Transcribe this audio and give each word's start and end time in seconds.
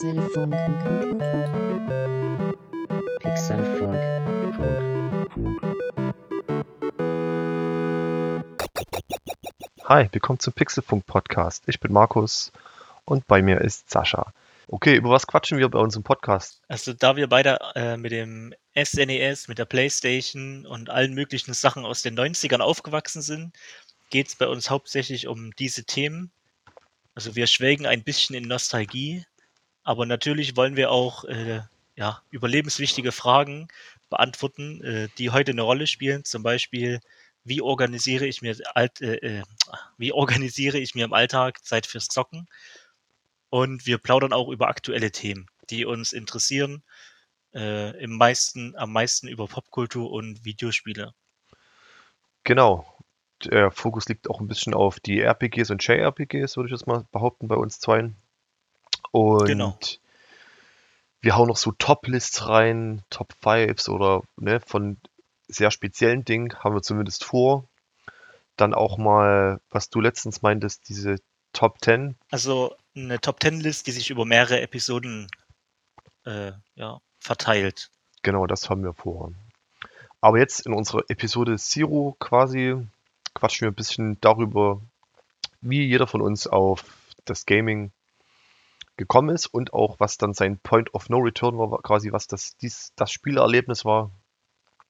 Pixelfunk. 0.00 0.54
Pixelfunk. 3.20 4.00
Hi, 9.84 10.08
willkommen 10.10 10.38
zum 10.38 10.54
Pixelfunk 10.54 11.04
Podcast. 11.04 11.64
Ich 11.66 11.80
bin 11.80 11.92
Markus 11.92 12.50
und 13.04 13.26
bei 13.26 13.42
mir 13.42 13.60
ist 13.60 13.90
Sascha. 13.90 14.32
Okay, 14.68 14.94
über 14.94 15.10
was 15.10 15.26
quatschen 15.26 15.58
wir 15.58 15.68
bei 15.68 15.78
uns 15.78 15.96
im 15.96 16.02
Podcast? 16.02 16.62
Also 16.68 16.94
da 16.94 17.16
wir 17.16 17.28
beide 17.28 17.58
äh, 17.74 17.98
mit 17.98 18.12
dem 18.12 18.54
SNES, 18.74 19.48
mit 19.48 19.58
der 19.58 19.66
Playstation 19.66 20.64
und 20.64 20.88
allen 20.88 21.12
möglichen 21.12 21.52
Sachen 21.52 21.84
aus 21.84 22.00
den 22.00 22.18
90ern 22.18 22.60
aufgewachsen 22.60 23.20
sind, 23.20 23.54
geht 24.08 24.28
es 24.28 24.36
bei 24.36 24.46
uns 24.46 24.70
hauptsächlich 24.70 25.26
um 25.26 25.50
diese 25.56 25.84
Themen. 25.84 26.30
Also 27.14 27.36
wir 27.36 27.46
schwelgen 27.46 27.84
ein 27.84 28.02
bisschen 28.02 28.34
in 28.34 28.48
Nostalgie, 28.48 29.26
aber 29.82 30.06
natürlich 30.06 30.56
wollen 30.56 30.76
wir 30.76 30.90
auch 30.90 31.24
äh, 31.24 31.62
ja, 31.96 32.22
überlebenswichtige 32.30 33.12
Fragen 33.12 33.68
beantworten, 34.08 34.82
äh, 34.82 35.08
die 35.18 35.30
heute 35.30 35.52
eine 35.52 35.62
Rolle 35.62 35.86
spielen. 35.86 36.24
Zum 36.24 36.42
Beispiel, 36.42 37.00
wie 37.44 37.60
organisiere 37.60 38.26
ich 38.26 38.42
mir 38.42 38.56
alt, 38.74 39.00
äh, 39.00 39.16
äh, 39.16 39.42
wie 39.98 40.12
organisiere 40.12 40.78
ich 40.78 40.94
mir 40.94 41.04
im 41.04 41.12
Alltag 41.12 41.64
Zeit 41.64 41.86
fürs 41.86 42.08
Zocken? 42.08 42.48
Und 43.48 43.86
wir 43.86 43.98
plaudern 43.98 44.32
auch 44.32 44.48
über 44.48 44.68
aktuelle 44.68 45.10
Themen, 45.10 45.46
die 45.70 45.84
uns 45.84 46.12
interessieren. 46.12 46.82
Äh, 47.52 48.02
im 48.02 48.16
meisten, 48.16 48.76
am 48.76 48.92
meisten 48.92 49.26
über 49.26 49.48
Popkultur 49.48 50.10
und 50.10 50.44
Videospiele. 50.44 51.12
Genau. 52.44 52.86
Der 53.44 53.70
Fokus 53.70 54.08
liegt 54.08 54.30
auch 54.30 54.40
ein 54.40 54.46
bisschen 54.46 54.74
auf 54.74 55.00
die 55.00 55.20
RPGs 55.20 55.70
und 55.70 55.84
JRPGs, 55.84 56.56
würde 56.56 56.68
ich 56.68 56.72
jetzt 56.72 56.86
mal 56.86 57.04
behaupten, 57.10 57.48
bei 57.48 57.56
uns 57.56 57.80
zweien. 57.80 58.16
Und 59.10 59.46
Genau. 59.46 59.78
wir 61.20 61.36
hauen 61.36 61.48
noch 61.48 61.56
so 61.56 61.72
Top-Lists 61.72 62.48
rein, 62.48 63.02
Top 63.10 63.32
Fives 63.40 63.88
oder 63.88 64.22
ne, 64.36 64.60
von 64.60 64.98
sehr 65.48 65.70
speziellen 65.70 66.24
Dingen 66.24 66.54
haben 66.60 66.74
wir 66.74 66.82
zumindest 66.82 67.24
vor. 67.24 67.64
Dann 68.56 68.74
auch 68.74 68.98
mal, 68.98 69.60
was 69.70 69.90
du 69.90 70.00
letztens 70.00 70.42
meintest, 70.42 70.88
diese 70.88 71.16
Top 71.52 71.78
10. 71.82 72.16
Also 72.30 72.74
eine 72.94 73.20
Top 73.20 73.40
Ten 73.40 73.60
List, 73.60 73.86
die 73.86 73.92
sich 73.92 74.10
über 74.10 74.24
mehrere 74.24 74.60
Episoden 74.60 75.28
äh, 76.24 76.52
ja, 76.74 77.00
verteilt. 77.18 77.90
Genau, 78.22 78.46
das 78.46 78.68
haben 78.70 78.84
wir 78.84 78.92
vor. 78.94 79.32
Aber 80.20 80.38
jetzt 80.38 80.66
in 80.66 80.74
unserer 80.74 81.02
Episode 81.08 81.56
Zero 81.56 82.14
quasi 82.18 82.76
quatschen 83.34 83.66
wir 83.66 83.72
ein 83.72 83.74
bisschen 83.74 84.20
darüber, 84.20 84.80
wie 85.62 85.86
jeder 85.86 86.06
von 86.06 86.20
uns 86.20 86.46
auf 86.46 86.84
das 87.24 87.46
Gaming 87.46 87.90
gekommen 88.96 89.34
ist 89.34 89.46
und 89.46 89.72
auch 89.72 89.98
was 89.98 90.18
dann 90.18 90.34
sein 90.34 90.58
Point 90.58 90.94
of 90.94 91.08
No 91.08 91.18
Return 91.18 91.58
war, 91.58 91.80
quasi 91.82 92.12
was 92.12 92.26
das, 92.26 92.56
dies, 92.58 92.92
das 92.96 93.10
Spielerlebnis 93.10 93.84
war, 93.84 94.10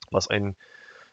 was 0.09 0.29
einen 0.29 0.57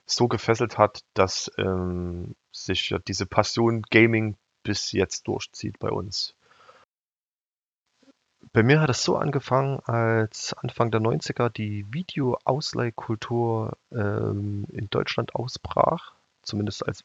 so 0.06 0.26
gefesselt 0.26 0.78
hat, 0.78 1.04
dass 1.14 1.50
ähm, 1.58 2.34
sich 2.50 2.90
ja 2.90 2.98
diese 2.98 3.26
Passion 3.26 3.82
Gaming 3.82 4.36
bis 4.62 4.92
jetzt 4.92 5.28
durchzieht 5.28 5.78
bei 5.78 5.90
uns. 5.90 6.34
Bei 8.52 8.62
mir 8.62 8.80
hat 8.80 8.90
es 8.90 9.02
so 9.02 9.16
angefangen, 9.16 9.80
als 9.84 10.54
Anfang 10.54 10.90
der 10.90 11.00
90er 11.00 11.50
die 11.50 11.84
Videoausleihkultur 11.92 13.76
ähm, 13.92 14.66
in 14.72 14.88
Deutschland 14.90 15.34
ausbrach. 15.34 16.12
Zumindest 16.42 16.86
als 16.86 17.04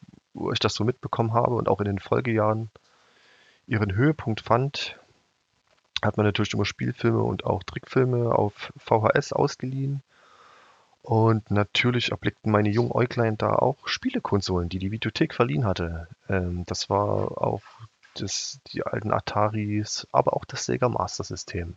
ich 0.53 0.59
das 0.59 0.73
so 0.73 0.86
mitbekommen 0.86 1.34
habe 1.34 1.56
und 1.56 1.68
auch 1.68 1.81
in 1.81 1.86
den 1.86 2.00
Folgejahren 2.00 2.70
ihren 3.68 3.94
Höhepunkt 3.94 4.42
fand, 4.42 4.97
hat 6.06 6.18
man 6.18 6.25
natürlich 6.25 6.53
immer 6.53 6.66
Spielfilme 6.66 7.22
und 7.22 7.46
auch 7.46 7.64
Trickfilme 7.64 8.34
auf 8.36 8.74
VHS 8.78 9.34
ausgeliehen. 9.34 10.03
Und 11.02 11.52
natürlich 11.52 12.12
erblickten 12.12 12.52
meine 12.52 12.69
jungen 12.69 12.91
Äuglein 12.91 13.38
da 13.38 13.53
auch 13.53 13.88
Spielekonsolen, 13.88 14.69
die 14.69 14.80
die 14.80 14.91
Videothek 14.91 15.34
verliehen 15.34 15.66
hatte. 15.66 16.08
Ähm, 16.30 16.64
das 16.66 16.90
war 16.90 17.41
auch 17.41 17.62
das, 18.16 18.59
die 18.68 18.84
alten 18.84 19.12
Ataris, 19.12 20.08
aber 20.12 20.34
auch 20.34 20.46
das 20.46 20.66
Sega 20.66 20.88
Master 20.88 21.24
System. 21.25 21.75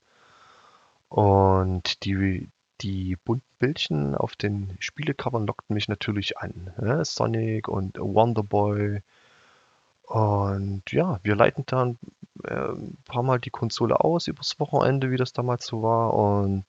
Und 1.08 2.04
die, 2.04 2.48
die 2.81 3.16
bunten 3.16 3.47
Bildchen 3.58 4.14
auf 4.14 4.37
den 4.37 4.76
Spielecovern 4.81 5.47
lockten 5.47 5.75
mich 5.75 5.88
natürlich 5.88 6.38
an. 6.38 6.72
Ne? 6.78 7.04
Sonic 7.04 7.69
und 7.69 7.98
Wonder 7.98 8.43
Boy. 8.43 9.00
Und 10.06 10.83
ja, 10.93 11.19
wir 11.22 11.34
leiten 11.34 11.65
dann 11.67 11.99
ein 12.44 12.97
paar 13.05 13.22
Mal 13.22 13.41
die 13.41 13.50
Konsole 13.50 14.00
aus 14.00 14.28
übers 14.28 14.59
Wochenende, 14.61 15.11
wie 15.11 15.17
das 15.17 15.33
damals 15.33 15.67
so 15.67 15.83
war. 15.83 16.15
Und 16.15 16.65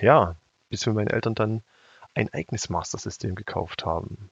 ja, 0.00 0.36
bis 0.68 0.84
wir 0.86 0.92
meinen 0.92 1.08
Eltern 1.08 1.34
dann 1.34 1.62
ein 2.14 2.32
eigenes 2.32 2.68
Master 2.68 2.98
System 2.98 3.34
gekauft 3.34 3.86
haben. 3.86 4.30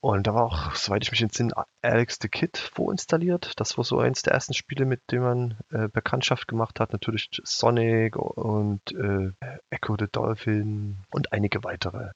Und 0.00 0.26
da 0.26 0.34
war 0.34 0.44
auch, 0.44 0.74
soweit 0.74 1.02
ich 1.02 1.10
mich 1.10 1.22
entsinne, 1.22 1.52
Alex 1.82 2.18
the 2.20 2.28
Kid 2.28 2.56
vorinstalliert. 2.56 3.52
Das 3.60 3.76
war 3.76 3.84
so 3.84 3.98
eins 3.98 4.22
der 4.22 4.32
ersten 4.32 4.54
Spiele, 4.54 4.86
mit 4.86 5.00
dem 5.10 5.22
man 5.22 5.58
äh, 5.70 5.88
Bekanntschaft 5.88 6.48
gemacht 6.48 6.80
hat. 6.80 6.92
Natürlich 6.92 7.28
Sonic 7.44 8.16
und 8.16 8.80
äh, 8.92 9.32
Echo 9.68 9.96
the 9.98 10.06
Dolphin 10.10 10.98
und 11.10 11.32
einige 11.32 11.64
weitere. 11.64 12.12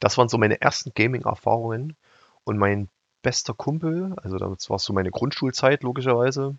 Das 0.00 0.18
waren 0.18 0.28
so 0.28 0.38
meine 0.38 0.60
ersten 0.60 0.92
Gaming-Erfahrungen. 0.94 1.96
Und 2.44 2.58
mein 2.58 2.88
bester 3.22 3.54
Kumpel, 3.54 4.14
also 4.22 4.38
das 4.38 4.70
war 4.70 4.78
so 4.78 4.92
meine 4.92 5.10
Grundschulzeit 5.10 5.82
logischerweise. 5.82 6.56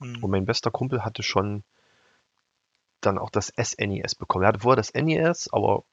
Und 0.00 0.22
Hm. 0.22 0.30
mein 0.30 0.44
bester 0.44 0.70
Kumpel 0.70 1.04
hatte 1.04 1.22
schon 1.22 1.64
dann 3.00 3.18
auch 3.18 3.30
das 3.30 3.52
SNES 3.56 4.14
bekommen. 4.14 4.44
Er 4.44 4.48
hatte 4.48 4.60
vorher 4.60 4.76
das 4.76 4.92
NES, 4.94 5.52
aber 5.52 5.84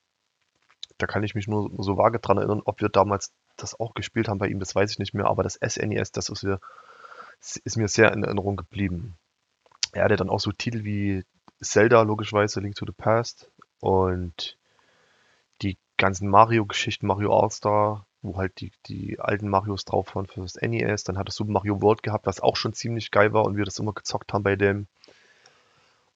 da 0.98 1.08
kann 1.08 1.24
ich 1.24 1.36
mich 1.36 1.48
nur 1.48 1.72
so 1.80 1.98
vage 1.98 2.20
dran 2.20 2.38
erinnern, 2.38 2.62
ob 2.66 2.82
wir 2.82 2.90
damals 2.90 3.34
das 3.58 3.80
auch 3.80 3.94
gespielt 3.94 4.28
haben 4.28 4.40
bei 4.40 4.48
ihm, 4.48 4.60
das 4.60 4.76
weiß 4.76 4.92
ich 4.92 5.00
nicht 5.00 5.14
mehr, 5.14 5.26
aber 5.26 5.44
das 5.44 5.56
SNES, 5.56 6.12
das 6.12 6.30
ist 6.30 6.44
mir, 6.44 6.60
ist 7.40 7.78
mir 7.78 7.88
sehr 7.88 8.12
in 8.14 8.24
Erinnerung 8.24 8.56
geblieben. 8.56 9.18
Er 9.94 10.06
hatte 10.06 10.16
dann 10.16 10.30
auch 10.30 10.40
so 10.40 10.52
Titel 10.52 10.84
wie 10.84 11.24
Zelda, 11.62 12.02
logischerweise, 12.02 12.60
Link 12.60 12.76
to 12.76 12.86
the 12.86 12.94
Past 12.94 13.52
und 13.80 14.58
die 15.62 15.78
ganzen 15.98 16.30
Mario-Geschichten, 16.30 17.08
Mario 17.08 17.38
All-Star, 17.38 18.06
wo 18.22 18.38
halt 18.38 18.60
die, 18.60 18.72
die 18.88 19.20
alten 19.20 19.48
Marios 19.48 19.86
drauf 19.86 20.16
waren 20.16 20.28
für 20.28 20.42
das 20.42 20.56
NES. 20.56 21.04
Dann 21.04 21.18
hat 21.18 21.30
er 21.30 21.32
Super 21.32 21.52
Mario 21.52 21.82
World 21.82 22.04
gehabt, 22.04 22.28
was 22.28 22.40
auch 22.42 22.56
schon 22.56 22.74
ziemlich 22.74 23.12
geil 23.12 23.34
war 23.34 23.46
und 23.46 23.58
wir 23.58 23.66
das 23.66 23.80
immer 23.80 23.94
gezockt 23.94 24.34
haben 24.34 24.44
bei 24.44 24.56
dem. 24.56 24.88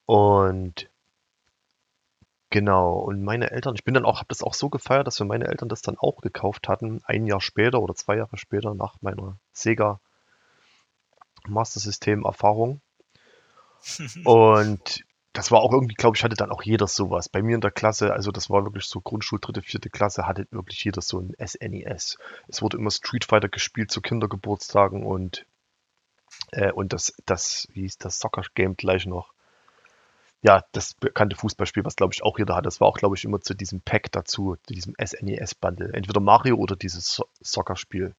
Und 0.06 0.90
Genau, 2.52 3.00
und 3.00 3.22
meine 3.22 3.52
Eltern, 3.52 3.76
ich 3.76 3.84
bin 3.84 3.96
dann 3.96 4.06
auch, 4.06 4.20
habe 4.20 4.30
das 4.30 4.42
auch 4.42 4.54
so 4.54 4.70
gefeiert, 4.70 5.08
dass 5.08 5.20
wir 5.20 5.26
meine 5.26 5.48
Eltern 5.48 5.68
das 5.68 5.82
dann 5.82 5.98
auch 5.98 6.22
gekauft 6.22 6.70
hatten, 6.70 7.02
ein 7.04 7.28
Jahr 7.28 7.42
später 7.42 7.82
oder 7.82 7.96
zwei 7.96 8.16
Jahre 8.16 8.38
später 8.38 8.74
nach 8.76 8.96
meiner 9.02 9.38
Sega 9.52 10.00
Master 11.48 11.80
System 11.80 12.24
Erfahrung. 12.24 12.82
Und 14.24 15.05
das 15.36 15.52
war 15.52 15.60
auch 15.60 15.74
irgendwie, 15.74 15.96
glaube 15.96 16.16
ich, 16.16 16.24
hatte 16.24 16.36
dann 16.36 16.52
auch 16.52 16.64
jeder 16.64 16.88
sowas. 16.88 17.28
Bei 17.28 17.42
mir 17.42 17.56
in 17.56 17.62
der 17.62 17.72
Klasse, 17.72 18.14
also 18.14 18.32
das 18.32 18.50
war 18.50 18.64
wirklich 18.64 18.86
so 18.86 19.02
Grundschul, 19.02 19.40
dritte, 19.42 19.62
vierte 19.62 19.90
Klasse, 19.90 20.26
hatte 20.26 20.48
wirklich 20.52 20.84
jeder 20.84 21.02
so 21.02 21.20
ein 21.20 21.36
SNES. 21.46 22.18
Es 22.48 22.62
wurde 22.62 22.78
immer 22.78 22.90
Street 22.90 23.26
Fighter 23.26 23.50
gespielt 23.50 23.92
zu 23.92 24.02
Kindergeburtstagen 24.02 25.06
und, 25.06 25.46
äh, 26.52 26.72
und 26.72 26.94
das, 26.94 27.14
das, 27.26 27.68
wie 27.74 27.82
hieß 27.82 27.98
das 27.98 28.20
Soccer 28.20 28.44
Game 28.56 28.78
gleich 28.78 29.06
noch 29.06 29.34
ja, 30.42 30.64
das 30.74 30.94
bekannte 30.94 31.36
Fußballspiel, 31.36 31.84
was 31.86 31.96
glaube 31.96 32.14
ich 32.14 32.22
auch 32.22 32.38
jeder 32.38 32.56
hat, 32.56 32.68
das 32.68 32.80
war 32.80 32.88
auch 32.88 32.98
glaube 32.98 33.16
ich 33.16 33.26
immer 33.26 33.42
zu 33.42 33.56
diesem 33.56 33.82
Pack 33.82 34.12
dazu, 34.12 34.58
zu 34.68 34.74
diesem 34.74 34.94
SNES-Bundle. 35.04 35.92
Entweder 35.94 36.20
Mario 36.20 36.58
oder 36.58 36.76
dieses 36.76 37.16
so 37.16 37.28
Soccer-Spiel. 37.42 38.14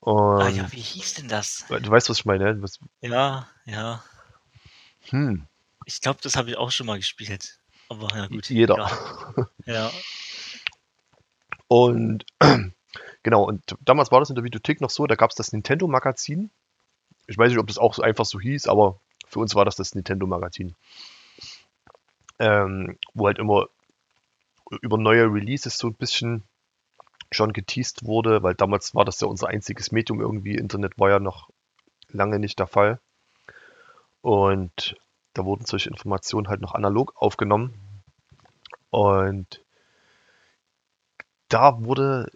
Ah 0.00 0.48
ja, 0.48 0.72
wie 0.72 0.80
hieß 0.80 1.14
denn 1.14 1.28
das? 1.28 1.66
du 1.68 1.90
weißt, 1.90 2.08
was 2.08 2.18
ich 2.18 2.24
meine? 2.24 2.62
Was, 2.62 2.78
Ja, 3.02 3.48
ja. 3.66 4.02
hm, 5.10 5.46
Ich 5.86 6.00
glaube, 6.00 6.18
das 6.20 6.36
habe 6.36 6.50
ich 6.50 6.56
auch 6.56 6.72
schon 6.72 6.86
mal 6.86 6.98
gespielt. 6.98 7.60
Aber 7.88 8.08
ja 8.14 8.26
gut, 8.26 8.50
jeder. 8.50 8.74
egal. 8.74 9.46
Ja. 9.66 9.90
Und 11.68 12.24
genau, 13.22 13.44
und 13.44 13.76
damals 13.80 14.10
war 14.10 14.20
das 14.20 14.28
in 14.28 14.34
der 14.34 14.44
Videothek 14.44 14.80
noch 14.80 14.90
so, 14.90 15.06
da 15.06 15.14
gab 15.14 15.30
es 15.30 15.36
das 15.36 15.52
Nintendo-Magazin. 15.52 16.50
Ich 17.26 17.38
weiß 17.38 17.50
nicht, 17.50 17.58
ob 17.58 17.68
das 17.68 17.78
auch 17.78 17.94
so 17.94 18.02
einfach 18.02 18.24
so 18.24 18.40
hieß, 18.40 18.66
aber 18.66 19.00
für 19.28 19.38
uns 19.38 19.54
war 19.54 19.64
das 19.64 19.76
das 19.76 19.94
Nintendo-Magazin. 19.94 20.74
Ähm, 22.38 22.98
wo 23.14 23.26
halt 23.26 23.38
immer 23.38 23.68
über 24.82 24.98
neue 24.98 25.32
Releases 25.32 25.78
so 25.78 25.86
ein 25.88 25.94
bisschen 25.94 26.42
schon 27.30 27.52
geteased 27.52 28.04
wurde, 28.04 28.42
weil 28.42 28.54
damals 28.54 28.94
war 28.94 29.04
das 29.04 29.20
ja 29.20 29.28
unser 29.28 29.48
einziges 29.48 29.92
Medium 29.92 30.20
irgendwie. 30.20 30.56
Internet 30.56 30.98
war 30.98 31.10
ja 31.10 31.20
noch 31.20 31.48
lange 32.08 32.38
nicht 32.40 32.58
der 32.58 32.66
Fall. 32.66 33.00
Und 34.20 34.96
da 35.36 35.44
wurden 35.44 35.66
solche 35.66 35.90
Informationen 35.90 36.48
halt 36.48 36.60
noch 36.60 36.74
analog 36.74 37.12
aufgenommen. 37.16 37.74
Und 38.90 39.62
da 41.48 41.84
wurde 41.84 42.30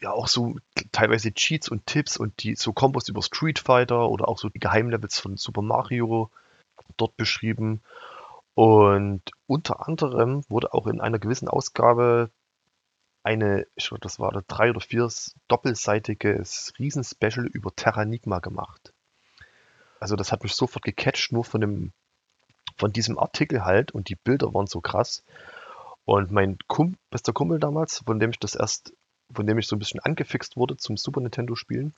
ja 0.00 0.10
auch 0.10 0.28
so 0.28 0.56
teilweise 0.92 1.32
Cheats 1.32 1.68
und 1.68 1.86
Tipps 1.86 2.16
und 2.16 2.42
die 2.42 2.56
so 2.56 2.72
Kombos 2.72 3.08
über 3.08 3.22
Street 3.22 3.58
Fighter 3.58 4.08
oder 4.10 4.28
auch 4.28 4.38
so 4.38 4.48
die 4.48 4.58
Geheimlevels 4.58 5.18
von 5.18 5.36
Super 5.36 5.62
Mario 5.62 6.30
dort 6.96 7.16
beschrieben. 7.16 7.80
Und 8.54 9.22
unter 9.46 9.86
anderem 9.86 10.44
wurde 10.48 10.74
auch 10.74 10.86
in 10.86 11.00
einer 11.00 11.18
gewissen 11.18 11.48
Ausgabe 11.48 12.30
eine, 13.22 13.66
ich 13.74 13.88
glaube, 13.88 14.00
das 14.00 14.20
war 14.20 14.32
eine 14.32 14.42
drei 14.42 14.70
oder 14.70 14.80
vier 14.80 15.10
doppelseitiges 15.48 16.74
Riesenspecial 16.78 17.46
über 17.46 17.74
Terranigma 17.74 18.38
gemacht. 18.40 18.92
Also 19.98 20.16
das 20.16 20.30
hat 20.30 20.42
mich 20.42 20.54
sofort 20.54 20.84
gecatcht, 20.84 21.32
nur 21.32 21.44
von 21.44 21.62
dem, 21.62 21.92
von 22.76 22.92
diesem 22.92 23.18
Artikel 23.18 23.64
halt 23.64 23.92
und 23.92 24.08
die 24.08 24.16
Bilder 24.16 24.52
waren 24.54 24.66
so 24.66 24.80
krass. 24.80 25.24
Und 26.04 26.30
mein 26.30 26.58
Kum 26.68 26.96
bester 27.10 27.32
Kumpel 27.32 27.58
damals, 27.58 28.02
von 28.06 28.18
dem 28.18 28.30
ich 28.30 28.38
das 28.38 28.54
erst, 28.54 28.92
von 29.32 29.46
dem 29.46 29.58
ich 29.58 29.66
so 29.66 29.76
ein 29.76 29.78
bisschen 29.78 30.00
angefixt 30.00 30.56
wurde 30.56 30.76
zum 30.76 30.96
Super 30.96 31.20
Nintendo 31.20 31.54
spielen, 31.54 31.94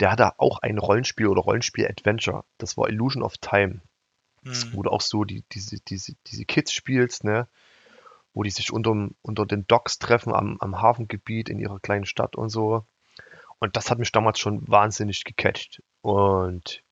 der 0.00 0.10
hatte 0.10 0.38
auch 0.38 0.60
ein 0.60 0.78
Rollenspiel 0.78 1.26
oder 1.26 1.42
Rollenspiel-Adventure. 1.42 2.44
Das 2.58 2.76
war 2.76 2.88
Illusion 2.88 3.22
of 3.22 3.36
Time. 3.38 3.82
Das, 4.44 4.64
Hm. 4.64 4.74
wo 4.74 4.82
du 4.82 4.90
auch 4.90 5.02
so 5.02 5.24
die, 5.24 5.44
diese, 5.52 5.78
diese, 5.80 6.14
diese 6.26 6.44
Kids 6.44 6.72
spielst, 6.72 7.24
ne? 7.24 7.46
Wo 8.34 8.42
die 8.42 8.50
sich 8.50 8.72
unter, 8.72 9.10
unter 9.20 9.46
den 9.46 9.66
Docks 9.66 9.98
treffen 9.98 10.34
am, 10.34 10.56
am 10.60 10.80
Hafengebiet 10.80 11.48
in 11.48 11.58
ihrer 11.58 11.78
kleinen 11.78 12.06
Stadt 12.06 12.34
und 12.34 12.48
so. 12.48 12.84
Und 13.58 13.76
das 13.76 13.90
hat 13.90 13.98
mich 13.98 14.10
damals 14.10 14.40
schon 14.40 14.66
wahnsinnig 14.66 15.22
gecatcht. 15.24 15.82
Und 16.00 16.82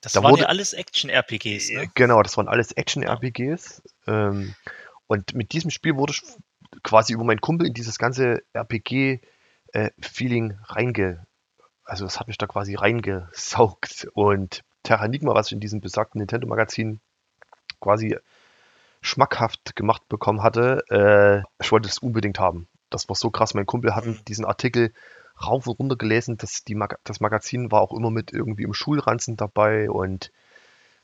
Das 0.00 0.12
Da 0.12 0.22
waren 0.22 0.32
wurde- 0.32 0.42
ja 0.42 0.48
alles 0.48 0.72
Action-RPGs, 0.72 1.70
äh, 1.70 1.76
ne? 1.76 1.90
genau, 1.94 2.22
das 2.22 2.36
waren 2.36 2.48
alles 2.48 2.72
Action-RPGs. 2.72 3.82
Ähm, 4.06 4.54
und 5.06 5.34
mit 5.34 5.52
diesem 5.52 5.70
Spiel 5.70 5.96
wurde 5.96 6.12
ich 6.12 6.22
quasi 6.82 7.12
über 7.12 7.24
meinen 7.24 7.40
Kumpel 7.40 7.66
in 7.66 7.74
dieses 7.74 7.98
ganze 7.98 8.42
RPG-Feeling 8.54 10.58
reinge... 10.64 11.26
Also 11.84 12.06
es 12.06 12.20
hat 12.20 12.28
mich 12.28 12.38
da 12.38 12.46
quasi 12.46 12.76
reingesaugt. 12.76 14.06
Und 14.14 14.62
Terranigma, 14.84 15.34
was 15.34 15.48
ich 15.48 15.52
in 15.52 15.60
diesem 15.60 15.80
besagten 15.80 16.20
Nintendo-Magazin 16.20 17.00
quasi 17.80 18.16
schmackhaft 19.02 19.74
gemacht 19.74 20.08
bekommen 20.08 20.42
hatte, 20.42 20.84
äh, 20.90 21.42
ich 21.62 21.72
wollte 21.72 21.88
es 21.88 21.98
unbedingt 21.98 22.38
haben. 22.38 22.68
Das 22.90 23.08
war 23.08 23.16
so 23.16 23.30
krass. 23.30 23.54
Mein 23.54 23.66
Kumpel 23.66 23.94
hat 23.96 24.06
Mhm. 24.06 24.20
diesen 24.28 24.44
Artikel 24.44 24.92
rauf 25.44 25.66
und 25.66 25.78
runter 25.78 25.96
gelesen. 25.96 26.36
Das, 26.36 26.64
die 26.64 26.74
Mag 26.74 26.98
das 27.04 27.20
Magazin 27.20 27.70
war 27.70 27.80
auch 27.80 27.92
immer 27.92 28.10
mit 28.10 28.32
irgendwie 28.32 28.64
im 28.64 28.74
Schulranzen 28.74 29.36
dabei 29.36 29.90
und 29.90 30.30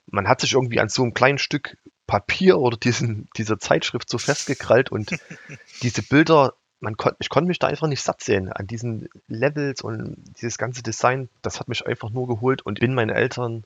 man 0.06 0.28
hat 0.28 0.40
sich 0.40 0.52
irgendwie 0.52 0.80
an 0.80 0.88
so 0.88 1.02
einem 1.02 1.14
kleinen 1.14 1.38
Stück 1.38 1.76
Papier 2.06 2.58
oder 2.58 2.76
diesen, 2.76 3.28
dieser 3.36 3.58
Zeitschrift 3.58 4.08
so 4.08 4.18
festgekrallt 4.18 4.90
und 4.92 5.10
diese 5.82 6.02
Bilder, 6.02 6.54
man 6.78 6.96
kon 6.96 7.14
ich 7.18 7.28
konnte 7.28 7.48
mich 7.48 7.58
da 7.58 7.66
einfach 7.66 7.88
nicht 7.88 8.02
satt 8.02 8.22
sehen 8.22 8.52
an 8.52 8.66
diesen 8.66 9.08
Levels 9.26 9.82
und 9.82 10.22
dieses 10.40 10.58
ganze 10.58 10.82
Design, 10.82 11.28
das 11.42 11.58
hat 11.58 11.68
mich 11.68 11.86
einfach 11.86 12.10
nur 12.10 12.28
geholt 12.28 12.62
und 12.62 12.80
bin 12.80 12.94
meinen 12.94 13.10
Eltern 13.10 13.64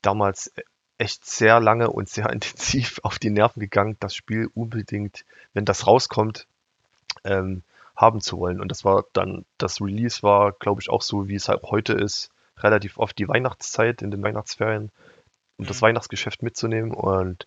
damals 0.00 0.52
echt 0.96 1.26
sehr 1.26 1.60
lange 1.60 1.90
und 1.90 2.08
sehr 2.08 2.30
intensiv 2.32 3.00
auf 3.02 3.18
die 3.18 3.30
Nerven 3.30 3.60
gegangen, 3.60 3.96
das 4.00 4.14
Spiel 4.14 4.48
unbedingt, 4.54 5.24
wenn 5.52 5.64
das 5.64 5.86
rauskommt, 5.86 6.46
ähm, 7.24 7.62
haben 7.96 8.20
zu 8.20 8.38
wollen. 8.38 8.60
Und 8.60 8.68
das 8.68 8.84
war 8.84 9.04
dann, 9.12 9.44
das 9.58 9.80
Release 9.80 10.22
war, 10.22 10.52
glaube 10.52 10.80
ich, 10.82 10.90
auch 10.90 11.02
so, 11.02 11.28
wie 11.28 11.34
es 11.36 11.48
halt 11.48 11.62
heute 11.64 11.92
ist, 11.94 12.30
relativ 12.58 12.98
oft 12.98 13.18
die 13.18 13.28
Weihnachtszeit 13.28 14.02
in 14.02 14.10
den 14.10 14.22
Weihnachtsferien, 14.22 14.90
um 15.58 15.66
das 15.66 15.80
Mhm. 15.80 15.86
Weihnachtsgeschäft 15.86 16.42
mitzunehmen. 16.42 16.92
Und 16.92 17.46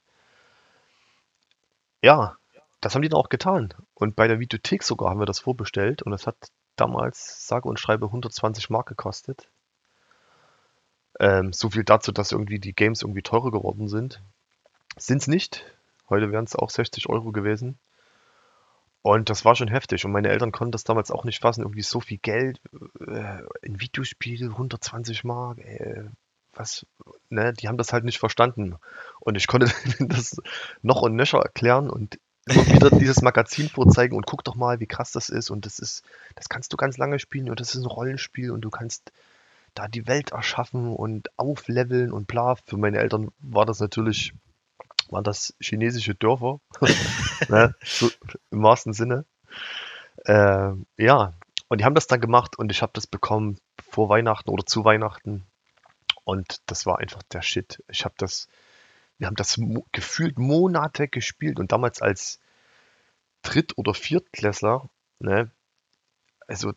ja, 2.01 2.35
das 2.81 2.95
haben 2.95 3.01
die 3.01 3.09
dann 3.09 3.19
auch 3.19 3.29
getan. 3.29 3.73
Und 3.93 4.15
bei 4.15 4.27
der 4.27 4.39
Videothek 4.39 4.83
sogar 4.83 5.09
haben 5.09 5.19
wir 5.19 5.25
das 5.25 5.39
vorbestellt 5.39 6.01
und 6.03 6.13
es 6.13 6.27
hat 6.27 6.37
damals, 6.75 7.47
sage 7.47 7.67
und 7.67 7.79
schreibe, 7.79 8.05
120 8.07 8.69
Mark 8.69 8.87
gekostet. 8.87 9.49
Ähm, 11.19 11.53
so 11.53 11.69
viel 11.69 11.83
dazu, 11.83 12.11
dass 12.11 12.31
irgendwie 12.31 12.59
die 12.59 12.73
Games 12.75 13.01
irgendwie 13.01 13.21
teurer 13.23 13.51
geworden 13.51 13.87
sind. 13.87 14.21
Sind 14.97 15.21
es 15.21 15.27
nicht. 15.27 15.65
Heute 16.09 16.31
wären 16.31 16.45
es 16.45 16.55
auch 16.55 16.69
60 16.69 17.09
Euro 17.09 17.31
gewesen. 17.31 17.79
Und 19.01 19.29
das 19.29 19.45
war 19.45 19.55
schon 19.55 19.69
heftig. 19.69 20.05
Und 20.05 20.11
meine 20.11 20.29
Eltern 20.29 20.51
konnten 20.51 20.71
das 20.71 20.83
damals 20.83 21.11
auch 21.11 21.23
nicht 21.23 21.41
fassen. 21.41 21.61
Irgendwie 21.61 21.81
so 21.81 21.99
viel 21.99 22.17
Geld 22.17 22.59
äh, 22.99 23.41
in 23.61 23.79
Videospiele, 23.79 24.47
120 24.47 25.23
Mark, 25.23 25.59
ey, 25.59 26.03
was, 26.53 26.85
ne, 27.29 27.53
die 27.53 27.67
haben 27.67 27.77
das 27.77 27.93
halt 27.93 28.03
nicht 28.03 28.19
verstanden. 28.19 28.75
Und 29.19 29.35
ich 29.35 29.47
konnte 29.47 29.71
das 29.99 30.41
noch 30.81 31.01
und 31.01 31.15
nöcher 31.15 31.39
erklären 31.39 31.89
und 31.89 32.19
wieder 32.47 32.89
dieses 32.89 33.21
Magazin 33.21 33.69
vorzeigen 33.69 34.15
und 34.15 34.25
guck 34.25 34.43
doch 34.43 34.55
mal, 34.55 34.79
wie 34.79 34.87
krass 34.87 35.11
das 35.11 35.29
ist. 35.29 35.49
Und 35.49 35.65
das 35.65 35.79
ist, 35.79 36.03
das 36.35 36.49
kannst 36.49 36.71
du 36.73 36.77
ganz 36.77 36.97
lange 36.97 37.19
spielen 37.19 37.49
und 37.49 37.59
das 37.59 37.75
ist 37.75 37.81
ein 37.81 37.87
Rollenspiel 37.87 38.51
und 38.51 38.61
du 38.61 38.69
kannst 38.69 39.11
da 39.73 39.87
die 39.87 40.07
Welt 40.07 40.31
erschaffen 40.31 40.93
und 40.95 41.29
aufleveln 41.37 42.11
und 42.11 42.27
bla. 42.27 42.55
Für 42.55 42.77
meine 42.77 42.97
Eltern 42.97 43.29
war 43.39 43.65
das 43.65 43.79
natürlich, 43.79 44.33
waren 45.11 45.23
das 45.23 45.53
chinesische 45.59 46.15
Dörfer, 46.15 46.59
ne, 47.49 47.75
so 47.83 48.09
im 48.51 48.63
wahrsten 48.63 48.93
Sinne. 48.93 49.25
Äh, 50.25 50.71
ja, 50.97 51.33
und 51.69 51.79
die 51.81 51.85
haben 51.85 51.95
das 51.95 52.07
dann 52.07 52.21
gemacht 52.21 52.57
und 52.57 52.71
ich 52.71 52.81
habe 52.81 52.91
das 52.93 53.07
bekommen 53.07 53.59
vor 53.89 54.09
Weihnachten 54.09 54.49
oder 54.49 54.65
zu 54.65 54.85
Weihnachten. 54.85 55.45
Und 56.23 56.61
das 56.65 56.85
war 56.85 56.99
einfach 56.99 57.23
der 57.23 57.41
Shit. 57.41 57.83
Ich 57.89 58.03
habe 58.05 58.15
das, 58.17 58.47
wir 59.17 59.27
haben 59.27 59.35
das 59.35 59.57
mo 59.57 59.85
gefühlt 59.91 60.37
Monate 60.39 61.07
gespielt 61.07 61.59
und 61.59 61.71
damals 61.71 62.01
als 62.01 62.39
Dritt- 63.43 63.77
oder 63.77 63.93
Viertklässler, 63.93 64.89
ne, 65.19 65.51
also 66.47 66.73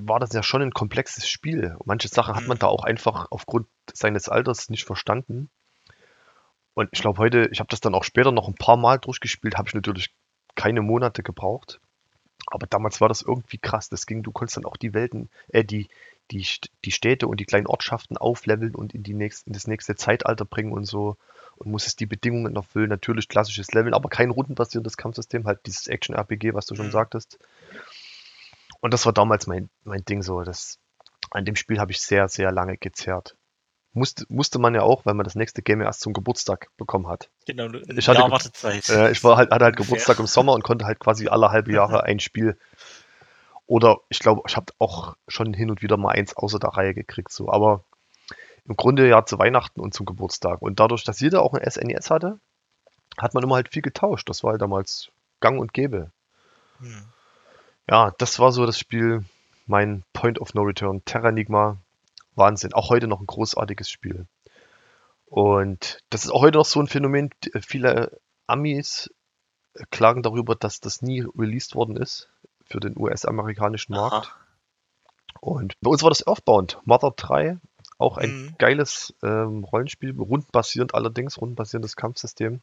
war 0.00 0.20
das 0.20 0.32
ja 0.32 0.42
schon 0.44 0.62
ein 0.62 0.72
komplexes 0.72 1.28
Spiel. 1.28 1.76
Manche 1.84 2.08
Sachen 2.08 2.34
hat 2.36 2.46
man 2.46 2.56
Mhm. 2.56 2.60
da 2.60 2.66
auch 2.68 2.84
einfach 2.84 3.28
aufgrund 3.30 3.66
seines 3.92 4.28
Alters 4.28 4.68
nicht 4.70 4.84
verstanden. 4.84 5.50
Und 6.78 6.90
ich 6.92 7.00
glaube 7.00 7.18
heute, 7.18 7.48
ich 7.50 7.58
habe 7.58 7.66
das 7.70 7.80
dann 7.80 7.96
auch 7.96 8.04
später 8.04 8.30
noch 8.30 8.46
ein 8.46 8.54
paar 8.54 8.76
Mal 8.76 9.00
durchgespielt, 9.00 9.56
habe 9.58 9.66
ich 9.66 9.74
natürlich 9.74 10.14
keine 10.54 10.80
Monate 10.80 11.24
gebraucht. 11.24 11.80
Aber 12.46 12.68
damals 12.68 13.00
war 13.00 13.08
das 13.08 13.20
irgendwie 13.20 13.58
krass. 13.58 13.88
Das 13.88 14.06
ging, 14.06 14.22
du 14.22 14.30
konntest 14.30 14.58
dann 14.58 14.64
auch 14.64 14.76
die 14.76 14.94
Welten, 14.94 15.28
äh, 15.48 15.64
die, 15.64 15.88
die, 16.30 16.46
die 16.84 16.92
Städte 16.92 17.26
und 17.26 17.40
die 17.40 17.46
kleinen 17.46 17.66
Ortschaften 17.66 18.16
aufleveln 18.16 18.76
und 18.76 18.94
in 18.94 19.02
die 19.02 19.14
nächst, 19.14 19.48
in 19.48 19.54
das 19.54 19.66
nächste 19.66 19.96
Zeitalter 19.96 20.44
bringen 20.44 20.70
und 20.70 20.84
so. 20.84 21.16
Und 21.56 21.68
musstest 21.72 21.98
die 21.98 22.06
Bedingungen 22.06 22.54
erfüllen. 22.54 22.90
Natürlich 22.90 23.26
klassisches 23.26 23.72
Leveln, 23.72 23.92
aber 23.92 24.08
kein 24.08 24.30
rundenbasiertes 24.30 24.96
Kampfsystem, 24.96 25.48
halt 25.48 25.66
dieses 25.66 25.88
Action-RPG, 25.88 26.54
was 26.54 26.66
du 26.66 26.76
schon 26.76 26.86
Mhm. 26.86 26.92
sagtest. 26.92 27.40
Und 28.80 28.94
das 28.94 29.04
war 29.04 29.12
damals 29.12 29.48
mein, 29.48 29.68
mein 29.82 30.04
Ding 30.04 30.22
so. 30.22 30.42
Das, 30.44 30.78
an 31.32 31.44
dem 31.44 31.56
Spiel 31.56 31.80
habe 31.80 31.90
ich 31.90 32.00
sehr, 32.00 32.28
sehr 32.28 32.52
lange 32.52 32.76
gezerrt. 32.76 33.34
Musste, 33.92 34.24
musste 34.28 34.58
man 34.58 34.74
ja 34.74 34.82
auch, 34.82 35.06
weil 35.06 35.14
man 35.14 35.24
das 35.24 35.34
nächste 35.34 35.62
Game 35.62 35.80
ja 35.80 35.86
erst 35.86 36.00
zum 36.00 36.12
Geburtstag 36.12 36.68
bekommen 36.76 37.08
hat. 37.08 37.30
Genau, 37.46 37.68
Ich 37.88 38.08
hatte 38.08 38.20
Wartezeit. 38.30 38.88
Äh, 38.90 39.10
ich 39.10 39.24
war 39.24 39.36
halt, 39.36 39.50
hatte 39.50 39.64
halt. 39.64 39.76
Geburtstag 39.78 40.18
im 40.18 40.26
Sommer 40.26 40.52
und 40.52 40.62
konnte 40.62 40.84
halt 40.84 41.00
quasi 41.00 41.28
alle 41.28 41.50
halbe 41.50 41.72
Jahre 41.72 42.02
ein 42.04 42.20
Spiel. 42.20 42.58
Oder 43.66 43.98
ich 44.08 44.18
glaube, 44.18 44.42
ich 44.46 44.56
habe 44.56 44.72
auch 44.78 45.16
schon 45.26 45.52
hin 45.52 45.70
und 45.70 45.82
wieder 45.82 45.96
mal 45.96 46.12
eins 46.12 46.36
außer 46.36 46.58
der 46.58 46.70
Reihe 46.70 46.94
gekriegt. 46.94 47.32
So. 47.32 47.50
Aber 47.50 47.84
im 48.66 48.76
Grunde 48.76 49.08
ja 49.08 49.24
zu 49.24 49.38
Weihnachten 49.38 49.80
und 49.80 49.94
zum 49.94 50.06
Geburtstag. 50.06 50.62
Und 50.62 50.80
dadurch, 50.80 51.04
dass 51.04 51.20
jeder 51.20 51.42
auch 51.42 51.54
ein 51.54 51.68
SNES 51.68 52.10
hatte, 52.10 52.38
hat 53.16 53.34
man 53.34 53.42
immer 53.42 53.56
halt 53.56 53.70
viel 53.70 53.82
getauscht. 53.82 54.28
Das 54.28 54.44
war 54.44 54.52
halt 54.52 54.62
damals 54.62 55.10
gang 55.40 55.58
und 55.58 55.72
gäbe. 55.72 56.10
Hm. 56.80 57.04
Ja, 57.90 58.12
das 58.18 58.38
war 58.38 58.52
so 58.52 58.66
das 58.66 58.78
Spiel, 58.78 59.24
mein 59.66 60.04
Point 60.12 60.40
of 60.40 60.54
No 60.54 60.62
Return, 60.62 61.04
Terranigma. 61.04 61.78
Wahnsinn. 62.38 62.72
Auch 62.72 62.90
heute 62.90 63.06
noch 63.08 63.20
ein 63.20 63.26
großartiges 63.26 63.90
Spiel. 63.90 64.26
Und 65.26 66.00
das 66.10 66.24
ist 66.24 66.30
auch 66.30 66.42
heute 66.42 66.58
noch 66.58 66.64
so 66.64 66.80
ein 66.80 66.86
Phänomen. 66.86 67.30
d- 67.44 67.60
Viele 67.60 68.18
Amis 68.46 69.10
äh, 69.74 69.84
klagen 69.90 70.22
darüber, 70.22 70.54
dass 70.54 70.80
das 70.80 71.02
nie 71.02 71.22
released 71.36 71.74
worden 71.74 71.96
ist 71.96 72.30
für 72.66 72.80
den 72.80 72.98
US-amerikanischen 72.98 73.92
Markt. 73.94 74.34
Und 75.40 75.74
bei 75.80 75.90
uns 75.90 76.02
war 76.02 76.10
das 76.10 76.26
Earthbound. 76.26 76.80
Mother 76.84 77.12
3, 77.14 77.58
auch 77.98 78.16
ein 78.16 78.30
Mhm. 78.30 78.54
geiles 78.58 79.14
ähm, 79.22 79.64
Rollenspiel, 79.64 80.14
rundenbasierend 80.18 80.94
allerdings, 80.94 81.38
rundenbasierendes 81.40 81.96
Kampfsystem, 81.96 82.60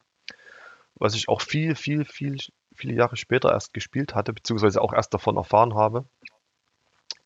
was 0.96 1.14
ich 1.14 1.28
auch 1.28 1.40
viel, 1.40 1.74
viel, 1.76 2.04
viel, 2.04 2.38
viele 2.74 2.94
Jahre 2.94 3.16
später 3.16 3.50
erst 3.52 3.72
gespielt 3.72 4.14
hatte, 4.14 4.32
beziehungsweise 4.32 4.82
auch 4.82 4.92
erst 4.92 5.14
davon 5.14 5.36
erfahren 5.36 5.74
habe, 5.74 6.04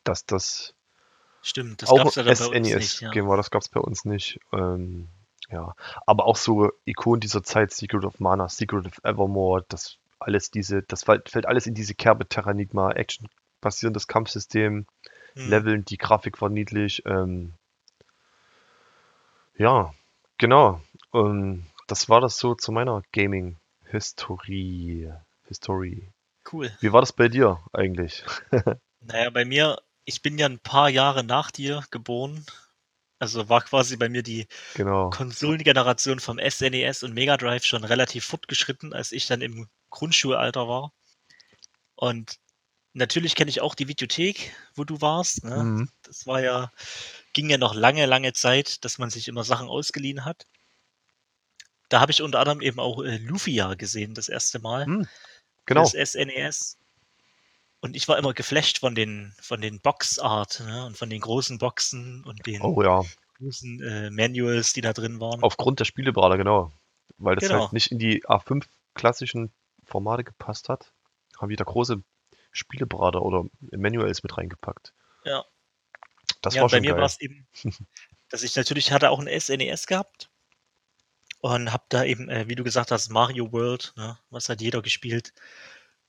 dass 0.03 0.25
das 0.25 0.73
Stimmt, 1.41 1.81
das 1.81 1.89
auch 1.89 1.97
gab's 1.97 2.15
ja 2.15 2.23
dann 2.23 2.37
bei 2.37 2.45
uns 2.45 2.67
SNES, 2.67 2.75
nicht. 2.75 3.01
Ja. 3.01 3.11
genau, 3.11 3.35
das 3.35 3.51
gab 3.51 3.61
es 3.61 3.69
bei 3.69 3.79
uns 3.79 4.05
nicht. 4.05 4.39
Ähm, 4.53 5.07
ja, 5.49 5.73
aber 6.05 6.25
auch 6.25 6.37
so 6.37 6.71
Ikonen 6.85 7.19
dieser 7.19 7.43
Zeit, 7.43 7.71
Secret 7.71 8.05
of 8.05 8.19
Mana, 8.19 8.47
Secret 8.47 8.85
of 8.85 9.03
Evermore, 9.03 9.65
das 9.67 9.97
alles 10.19 10.51
diese, 10.51 10.83
das 10.83 11.03
fällt, 11.03 11.45
alles 11.45 11.65
in 11.65 11.73
diese 11.73 11.95
Kerbe 11.95 12.27
Terranigma, 12.27 12.91
Action-basierendes 12.91 14.07
Kampfsystem, 14.07 14.85
Hm. 15.35 15.49
Leveln, 15.49 15.85
die 15.85 15.97
Grafik 15.97 16.41
war 16.41 16.49
niedlich. 16.49 17.03
Ähm, 17.05 17.53
ja, 19.57 19.93
genau. 20.37 20.81
Ähm, 21.13 21.65
das 21.87 22.09
war 22.09 22.21
das 22.21 22.37
so 22.37 22.55
zu 22.55 22.71
meiner 22.71 23.01
Gaming-Historie. 23.13 25.13
History. 25.47 26.09
Cool. 26.51 26.71
Wie 26.79 26.93
war 26.93 27.01
das 27.01 27.13
bei 27.13 27.27
dir 27.27 27.59
eigentlich? 27.73 28.23
Naja, 29.03 29.31
bei 29.31 29.45
mir, 29.45 29.81
ich 30.05 30.21
bin 30.21 30.37
ja 30.37 30.47
ein 30.47 30.59
paar 30.59 30.89
Jahre 30.89 31.23
nach 31.23 31.51
dir 31.51 31.83
geboren. 31.91 32.45
Also 33.19 33.49
war 33.49 33.61
quasi 33.61 33.97
bei 33.97 34.09
mir 34.09 34.23
die 34.23 34.47
Genau. 34.73 35.11
Konsolengeneration 35.11 36.19
vom 36.19 36.39
SNES 36.39 37.03
und 37.03 37.13
Mega 37.13 37.37
Drive 37.37 37.63
schon 37.63 37.83
relativ 37.83 38.25
fortgeschritten, 38.25 38.93
als 38.93 39.11
ich 39.11 39.27
dann 39.27 39.41
im 39.41 39.69
Grundschulalter 39.91 40.67
war. 40.67 40.91
Und 41.95 42.39
natürlich 42.93 43.35
kenne 43.35 43.49
ich 43.49 43.61
auch 43.61 43.75
die 43.75 43.87
Videothek, 43.87 44.55
wo 44.73 44.83
du 44.85 45.01
warst. 45.01 45.43
Ne? 45.43 45.63
Mhm. 45.63 45.89
Das 46.01 46.25
war 46.25 46.41
ja, 46.41 46.71
ging 47.33 47.49
ja 47.49 47.59
noch 47.59 47.75
lange, 47.75 48.07
lange 48.07 48.33
Zeit, 48.33 48.83
dass 48.83 48.97
man 48.97 49.11
sich 49.11 49.27
immer 49.27 49.43
Sachen 49.43 49.67
ausgeliehen 49.67 50.25
hat. 50.25 50.47
Da 51.89 51.99
habe 51.99 52.11
ich 52.11 52.21
unter 52.21 52.39
anderem 52.39 52.61
eben 52.61 52.79
auch 52.79 53.03
äh, 53.03 53.17
Lufia 53.17 53.75
gesehen, 53.75 54.15
das 54.15 54.29
erste 54.29 54.59
Mal. 54.59 54.85
Hm, 54.85 55.05
für 55.05 55.09
genau. 55.65 55.83
Das 55.83 56.11
SNES. 56.11 56.77
Und 57.81 57.95
ich 57.95 58.07
war 58.07 58.17
immer 58.17 58.33
geflasht 58.33 58.79
von 58.79 58.93
den, 58.95 59.33
von 59.41 59.59
den 59.59 59.81
Boxart 59.81 60.61
ne? 60.61 60.85
und 60.85 60.97
von 60.97 61.09
den 61.09 61.19
großen 61.19 61.57
Boxen 61.57 62.23
und 62.23 62.45
den 62.45 62.61
Oh 62.61 62.81
ja. 62.83 63.03
großen 63.39 63.81
äh, 63.81 64.09
Manuals, 64.11 64.73
die 64.73 64.81
da 64.81 64.93
drin 64.93 65.19
waren. 65.19 65.41
Aufgrund 65.41 65.79
der 65.79 65.85
Spielebrate, 65.85 66.37
genau. 66.37 66.71
Weil 67.17 67.35
das 67.35 67.47
Genau. 67.47 67.61
halt 67.61 67.73
nicht 67.73 67.91
in 67.91 67.97
die 67.97 68.23
A5 68.25 68.65
klassischen 68.93 69.51
Formate 69.83 70.23
gepasst 70.23 70.69
hat, 70.69 70.93
haben 71.39 71.49
die 71.49 71.55
da 71.55 71.63
große 71.63 72.03
Spielebrate 72.51 73.19
oder 73.19 73.45
Manuals 73.71 74.21
mit 74.21 74.37
reingepackt. 74.37 74.93
Ja. 75.25 75.43
Das 76.41 76.53
ja, 76.53 76.61
war 76.61 76.65
und 76.65 76.71
bei 76.71 76.77
schon 76.77 76.85
mir 76.85 76.97
war 76.97 77.05
es 77.05 77.19
eben, 77.19 77.47
dass 78.29 78.43
ich 78.43 78.55
natürlich 78.55 78.91
hatte 78.91 79.09
auch 79.09 79.19
ein 79.19 79.39
SNES 79.39 79.87
gehabt 79.87 80.29
und 81.39 81.73
habe 81.73 81.83
da 81.89 82.03
eben, 82.03 82.29
äh, 82.29 82.47
wie 82.47 82.55
du 82.55 82.63
gesagt 82.63 82.91
hast, 82.91 83.09
Mario 83.09 83.51
World, 83.51 83.93
ne, 83.97 84.17
was 84.29 84.49
hat 84.49 84.61
jeder 84.61 84.81
gespielt, 84.81 85.33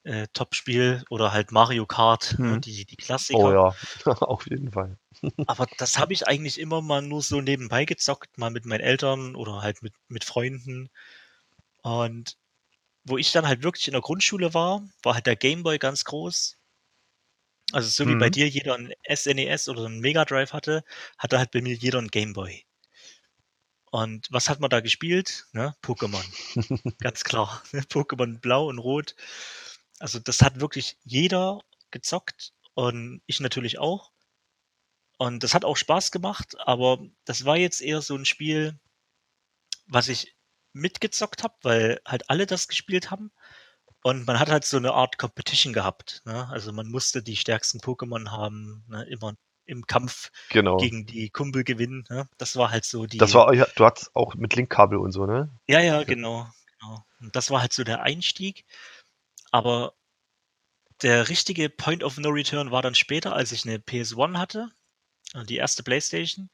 äh, 0.04 0.26
Top-Spiel 0.32 1.04
oder 1.10 1.32
halt 1.32 1.52
Mario 1.52 1.86
Kart, 1.86 2.36
Hm. 2.36 2.60
die, 2.64 2.84
die 2.86 2.96
Klassiker. 2.96 3.38
Oh 3.38 3.52
ja, 3.52 3.74
auf 4.22 4.46
jeden 4.48 4.70
Fall. 4.72 4.98
Aber 5.46 5.68
das 5.76 5.98
habe 5.98 6.12
ich 6.12 6.26
eigentlich 6.26 6.58
immer 6.58 6.82
mal 6.82 7.00
nur 7.00 7.22
so 7.22 7.40
nebenbei 7.40 7.84
gezockt, 7.84 8.38
mal 8.38 8.50
mit 8.50 8.64
meinen 8.66 8.80
Eltern 8.80 9.36
oder 9.36 9.62
halt 9.62 9.80
mit, 9.82 9.94
mit 10.08 10.24
Freunden. 10.24 10.90
Und 11.82 12.36
wo 13.04 13.18
ich 13.18 13.32
dann 13.32 13.46
halt 13.48 13.62
wirklich 13.64 13.88
in 13.88 13.92
der 13.92 14.02
Grundschule 14.02 14.54
war, 14.54 14.88
war 15.02 15.14
halt 15.14 15.26
der 15.26 15.36
Gameboy 15.36 15.78
ganz 15.78 16.04
groß. 16.04 16.58
Also 17.72 17.90
so 17.90 18.08
wie 18.08 18.16
bei 18.16 18.30
Mhm. 18.30 18.30
dir 18.30 18.48
jeder 18.48 18.76
ein 18.76 18.94
SNES 19.06 19.68
oder 19.68 19.84
ein 19.84 20.00
Mega 20.00 20.24
Drive 20.24 20.54
hatte, 20.54 20.84
hatte 21.18 21.38
halt 21.38 21.50
bei 21.50 21.60
mir 21.60 21.74
jeder 21.74 21.98
ein 21.98 22.08
Gameboy. 22.08 22.64
Und 23.92 24.26
was 24.32 24.48
hat 24.48 24.58
man 24.58 24.70
da 24.70 24.80
gespielt? 24.80 25.46
Ne? 25.52 25.74
Pokémon. 25.82 26.24
Ganz 27.00 27.24
klar. 27.24 27.62
Pokémon 27.90 28.40
Blau 28.40 28.68
und 28.68 28.78
Rot. 28.78 29.14
Also 30.02 30.18
das 30.18 30.42
hat 30.42 30.60
wirklich 30.60 30.98
jeder 31.04 31.60
gezockt 31.92 32.52
und 32.74 33.22
ich 33.26 33.38
natürlich 33.38 33.78
auch. 33.78 34.10
Und 35.16 35.44
das 35.44 35.54
hat 35.54 35.64
auch 35.64 35.76
Spaß 35.76 36.10
gemacht, 36.10 36.56
aber 36.58 36.98
das 37.24 37.44
war 37.44 37.56
jetzt 37.56 37.80
eher 37.80 38.02
so 38.02 38.16
ein 38.16 38.24
Spiel, 38.24 38.80
was 39.86 40.08
ich 40.08 40.34
mitgezockt 40.72 41.44
habe, 41.44 41.54
weil 41.62 42.00
halt 42.04 42.28
alle 42.28 42.46
das 42.46 42.66
gespielt 42.66 43.12
haben. 43.12 43.30
Und 44.02 44.26
man 44.26 44.40
hat 44.40 44.50
halt 44.50 44.64
so 44.64 44.76
eine 44.76 44.92
Art 44.92 45.18
Competition 45.18 45.72
gehabt. 45.72 46.22
Ne? 46.24 46.48
Also 46.48 46.72
man 46.72 46.88
musste 46.88 47.22
die 47.22 47.36
stärksten 47.36 47.78
Pokémon 47.78 48.32
haben, 48.32 48.84
ne? 48.88 49.04
immer 49.04 49.34
im 49.66 49.86
Kampf 49.86 50.32
Genau. 50.48 50.78
gegen 50.78 51.06
die 51.06 51.30
Kumpel 51.30 51.62
gewinnen. 51.62 52.02
Ne? 52.10 52.28
Das 52.38 52.56
war 52.56 52.72
halt 52.72 52.84
so 52.84 53.06
die. 53.06 53.18
Das 53.18 53.34
war, 53.34 53.54
ja, 53.54 53.68
du 53.76 53.84
hattest 53.84 54.16
auch 54.16 54.34
mit 54.34 54.56
Linkkabel 54.56 54.98
und 54.98 55.12
so, 55.12 55.26
ne? 55.26 55.56
Ja, 55.68 55.78
ja, 55.78 56.02
genau, 56.02 56.48
genau. 56.80 57.04
Und 57.20 57.36
das 57.36 57.52
war 57.52 57.60
halt 57.60 57.72
so 57.72 57.84
der 57.84 58.02
Einstieg. 58.02 58.64
Aber 59.52 59.94
der 61.02 61.28
richtige 61.28 61.68
Point 61.68 62.02
of 62.02 62.16
No 62.18 62.30
Return 62.30 62.70
war 62.70 62.82
dann 62.82 62.94
später, 62.94 63.34
als 63.34 63.52
ich 63.52 63.64
eine 63.64 63.78
PS1 63.78 64.38
hatte, 64.38 64.70
äh, 65.34 65.44
die 65.44 65.56
erste 65.56 65.82
PlayStation. 65.82 66.50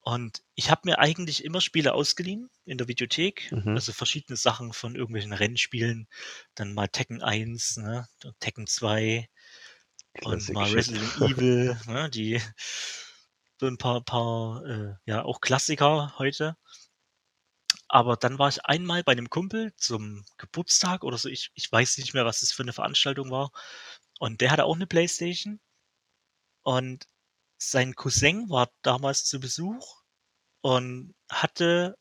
Und 0.00 0.42
ich 0.54 0.70
habe 0.70 0.82
mir 0.84 0.98
eigentlich 0.98 1.44
immer 1.44 1.60
Spiele 1.60 1.92
ausgeliehen 1.92 2.48
in 2.64 2.78
der 2.78 2.88
Videothek, 2.88 3.52
Mhm. 3.52 3.74
also 3.74 3.92
verschiedene 3.92 4.36
Sachen 4.36 4.72
von 4.72 4.94
irgendwelchen 4.94 5.32
Rennspielen, 5.32 6.08
dann 6.54 6.72
mal 6.72 6.88
Tekken 6.88 7.22
1, 7.22 7.76
ne, 7.76 8.08
und 8.24 8.38
Tekken 8.40 8.66
2 8.66 9.28
und 10.22 10.46
Classic 10.46 10.54
mal. 10.54 10.70
Resident 10.70 11.12
Evil, 11.20 11.78
ne, 11.86 12.08
die 12.10 12.40
so 13.60 13.66
ein 13.66 13.76
paar, 13.76 14.02
paar 14.02 14.64
äh, 14.64 14.94
ja, 15.04 15.24
auch 15.24 15.40
Klassiker 15.40 16.14
heute. 16.18 16.56
Aber 17.88 18.16
dann 18.16 18.38
war 18.38 18.48
ich 18.48 18.64
einmal 18.66 19.02
bei 19.02 19.12
einem 19.12 19.30
Kumpel 19.30 19.74
zum 19.76 20.24
Geburtstag 20.36 21.04
oder 21.04 21.18
so. 21.18 21.28
Ich, 21.28 21.50
ich 21.54 21.70
weiß 21.70 21.98
nicht 21.98 22.14
mehr, 22.14 22.24
was 22.26 22.40
das 22.40 22.52
für 22.52 22.62
eine 22.62 22.72
Veranstaltung 22.72 23.30
war. 23.30 23.50
Und 24.18 24.40
der 24.40 24.50
hatte 24.50 24.64
auch 24.64 24.74
eine 24.76 24.86
Playstation. 24.86 25.60
Und 26.62 27.06
sein 27.58 27.94
Cousin 27.94 28.50
war 28.50 28.70
damals 28.82 29.24
zu 29.24 29.40
Besuch 29.40 30.02
und 30.62 31.14
hatte 31.30 31.96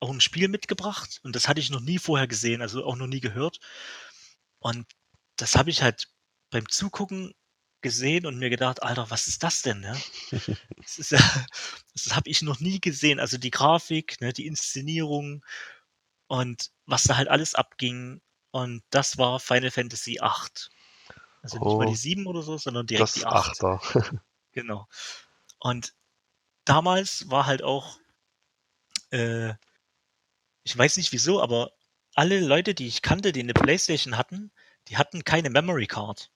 auch 0.00 0.10
ein 0.10 0.20
Spiel 0.20 0.48
mitgebracht. 0.48 1.20
Und 1.24 1.36
das 1.36 1.48
hatte 1.48 1.60
ich 1.60 1.70
noch 1.70 1.80
nie 1.80 1.98
vorher 1.98 2.28
gesehen, 2.28 2.62
also 2.62 2.84
auch 2.84 2.96
noch 2.96 3.06
nie 3.06 3.20
gehört. 3.20 3.58
Und 4.60 4.86
das 5.36 5.56
habe 5.56 5.70
ich 5.70 5.82
halt 5.82 6.08
beim 6.50 6.68
Zugucken 6.68 7.34
gesehen 7.82 8.26
und 8.26 8.38
mir 8.38 8.50
gedacht, 8.50 8.82
Alter, 8.82 9.10
was 9.10 9.26
ist 9.28 9.42
das 9.42 9.62
denn? 9.62 9.80
Ne? 9.80 9.96
Das, 10.76 10.98
ist 10.98 11.12
das 11.12 12.16
habe 12.16 12.30
ich 12.30 12.42
noch 12.42 12.60
nie 12.60 12.80
gesehen. 12.80 13.20
Also 13.20 13.36
die 13.38 13.50
Grafik, 13.50 14.20
ne, 14.20 14.32
die 14.32 14.46
Inszenierung 14.46 15.44
und 16.28 16.70
was 16.86 17.04
da 17.04 17.16
halt 17.16 17.28
alles 17.28 17.54
abging. 17.54 18.20
Und 18.50 18.82
das 18.90 19.18
war 19.18 19.40
Final 19.40 19.70
Fantasy 19.70 20.12
VIII. 20.20 20.70
Also 21.42 21.58
nicht 21.58 21.78
mal 21.78 21.86
Oh. 21.86 21.90
die 21.90 21.96
7 21.96 22.26
oder 22.26 22.42
so, 22.42 22.56
sondern 22.58 22.86
direkt 22.86 23.16
die 23.16 23.26
8. 23.26 23.62
Achter. 23.62 23.80
Genau. 24.52 24.88
Und 25.60 25.94
damals 26.64 27.30
war 27.30 27.46
halt 27.46 27.62
auch, 27.62 27.98
äh, 29.10 29.54
ich 30.64 30.76
weiß 30.76 30.96
nicht 30.96 31.12
wieso, 31.12 31.40
aber 31.42 31.72
alle 32.14 32.40
Leute, 32.40 32.74
die 32.74 32.86
ich 32.88 33.02
kannte, 33.02 33.32
die 33.32 33.40
eine 33.40 33.54
Playstation 33.54 34.16
hatten, 34.16 34.50
die 34.88 34.96
hatten 34.96 35.22
keine 35.24 35.50
Memory 35.50 35.86
Card. 35.86 36.30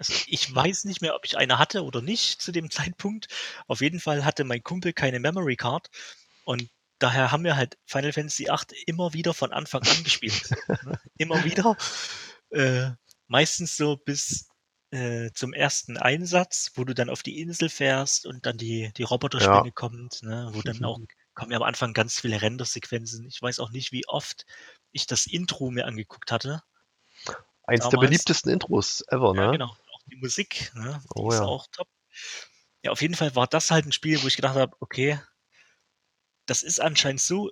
Also 0.00 0.14
ich 0.26 0.52
weiß 0.52 0.84
nicht 0.86 1.02
mehr, 1.02 1.14
ob 1.14 1.24
ich 1.24 1.36
eine 1.36 1.58
hatte 1.58 1.84
oder 1.84 2.02
nicht 2.02 2.42
zu 2.42 2.50
dem 2.50 2.70
Zeitpunkt. 2.70 3.28
Auf 3.68 3.80
jeden 3.80 4.00
Fall 4.00 4.24
hatte 4.24 4.42
mein 4.44 4.62
Kumpel 4.62 4.92
keine 4.92 5.20
Memory 5.20 5.56
Card 5.56 5.90
und 6.44 6.68
daher 6.98 7.30
haben 7.30 7.44
wir 7.44 7.56
halt 7.56 7.78
Final 7.86 8.12
Fantasy 8.12 8.46
VIII 8.46 8.82
immer 8.86 9.12
wieder 9.12 9.32
von 9.32 9.52
Anfang 9.52 9.82
an 9.82 10.04
gespielt. 10.04 10.50
ne? 10.82 11.00
Immer 11.18 11.44
wieder. 11.44 11.76
Äh, 12.50 12.90
meistens 13.28 13.76
so 13.76 13.96
bis 13.96 14.48
äh, 14.90 15.30
zum 15.34 15.52
ersten 15.52 15.96
Einsatz, 15.96 16.72
wo 16.74 16.84
du 16.84 16.94
dann 16.94 17.10
auf 17.10 17.22
die 17.22 17.40
Insel 17.40 17.68
fährst 17.68 18.26
und 18.26 18.44
dann 18.44 18.58
die, 18.58 18.90
die 18.96 19.04
Roboterspinne 19.04 19.70
kommt, 19.72 20.22
ne? 20.22 20.50
wo 20.52 20.62
dann 20.62 20.84
auch 20.84 20.98
kommen 21.34 21.52
ja 21.52 21.58
am 21.58 21.62
Anfang 21.62 21.94
ganz 21.94 22.20
viele 22.20 22.42
Rendersequenzen. 22.42 23.26
Ich 23.28 23.40
weiß 23.40 23.60
auch 23.60 23.70
nicht, 23.70 23.92
wie 23.92 24.06
oft 24.08 24.44
ich 24.92 25.06
das 25.06 25.26
Intro 25.26 25.70
mir 25.70 25.86
angeguckt 25.86 26.32
hatte. 26.32 26.62
Eins 27.64 27.84
der 27.84 27.90
Damals. 27.92 28.10
beliebtesten 28.10 28.52
Intros 28.52 29.04
ever, 29.08 29.32
ne? 29.32 29.42
Ja, 29.42 29.50
genau. 29.52 29.76
Die 30.10 30.16
Musik, 30.16 30.72
ne? 30.74 31.00
Die 31.04 31.20
Oh 31.20 31.28
ist 31.30 31.36
ja. 31.38 31.44
auch 31.44 31.66
top. 31.72 31.88
Ja, 32.82 32.90
auf 32.92 33.02
jeden 33.02 33.14
Fall 33.14 33.34
war 33.36 33.46
das 33.46 33.70
halt 33.70 33.86
ein 33.86 33.92
Spiel, 33.92 34.22
wo 34.22 34.26
ich 34.26 34.36
gedacht 34.36 34.56
habe, 34.56 34.76
okay, 34.80 35.20
das 36.46 36.62
ist 36.62 36.80
anscheinend 36.80 37.20
so 37.20 37.50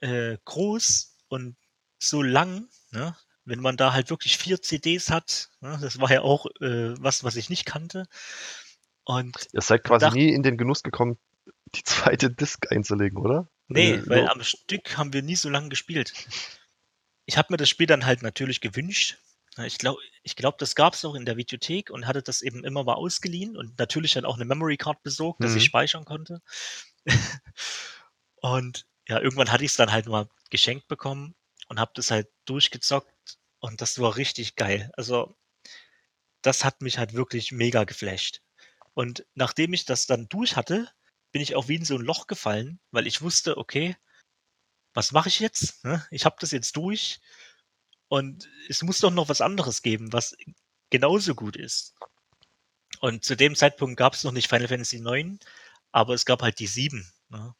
äh, 0.00 0.36
groß 0.44 1.16
und 1.28 1.56
so 1.98 2.22
lang, 2.22 2.68
ne? 2.90 3.16
Wenn 3.46 3.60
man 3.60 3.76
da 3.76 3.92
halt 3.92 4.08
wirklich 4.08 4.38
vier 4.38 4.60
CDs 4.62 5.10
hat, 5.10 5.50
ne? 5.60 5.78
das 5.82 6.00
war 6.00 6.10
ja 6.10 6.22
auch 6.22 6.46
äh, 6.62 6.94
was, 6.98 7.24
was 7.24 7.36
ich 7.36 7.50
nicht 7.50 7.66
kannte. 7.66 8.06
Und 9.04 9.48
Ihr 9.52 9.60
seid 9.60 9.84
quasi 9.84 10.06
dachte- 10.06 10.16
nie 10.16 10.32
in 10.32 10.42
den 10.42 10.56
Genuss 10.56 10.82
gekommen, 10.82 11.18
die 11.74 11.82
zweite 11.84 12.30
Disc 12.30 12.70
einzulegen, 12.72 13.18
oder? 13.18 13.48
Nee, 13.68 13.92
Äh, 13.96 14.08
weil 14.08 14.22
nur- 14.22 14.30
am 14.32 14.42
Stück 14.42 14.96
haben 14.96 15.12
wir 15.12 15.22
nie 15.22 15.36
so 15.36 15.50
lange 15.50 15.68
gespielt. 15.68 16.14
Ich 17.26 17.36
habe 17.36 17.48
mir 17.52 17.58
das 17.58 17.68
Spiel 17.68 17.86
dann 17.86 18.06
halt 18.06 18.22
natürlich 18.22 18.62
gewünscht. 18.62 19.18
Ich 19.58 19.78
glaube, 19.78 20.00
ich 20.22 20.36
glaub, 20.36 20.58
das 20.58 20.74
gab 20.74 20.94
es 20.94 21.04
auch 21.04 21.14
in 21.14 21.24
der 21.24 21.36
Videothek 21.36 21.90
und 21.90 22.06
hatte 22.06 22.22
das 22.22 22.42
eben 22.42 22.64
immer 22.64 22.82
mal 22.82 22.94
ausgeliehen 22.94 23.56
und 23.56 23.78
natürlich 23.78 24.14
dann 24.14 24.24
auch 24.24 24.34
eine 24.34 24.44
Memory 24.44 24.76
Card 24.76 25.02
besorgt, 25.02 25.44
dass 25.44 25.54
ich 25.54 25.62
Mhm. 25.62 25.66
speichern 25.66 26.04
konnte. 26.04 26.42
und 28.36 28.86
ja, 29.08 29.20
irgendwann 29.20 29.52
hatte 29.52 29.64
ich 29.64 29.70
es 29.72 29.76
dann 29.76 29.92
halt 29.92 30.06
mal 30.06 30.28
geschenkt 30.50 30.88
bekommen 30.88 31.34
und 31.68 31.78
habe 31.78 31.92
das 31.94 32.10
halt 32.10 32.28
durchgezockt 32.46 33.38
und 33.60 33.80
das 33.80 33.98
war 34.00 34.16
richtig 34.16 34.56
geil. 34.56 34.90
Also 34.96 35.36
das 36.42 36.64
hat 36.64 36.82
mich 36.82 36.98
halt 36.98 37.14
wirklich 37.14 37.52
mega 37.52 37.84
geflasht. 37.84 38.42
Und 38.92 39.26
nachdem 39.34 39.72
ich 39.72 39.84
das 39.84 40.06
dann 40.06 40.28
durch 40.28 40.56
hatte, 40.56 40.88
bin 41.32 41.42
ich 41.42 41.56
auch 41.56 41.68
wie 41.68 41.76
in 41.76 41.84
so 41.84 41.96
ein 41.96 42.02
Loch 42.02 42.26
gefallen, 42.26 42.80
weil 42.92 43.06
ich 43.06 43.22
wusste, 43.22 43.56
okay, 43.56 43.96
was 44.94 45.12
mache 45.12 45.28
ich 45.28 45.40
jetzt? 45.40 45.84
Ne? 45.84 46.06
Ich 46.10 46.24
habe 46.24 46.36
das 46.38 46.52
jetzt 46.52 46.76
durch 46.76 47.20
und 48.08 48.48
es 48.68 48.82
muss 48.82 49.00
doch 49.00 49.10
noch 49.10 49.28
was 49.28 49.40
anderes 49.40 49.82
geben, 49.82 50.12
was 50.12 50.36
genauso 50.90 51.34
gut 51.34 51.56
ist. 51.56 51.94
Und 53.00 53.24
zu 53.24 53.36
dem 53.36 53.54
Zeitpunkt 53.54 53.96
gab 53.96 54.14
es 54.14 54.24
noch 54.24 54.32
nicht 54.32 54.48
Final 54.48 54.68
Fantasy 54.68 54.98
IX, 55.04 55.38
aber 55.92 56.14
es 56.14 56.24
gab 56.24 56.42
halt 56.42 56.58
die 56.58 56.66
7. 56.66 57.10
Ne? 57.28 57.54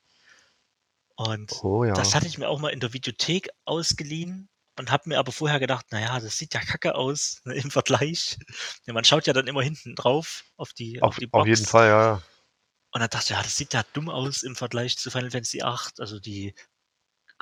Und 1.17 1.53
Oh 1.63 1.85
ja. 1.85 1.95
das 1.95 2.15
hatte 2.15 2.27
ich 2.27 2.39
mir 2.39 2.49
auch 2.49 2.61
mal 2.61 2.71
in 2.71 2.81
der 2.81 2.93
Videothek 2.93 3.49
ausgeliehen 3.65 4.49
und 4.79 4.91
habe 4.91 5.09
mir 5.09 5.19
aber 5.19 5.33
vorher 5.33 5.61
gedacht, 5.61 5.87
naja, 5.91 6.19
das 6.19 6.39
sieht 6.39 6.55
ja 6.55 6.61
kacke 6.61 6.95
aus 6.95 7.41
ne, 7.45 7.55
im 7.55 7.71
Vergleich. 7.71 8.39
Ja, 8.87 8.93
man 8.93 9.05
schaut 9.05 9.27
ja 9.27 9.33
dann 9.33 9.47
immer 9.47 9.63
hinten 9.63 9.95
drauf 9.95 10.45
auf 10.57 10.73
die, 10.73 11.01
auf, 11.03 11.17
die 11.17 11.27
auf 11.27 11.31
Box. 11.31 11.49
jeden 11.49 11.67
Fall, 11.67 11.89
ja. 11.89 12.03
ja. 12.03 12.23
Und 12.91 13.01
dann 13.01 13.11
dachte 13.11 13.25
ich, 13.25 13.31
ja, 13.31 13.43
das 13.43 13.57
sieht 13.57 13.75
ja 13.75 13.85
dumm 13.93 14.09
aus 14.09 14.43
im 14.43 14.55
Vergleich 14.57 14.97
zu 14.99 15.11
Final 15.11 15.31
Fantasy 15.31 15.59
VIII. 15.59 15.93
Also 15.99 16.21
die 16.21 16.55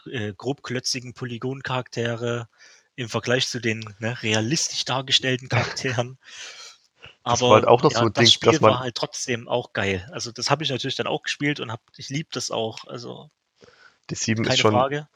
äh, 0.06 0.32
grobklötzigen 0.35 1.14
Polygoncharaktere 1.14 2.49
im 2.96 3.08
Vergleich 3.08 3.49
zu 3.49 3.61
den 3.61 3.80
ne, 4.00 4.20
realistisch 4.22 4.84
dargestellten 4.84 5.49
Charakteren. 5.49 6.18
Das 7.25 7.40
Aber 7.40 7.49
war 7.49 7.54
halt 7.56 7.66
auch 7.66 7.82
noch 7.82 7.92
ja, 7.92 7.99
so 8.00 8.06
ein 8.06 8.12
das 8.12 8.25
Ding, 8.25 8.32
Spiel 8.32 8.52
dass 8.52 8.61
man- 8.61 8.72
war 8.72 8.80
halt 8.80 8.94
trotzdem 8.96 9.49
auch 9.49 9.72
geil. 9.72 10.08
Also 10.12 10.32
das 10.32 10.50
habe 10.50 10.64
ich 10.64 10.70
natürlich 10.70 10.96
dann 10.96 11.06
auch 11.06 11.22
gespielt 11.22 11.61
und 11.61 11.70
hab, 11.70 11.80
ich 11.96 12.08
liebe 12.08 12.28
das 12.32 12.50
auch. 12.50 12.84
Also 12.87 13.30
Die 14.11 14.14
7 14.14 14.42
keine 14.42 14.54
ist 14.54 14.61
schon 14.61 14.72
Frage. 14.72 15.08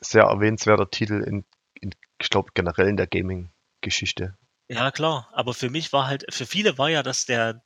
sehr 0.00 0.24
erwähnenswerter 0.24 0.90
Titel 0.90 1.22
in, 1.22 1.44
in 1.80 1.94
ich 2.20 2.30
glaube, 2.30 2.50
generell 2.54 2.88
in 2.88 2.96
der 2.96 3.06
Gaming-Geschichte. 3.06 4.36
Ja, 4.68 4.90
klar. 4.90 5.28
Aber 5.32 5.54
für 5.54 5.70
mich 5.70 5.92
war 5.92 6.06
halt, 6.06 6.24
für 6.32 6.46
viele 6.46 6.78
war 6.78 6.88
ja 6.88 7.02
das 7.02 7.26
der 7.26 7.62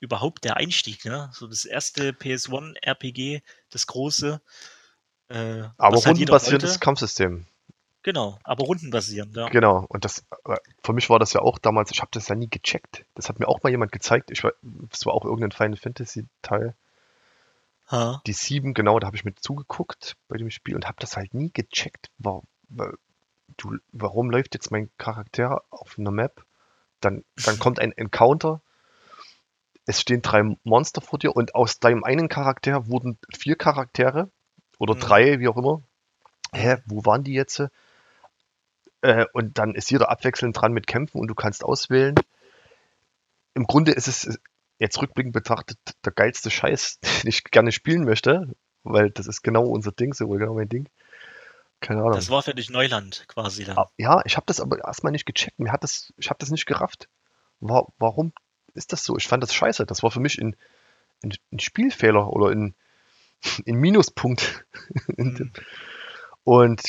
überhaupt 0.00 0.44
der 0.44 0.56
Einstieg, 0.56 1.04
ne? 1.04 1.30
So 1.32 1.46
das 1.46 1.64
erste 1.64 2.12
PS1 2.12 2.74
RPG, 2.82 3.42
das 3.70 3.86
große. 3.86 4.40
Äh, 5.28 5.62
Aber 5.78 5.96
halt 5.96 6.06
rundenbasiertes. 6.06 6.80
Kampfsystem. 6.80 7.46
Genau, 8.04 8.38
aber 8.44 8.64
rundenbasierend, 8.64 9.34
ja. 9.34 9.48
Genau. 9.48 9.86
Und 9.88 10.04
das, 10.04 10.24
für 10.82 10.92
mich 10.92 11.08
war 11.10 11.18
das 11.18 11.32
ja 11.32 11.40
auch 11.40 11.58
damals, 11.58 11.90
ich 11.90 12.00
habe 12.02 12.10
das 12.12 12.28
ja 12.28 12.34
nie 12.36 12.48
gecheckt. 12.50 13.06
Das 13.14 13.28
hat 13.30 13.38
mir 13.40 13.48
auch 13.48 13.62
mal 13.62 13.70
jemand 13.70 13.92
gezeigt. 13.92 14.30
Ich 14.30 14.44
war, 14.44 14.52
das 14.62 15.06
war 15.06 15.14
auch 15.14 15.24
irgendein 15.24 15.52
Final 15.52 15.76
Fantasy 15.78 16.26
Teil. 16.42 16.74
Ha. 17.90 18.20
Die 18.26 18.32
7, 18.34 18.74
genau, 18.74 18.98
da 18.98 19.06
habe 19.06 19.16
ich 19.16 19.24
mit 19.24 19.40
zugeguckt 19.40 20.16
bei 20.28 20.36
dem 20.36 20.50
Spiel 20.50 20.74
und 20.74 20.86
habe 20.86 20.96
das 21.00 21.16
halt 21.16 21.32
nie 21.34 21.50
gecheckt. 21.52 22.10
Wa- 22.18 22.42
wa- 22.68 22.92
du, 23.56 23.76
warum 23.92 24.30
läuft 24.30 24.54
jetzt 24.54 24.70
mein 24.70 24.90
Charakter 24.98 25.62
auf 25.70 25.98
einer 25.98 26.10
Map? 26.10 26.44
Dann, 27.00 27.24
dann 27.36 27.58
kommt 27.58 27.78
ein 27.80 27.92
Encounter. 27.92 28.60
Es 29.86 30.00
stehen 30.00 30.22
drei 30.22 30.42
Monster 30.64 31.00
vor 31.00 31.18
dir 31.18 31.34
und 31.36 31.54
aus 31.54 31.78
deinem 31.78 32.04
einen 32.04 32.28
Charakter 32.28 32.86
wurden 32.88 33.18
vier 33.34 33.56
Charaktere 33.56 34.30
oder 34.78 34.94
Mhm. 34.94 35.00
drei, 35.00 35.40
wie 35.40 35.48
auch 35.48 35.56
immer. 35.56 35.82
Hä, 36.52 36.76
wo 36.86 37.04
waren 37.04 37.24
die 37.24 37.32
jetzt? 37.34 37.62
Äh, 39.04 39.26
und 39.34 39.58
dann 39.58 39.74
ist 39.74 39.90
jeder 39.90 40.08
abwechselnd 40.10 40.58
dran 40.58 40.72
mit 40.72 40.86
Kämpfen 40.86 41.18
und 41.20 41.28
du 41.28 41.34
kannst 41.34 41.62
auswählen. 41.62 42.14
Im 43.52 43.64
Grunde 43.66 43.92
ist 43.92 44.08
es 44.08 44.38
jetzt 44.78 45.00
rückblickend 45.00 45.34
betrachtet 45.34 45.78
der 46.04 46.12
geilste 46.12 46.50
Scheiß, 46.50 47.00
den 47.22 47.28
ich 47.28 47.44
gerne 47.44 47.70
spielen 47.70 48.04
möchte, 48.04 48.54
weil 48.82 49.10
das 49.10 49.26
ist 49.26 49.42
genau 49.42 49.64
unser 49.66 49.92
Ding, 49.92 50.14
so 50.14 50.26
genau 50.28 50.54
mein 50.54 50.68
Ding. 50.70 50.88
Keine 51.80 52.00
Ahnung. 52.00 52.14
Das 52.14 52.30
war 52.30 52.42
für 52.42 52.54
dich 52.54 52.70
Neuland 52.70 53.24
quasi 53.28 53.64
dann. 53.64 53.76
Ah, 53.76 53.90
Ja, 53.98 54.22
ich 54.24 54.36
habe 54.36 54.46
das 54.46 54.58
aber 54.60 54.78
erstmal 54.82 55.12
nicht 55.12 55.26
gecheckt. 55.26 55.58
Mir 55.58 55.70
hat 55.70 55.84
das, 55.84 56.14
ich 56.16 56.30
habe 56.30 56.38
das 56.38 56.50
nicht 56.50 56.64
gerafft. 56.64 57.08
Wa- 57.60 57.86
Warum 57.98 58.32
ist 58.72 58.92
das 58.94 59.04
so? 59.04 59.18
Ich 59.18 59.28
fand 59.28 59.42
das 59.42 59.52
scheiße. 59.54 59.84
Das 59.84 60.02
war 60.02 60.10
für 60.10 60.20
mich 60.20 60.38
ein, 60.40 60.56
ein, 61.22 61.34
ein 61.52 61.58
Spielfehler 61.60 62.32
oder 62.32 62.52
ein, 62.52 62.74
ein 63.68 63.74
Minuspunkt. 63.76 64.64
Mhm. 65.16 65.52
Und, 66.44 66.82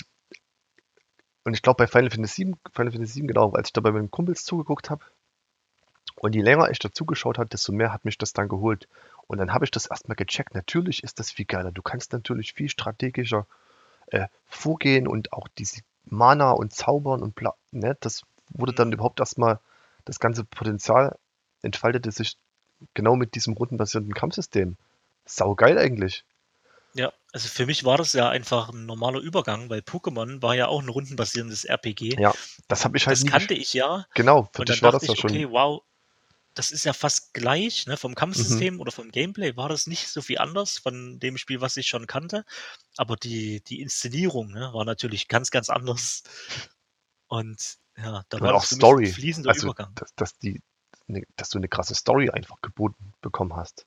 und 1.45 1.53
ich 1.53 1.61
glaube 1.61 1.77
bei 1.77 1.87
Final 1.87 2.11
Fantasy 2.11 2.43
7, 2.43 2.55
Final 2.73 2.91
Fantasy 2.91 3.13
7, 3.13 3.27
genau, 3.27 3.51
als 3.53 3.69
ich 3.69 3.73
da 3.73 3.81
bei 3.81 3.91
meinen 3.91 4.11
Kumpels 4.11 4.45
zugeguckt 4.45 4.89
habe 4.89 5.05
und 6.17 6.35
je 6.35 6.41
länger 6.41 6.69
ich 6.71 6.79
da 6.79 6.91
zugeschaut 6.91 7.37
habe, 7.37 7.49
desto 7.49 7.71
mehr 7.71 7.93
hat 7.93 8.05
mich 8.05 8.17
das 8.17 8.33
dann 8.33 8.47
geholt. 8.49 8.87
Und 9.27 9.37
dann 9.39 9.53
habe 9.53 9.65
ich 9.65 9.71
das 9.71 9.87
erstmal 9.87 10.15
gecheckt. 10.15 10.53
Natürlich 10.53 11.03
ist 11.03 11.19
das 11.19 11.31
viel 11.31 11.45
geiler. 11.45 11.71
Du 11.71 11.81
kannst 11.81 12.13
natürlich 12.13 12.53
viel 12.53 12.69
strategischer 12.69 13.47
äh, 14.07 14.27
vorgehen 14.47 15.07
und 15.07 15.33
auch 15.33 15.47
diese 15.57 15.81
Mana 16.05 16.51
und 16.51 16.73
Zaubern 16.73 17.21
und 17.23 17.35
bla, 17.35 17.55
ne, 17.71 17.97
das 17.99 18.23
wurde 18.49 18.73
dann 18.73 18.89
Mhm. 18.89 18.95
überhaupt 18.95 19.19
erstmal, 19.19 19.59
das 20.05 20.19
ganze 20.19 20.43
Potenzial 20.45 21.17
entfaltete 21.63 22.11
sich 22.11 22.37
genau 22.93 23.15
mit 23.15 23.35
diesem 23.35 23.53
rundenbasierten 23.53 24.13
Kampfsystem. 24.13 24.77
Saugeil 25.25 25.77
eigentlich. 25.79 26.23
Ja, 26.95 27.11
also 27.33 27.49
für 27.49 27.65
mich 27.65 27.83
war 27.83 27.97
das 27.97 28.13
ja 28.13 28.29
einfach 28.29 28.69
ein 28.69 28.85
normaler 28.85 29.19
Übergang, 29.19 29.69
weil 29.69 29.81
Pokémon 29.81 30.41
war 30.41 30.55
ja 30.55 30.67
auch 30.67 30.81
ein 30.81 30.87
rundenbasierendes 30.89 31.65
RPG. 31.65 32.17
Ja, 32.17 32.33
das 32.67 32.85
habe 32.85 32.97
ich 32.97 33.05
halt 33.07 33.17
das 33.17 33.23
nie 33.23 33.29
kannte 33.31 33.53
ich 33.53 33.73
ja. 33.73 34.05
Genau, 34.13 34.49
für 34.53 34.61
Und 34.61 34.69
dich 34.69 34.77
dann 34.77 34.81
war 34.81 34.91
dachte 34.91 35.05
das 35.05 35.07
ja 35.07 35.13
ich, 35.13 35.19
schon. 35.19 35.31
okay, 35.31 35.49
wow, 35.49 35.83
das 36.55 36.71
ist 36.71 36.85
ja 36.85 36.93
fast 36.93 37.33
gleich, 37.33 37.85
ne? 37.87 37.97
Vom 37.97 38.13
Mhm. 38.13 38.15
Kampfsystem 38.15 38.79
oder 38.79 38.91
vom 38.91 39.11
Gameplay 39.11 39.57
war 39.57 39.69
das 39.69 39.87
nicht 39.87 40.07
so 40.09 40.21
viel 40.21 40.37
anders 40.39 40.77
von 40.79 41.19
dem 41.19 41.37
Spiel, 41.37 41.61
was 41.61 41.77
ich 41.77 41.87
schon 41.87 42.07
kannte. 42.07 42.45
Aber 42.97 43.17
die, 43.17 43.61
die 43.63 43.81
Inszenierung, 43.81 44.51
ne, 44.51 44.71
war 44.73 44.85
natürlich 44.85 45.27
ganz, 45.27 45.51
ganz 45.51 45.69
anders. 45.69 46.23
Und 47.27 47.77
ja, 47.97 48.23
da 48.29 48.37
Und 48.37 48.43
war 48.43 48.55
auch 48.55 48.63
Story. 48.63 49.03
ein 49.09 49.13
fließender 49.13 49.51
Also, 49.51 49.67
Übergang. 49.67 49.95
dass, 49.95 50.15
dass, 50.15 50.37
die, 50.39 50.61
ne, 51.07 51.23
dass 51.35 51.49
du 51.49 51.57
eine 51.57 51.67
krasse 51.67 51.95
Story 51.95 52.29
einfach 52.29 52.61
geboten 52.61 53.13
bekommen 53.21 53.55
hast. 53.55 53.85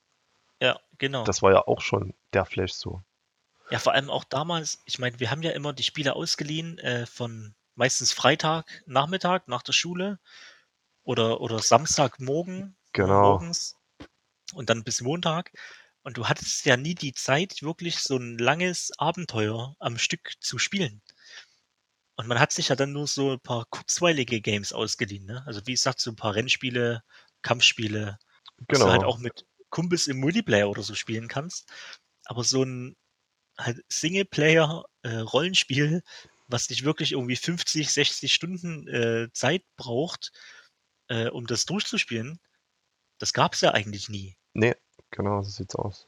Ja, 0.61 0.81
genau. 0.99 1.25
Das 1.25 1.43
war 1.43 1.53
ja 1.53 1.67
auch 1.67 1.81
schon 1.81 2.15
der 2.33 2.45
Flash 2.45 2.73
so. 2.73 3.03
Ja, 3.71 3.79
vor 3.79 3.93
allem 3.93 4.11
auch 4.11 4.25
damals, 4.25 4.83
ich 4.87 4.99
meine, 4.99 5.21
wir 5.21 5.31
haben 5.31 5.43
ja 5.43 5.51
immer 5.51 5.73
die 5.73 5.83
Spiele 5.83 6.15
ausgeliehen 6.15 6.79
äh, 6.79 7.07
von 7.07 7.55
meistens 7.75 8.13
Freitag, 8.13 8.83
Nachmittag 8.87 9.47
nach 9.47 9.63
der 9.63 9.73
Schule 9.73 10.19
oder, 11.05 11.41
oder 11.41 11.59
Samstagmorgen, 11.61 12.77
Genau. 12.93 13.33
morgens 13.33 13.77
und 14.55 14.71
dann 14.71 14.85
bis 14.85 15.03
Montag. 15.03 15.53
Und 16.03 16.17
du 16.17 16.27
hattest 16.27 16.65
ja 16.65 16.77
nie 16.77 16.95
die 16.95 17.13
Zeit, 17.13 17.61
wirklich 17.63 17.99
so 17.99 18.17
ein 18.17 18.39
langes 18.39 18.91
Abenteuer 18.99 19.77
am 19.79 19.99
Stück 19.99 20.33
zu 20.41 20.59
spielen. 20.59 21.03
Und 22.17 22.27
man 22.27 22.41
hat 22.41 22.51
sich 22.51 22.71
ja 22.71 22.77
dann 22.77 22.93
nur 22.93 23.07
so 23.07 23.33
ein 23.33 23.41
paar 23.41 23.67
kurzweilige 23.71 24.41
Games 24.41 24.73
ausgeliehen. 24.73 25.27
Ne? 25.27 25.43
Also 25.47 25.61
wie 25.67 25.73
gesagt, 25.73 26.01
so 26.01 26.11
ein 26.11 26.17
paar 26.17 26.35
Rennspiele, 26.35 27.03
Kampfspiele, 27.43 28.19
was 28.67 28.79
du 28.79 28.87
halt 28.87 29.03
Genau. 29.03 29.13
auch 29.13 29.19
mit 29.19 29.47
Kumpels 29.71 30.07
im 30.07 30.19
Multiplayer 30.19 30.69
oder 30.69 30.83
so 30.83 30.95
spielen 30.95 31.29
kannst. 31.29 31.71
Aber 32.25 32.45
so 32.45 32.63
ein 32.63 32.97
halt 33.59 33.85
Singleplayer-Rollenspiel, 33.89 36.03
was 36.47 36.67
dich 36.67 36.85
wirklich 36.85 37.13
irgendwie 37.13 37.37
50, 37.37 37.93
60 37.93 38.33
Stunden 38.33 38.89
äh, 38.89 39.29
Zeit 39.33 39.65
braucht, 39.77 40.33
äh, 41.09 41.29
um 41.29 41.47
das 41.47 41.67
durchzuspielen, 41.67 42.39
das 43.19 43.33
gab 43.33 43.55
es 43.55 43.61
ja 43.61 43.73
eigentlich 43.73 44.09
nie. 44.09 44.37
Nee, 44.55 44.77
genau, 45.11 45.43
so 45.43 45.51
sieht's 45.51 45.75
aus. 45.75 46.07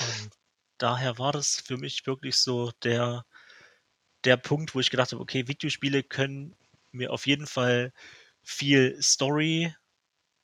Und 0.00 0.30
daher 0.78 1.18
war 1.18 1.32
das 1.32 1.60
für 1.60 1.76
mich 1.76 2.06
wirklich 2.06 2.36
so 2.36 2.72
der, 2.82 3.24
der 4.24 4.36
Punkt, 4.36 4.74
wo 4.74 4.80
ich 4.80 4.90
gedacht 4.90 5.12
habe, 5.12 5.22
okay, 5.22 5.48
Videospiele 5.48 6.02
können 6.02 6.54
mir 6.92 7.12
auf 7.12 7.26
jeden 7.26 7.46
Fall 7.46 7.92
viel 8.42 9.00
Story, 9.02 9.74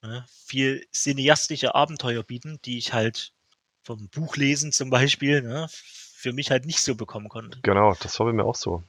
ne, 0.04 0.24
viel 0.28 0.86
cineastische 0.92 1.74
Abenteuer 1.74 2.22
bieten, 2.22 2.60
die 2.64 2.78
ich 2.78 2.92
halt 2.92 3.32
vom 3.82 4.08
Buchlesen 4.08 4.72
zum 4.72 4.90
Beispiel 4.90 5.42
ne, 5.42 5.66
für 5.70 6.32
mich 6.32 6.50
halt 6.50 6.66
nicht 6.66 6.80
so 6.80 6.94
bekommen 6.94 7.28
konnte. 7.28 7.58
Genau, 7.62 7.94
das 8.00 8.18
war 8.18 8.26
bei 8.26 8.32
mir 8.32 8.44
auch 8.44 8.54
so. 8.54 8.82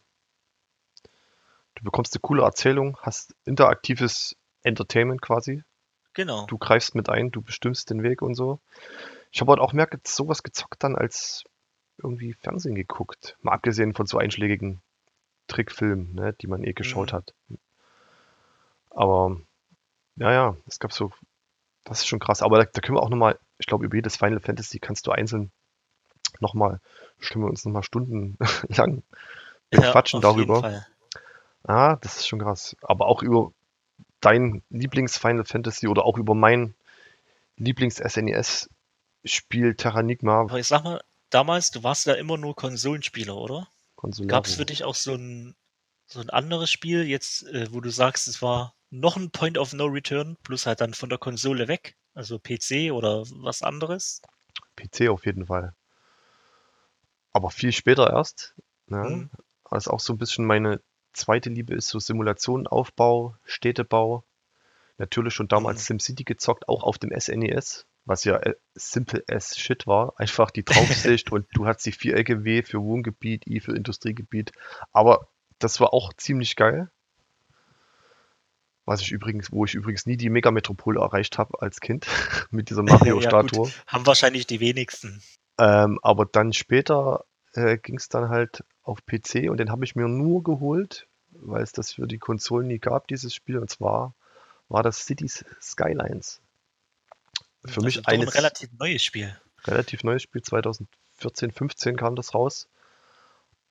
Du 1.75 1.83
bekommst 1.83 2.13
eine 2.13 2.21
coole 2.21 2.43
Erzählung, 2.43 2.97
hast 3.01 3.35
interaktives 3.45 4.37
Entertainment 4.63 5.21
quasi. 5.21 5.63
Genau. 6.13 6.45
Du 6.47 6.57
greifst 6.57 6.95
mit 6.95 7.09
ein, 7.09 7.31
du 7.31 7.41
bestimmst 7.41 7.89
den 7.89 8.01
Weg 8.01 8.21
und 8.21 8.35
so. 8.35 8.59
Ich 9.31 9.41
habe 9.41 9.51
halt 9.51 9.59
auch 9.59 9.73
mehr 9.73 9.89
sowas 10.05 10.43
gezockt 10.43 10.83
dann 10.83 10.95
als 10.95 11.43
irgendwie 11.97 12.33
Fernsehen 12.33 12.75
geguckt. 12.75 13.37
Mal 13.41 13.53
abgesehen 13.53 13.93
von 13.93 14.05
so 14.05 14.17
einschlägigen 14.17 14.81
Trickfilmen, 15.47 16.13
ne, 16.13 16.33
die 16.33 16.47
man 16.47 16.63
eh 16.63 16.73
geschaut 16.73 17.11
Mhm. 17.11 17.17
hat. 17.17 17.33
Aber 18.89 19.37
ja, 20.17 20.31
ja, 20.31 20.55
es 20.67 20.79
gab 20.79 20.93
so, 20.93 21.11
das 21.83 21.99
ist 21.99 22.07
schon 22.07 22.19
krass. 22.19 22.41
Aber 22.41 22.57
da, 22.57 22.63
da 22.65 22.81
können 22.81 22.97
wir 22.97 23.03
auch 23.03 23.09
nochmal, 23.09 23.37
ich 23.57 23.67
glaube, 23.67 23.85
über 23.85 23.95
jedes 23.95 24.17
Final 24.17 24.39
Fantasy 24.39 24.79
kannst 24.79 25.05
du 25.07 25.11
einzeln 25.11 25.51
nochmal, 26.39 26.79
stimmen 27.19 27.45
wir 27.45 27.49
uns 27.49 27.65
nochmal 27.65 27.83
stundenlang 27.83 28.37
Ja, 29.73 29.91
quatschen 29.91 30.21
darüber. 30.21 30.85
Ah, 31.63 31.95
das 31.97 32.17
ist 32.17 32.27
schon 32.27 32.39
krass. 32.39 32.75
Aber 32.81 33.07
auch 33.07 33.23
über 33.23 33.51
dein 34.21 34.61
Lieblings-Final 34.69 35.45
Fantasy 35.45 35.87
oder 35.87 36.05
auch 36.05 36.17
über 36.17 36.35
mein 36.35 36.75
Lieblings-SNES-Spiel 37.57 39.75
Terranigma 39.75 40.41
Aber 40.41 40.59
ich 40.59 40.67
sag 40.67 40.83
mal, 40.83 41.01
damals, 41.29 41.71
du 41.71 41.81
warst 41.83 42.05
ja 42.05 42.13
immer 42.13 42.37
nur 42.37 42.55
Konsolenspieler, 42.55 43.35
oder? 43.35 43.67
Gab 44.27 44.45
es 44.45 44.53
für 44.55 44.65
dich 44.65 44.83
auch 44.83 44.93
so 44.93 45.15
ein, 45.15 45.55
so 46.05 46.19
ein 46.19 46.29
anderes 46.29 46.69
Spiel, 46.69 47.01
jetzt, 47.03 47.47
äh, 47.47 47.73
wo 47.73 47.81
du 47.81 47.89
sagst, 47.89 48.27
es 48.27 48.43
war 48.43 48.74
noch 48.89 49.17
ein 49.17 49.31
Point 49.31 49.57
of 49.57 49.73
No 49.73 49.85
Return, 49.85 50.37
plus 50.43 50.65
halt 50.65 50.81
dann 50.81 50.93
von 50.93 51.09
der 51.09 51.17
Konsole 51.17 51.67
weg? 51.67 51.95
Also 52.13 52.39
PC 52.39 52.91
oder 52.91 53.23
was 53.41 53.61
anderes? 53.61 54.21
PC 54.77 55.09
auf 55.09 55.25
jeden 55.25 55.47
Fall. 55.47 55.73
Aber 57.33 57.49
viel 57.51 57.71
später 57.71 58.09
erst. 58.11 58.55
Ne? 58.87 58.97
Mhm. 58.97 59.29
Was 59.69 59.87
auch 59.87 59.99
so 59.99 60.13
ein 60.13 60.17
bisschen 60.17 60.45
meine 60.45 60.81
zweite 61.13 61.49
Liebe 61.49 61.73
ist, 61.75 61.89
so 61.89 61.99
Simulation, 61.99 62.67
Aufbau, 62.67 63.35
Städtebau. 63.45 64.23
Natürlich 64.97 65.33
schon 65.33 65.49
damals 65.49 65.79
Mhm. 65.81 65.99
SimCity 65.99 66.23
gezockt, 66.23 66.69
auch 66.69 66.83
auf 66.83 66.97
dem 66.97 67.11
SNES, 67.11 67.85
was 68.05 68.23
ja 68.23 68.37
äh, 68.37 68.55
simple 68.75 69.23
as 69.29 69.57
shit 69.57 69.85
war. 69.87 70.13
Einfach 70.17 70.51
die 70.51 70.63
Draufsicht 70.63 71.31
und 71.33 71.47
du 71.53 71.65
hast 71.65 71.85
die 71.85 71.91
Vierecke 71.91 72.45
W 72.45 72.63
für 72.63 72.81
Wohngebiet, 72.81 73.45
I 73.47 73.59
für 73.59 73.75
Industriegebiet. 73.75 74.53
Aber 74.93 75.27
das 75.59 75.81
war 75.81 75.93
auch 75.93 76.13
ziemlich 76.13 76.55
geil. 76.55 76.89
Was 78.85 79.01
ich 79.01 79.11
übrigens, 79.11 79.51
wo 79.51 79.65
ich 79.65 79.73
übrigens 79.73 80.05
nie 80.05 80.17
die 80.17 80.29
Megametropole 80.29 80.99
erreicht 80.99 81.37
habe 81.37 81.61
als 81.61 81.79
Kind 81.79 82.05
mit 82.51 82.69
dieser 82.69 82.83
Ja, 82.87 82.93
Mario-Statue. 82.97 83.71
Haben 83.87 84.05
wahrscheinlich 84.05 84.45
die 84.47 84.59
wenigsten. 84.59 85.21
Ähm, 85.57 85.99
aber 86.03 86.25
dann 86.25 86.53
später 86.53 87.25
äh, 87.53 87.77
ging 87.77 87.97
es 87.97 88.09
dann 88.09 88.29
halt 88.29 88.63
auf 88.83 89.05
PC 89.05 89.49
und 89.49 89.57
den 89.57 89.71
habe 89.71 89.85
ich 89.85 89.95
mir 89.95 90.07
nur 90.07 90.43
geholt, 90.43 91.07
weil 91.31 91.63
es 91.63 91.71
das 91.71 91.93
für 91.93 92.07
die 92.07 92.17
Konsolen 92.19 92.67
nie 92.67 92.79
gab, 92.79 93.07
dieses 93.07 93.33
Spiel. 93.33 93.57
Und 93.57 93.69
zwar 93.69 94.13
war 94.69 94.83
das 94.83 95.05
Cities 95.05 95.43
Skylines. 95.61 96.41
Für 97.65 97.75
Das 97.75 97.83
mich 97.83 97.95
ist 97.97 98.07
doch 98.07 98.13
ein 98.13 98.21
eines 98.21 98.35
relativ 98.35 98.69
neues 98.77 99.03
Spiel. 99.03 99.35
relativ 99.65 100.03
neues 100.03 100.21
Spiel, 100.21 100.41
2014, 100.43 101.51
15 101.51 101.95
kam 101.97 102.15
das 102.15 102.33
raus. 102.35 102.67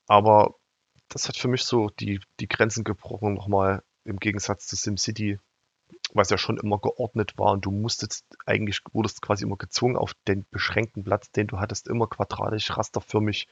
Aber 0.06 0.54
das 1.08 1.28
hat 1.28 1.36
für 1.36 1.48
mich 1.48 1.64
so 1.64 1.90
die, 1.90 2.20
die 2.40 2.48
Grenzen 2.48 2.82
gebrochen, 2.84 3.34
nochmal 3.34 3.82
im 4.04 4.18
Gegensatz 4.18 4.66
zu 4.66 4.76
SimCity, 4.76 5.38
was 6.12 6.30
ja 6.30 6.38
schon 6.38 6.58
immer 6.58 6.78
geordnet 6.78 7.38
war 7.38 7.52
und 7.52 7.64
du 7.64 7.70
musstest 7.70 8.24
eigentlich, 8.46 8.80
wurdest 8.92 9.22
quasi 9.22 9.44
immer 9.44 9.56
gezwungen, 9.56 9.96
auf 9.96 10.14
den 10.28 10.46
beschränkten 10.50 11.04
Platz, 11.04 11.30
den 11.32 11.46
du 11.46 11.58
hattest, 11.58 11.88
immer 11.88 12.06
quadratisch, 12.06 12.76
rasterförmig 12.76 13.48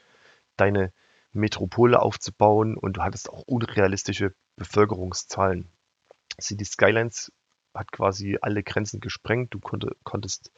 deine 0.57 0.93
Metropole 1.33 2.01
aufzubauen 2.01 2.77
und 2.77 2.99
du 2.99 3.03
hattest 3.03 3.31
auch 3.31 3.43
unrealistische 3.47 4.35
Bevölkerungszahlen. 4.57 5.69
City 6.41 6.65
Skylines 6.65 7.33
hat 7.75 7.91
quasi 7.93 8.39
alle 8.43 8.63
Grenzen 8.63 9.01
gesprengt. 9.01 9.55
Du 9.55 9.61
konnte, 9.61 9.97
konntest 10.05 10.51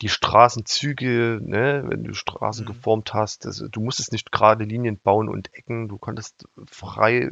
die 0.00 0.08
Straßenzüge, 0.08 1.38
ne, 1.42 1.84
wenn 1.86 2.04
du 2.04 2.14
Straßen 2.14 2.64
Mhm. 2.64 2.68
geformt 2.68 3.14
hast, 3.14 3.44
das, 3.44 3.58
du 3.70 3.80
musstest 3.80 4.12
nicht 4.12 4.32
gerade 4.32 4.64
Linien 4.64 4.98
bauen 4.98 5.28
und 5.28 5.54
Ecken, 5.54 5.88
du 5.88 5.98
konntest 5.98 6.48
frei, 6.66 7.30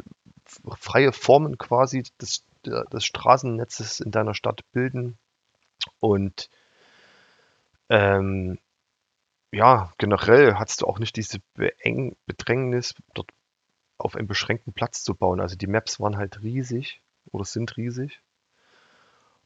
freie 0.79 1.13
Formen 1.13 1.59
quasi 1.59 2.05
des, 2.21 2.45
des 2.65 3.05
Straßennetzes 3.05 4.01
in 4.01 4.11
deiner 4.11 4.35
Stadt 4.35 4.63
bilden. 4.73 5.19
Und 6.01 6.51
ähm, 7.89 8.59
ja, 9.53 9.93
generell 9.99 10.55
hattest 10.55 10.83
du 10.83 10.87
auch 10.87 10.99
nicht 10.99 11.17
diese 11.17 11.41
Beeng 11.55 12.17
Bedrängnis, 12.27 12.95
dort 13.15 13.31
auf 13.99 14.17
einem 14.17 14.29
beschränkten 14.29 14.73
Platz 14.73 15.03
zu 15.03 15.15
bauen. 15.15 15.41
Also 15.41 15.57
die 15.57 15.67
Maps 15.67 16.01
waren 16.01 16.17
halt 16.17 16.43
riesig 16.43 17.01
oder 17.33 17.45
sind 17.45 17.77
riesig. 17.77 18.21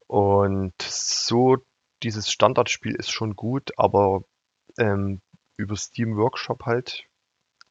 Und 0.07 0.75
so 0.83 1.59
dieses 2.03 2.31
Standardspiel 2.31 2.95
ist 2.95 3.11
schon 3.11 3.35
gut, 3.35 3.73
aber 3.79 4.23
ähm, 4.79 5.21
über 5.57 5.77
Steam 5.77 6.17
Workshop 6.17 6.67
halt 6.67 7.05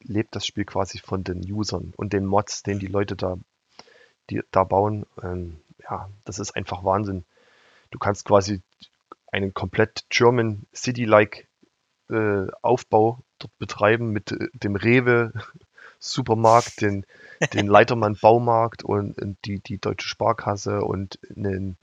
lebt 0.04 0.36
das 0.36 0.46
Spiel 0.46 0.64
quasi 0.64 0.98
von 0.98 1.24
den 1.24 1.40
Usern 1.50 1.92
und 1.96 2.12
den 2.12 2.26
Mods, 2.26 2.62
den 2.62 2.78
die 2.78 2.86
Leute 2.86 3.16
da, 3.16 3.36
die, 4.30 4.42
da 4.50 4.64
bauen. 4.64 5.06
Ähm, 5.22 5.60
ja, 5.82 6.08
das 6.24 6.38
ist 6.38 6.56
einfach 6.56 6.84
Wahnsinn. 6.84 7.24
Du 7.90 7.98
kannst 7.98 8.24
quasi 8.24 8.60
einen 9.30 9.54
komplett 9.54 10.04
German 10.10 10.66
City-like 10.74 11.48
äh, 12.10 12.46
Aufbau 12.62 13.20
dort 13.38 13.58
betreiben 13.58 14.10
mit 14.10 14.32
äh, 14.32 14.48
dem 14.52 14.76
Rewe 14.76 15.32
Supermarkt, 15.98 16.82
den, 16.82 17.06
den 17.54 17.66
Leitermann 17.66 18.16
Baumarkt 18.20 18.84
und, 18.84 19.20
und 19.20 19.38
die, 19.46 19.60
die 19.60 19.78
Deutsche 19.78 20.06
Sparkasse 20.06 20.82
und 20.82 21.18
einen, 21.34 21.78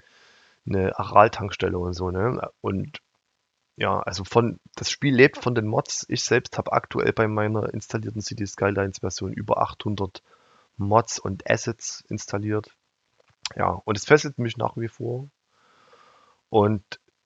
eine 0.68 0.98
Aral-Tankstelle 1.00 1.78
und 1.78 1.94
so, 1.94 2.12
ne? 2.12 2.50
Und 2.62 3.02
ja, 3.82 4.00
also 4.02 4.24
von, 4.24 4.60
das 4.76 4.92
Spiel 4.92 5.16
lebt 5.16 5.40
von 5.40 5.56
den 5.56 5.66
Mods. 5.66 6.06
Ich 6.08 6.24
selbst 6.24 6.60
habe 6.60 6.72
aktuell 6.72 7.14
bei 7.14 7.28
meiner 7.28 7.74
installierten 7.74 8.22
City 8.22 8.46
Skylines 8.46 9.00
Version 9.00 9.34
über 9.34 9.58
800 9.58 10.22
Mods 10.78 11.18
und 11.18 11.50
Assets 11.50 12.04
installiert. 12.08 12.70
Ja, 13.56 13.82
und 13.84 13.98
es 13.98 14.06
fesselt 14.06 14.38
mich 14.38 14.56
nach 14.56 14.78
wie 14.78 14.88
vor. 14.88 15.30
Und 16.52 16.84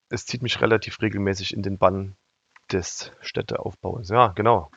es 0.07 0.25
zieht 0.25 0.41
mich 0.43 0.61
relativ 0.61 1.01
regelmäßig 1.01 1.53
in 1.53 1.61
den 1.61 1.77
Bann 1.77 2.15
des 2.71 3.11
Städteaufbaus. 3.19 4.07
Ja, 4.07 4.29
genau. 4.29 4.71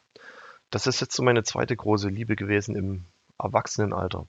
Das 0.71 0.89
ist 0.89 1.01
jetzt 1.01 1.15
so 1.15 1.23
meine 1.23 1.45
zweite 1.45 1.77
große 1.77 2.09
Liebe 2.09 2.35
gewesen 2.35 2.75
im 2.75 3.05
Erwachsenenalter. 3.39 4.27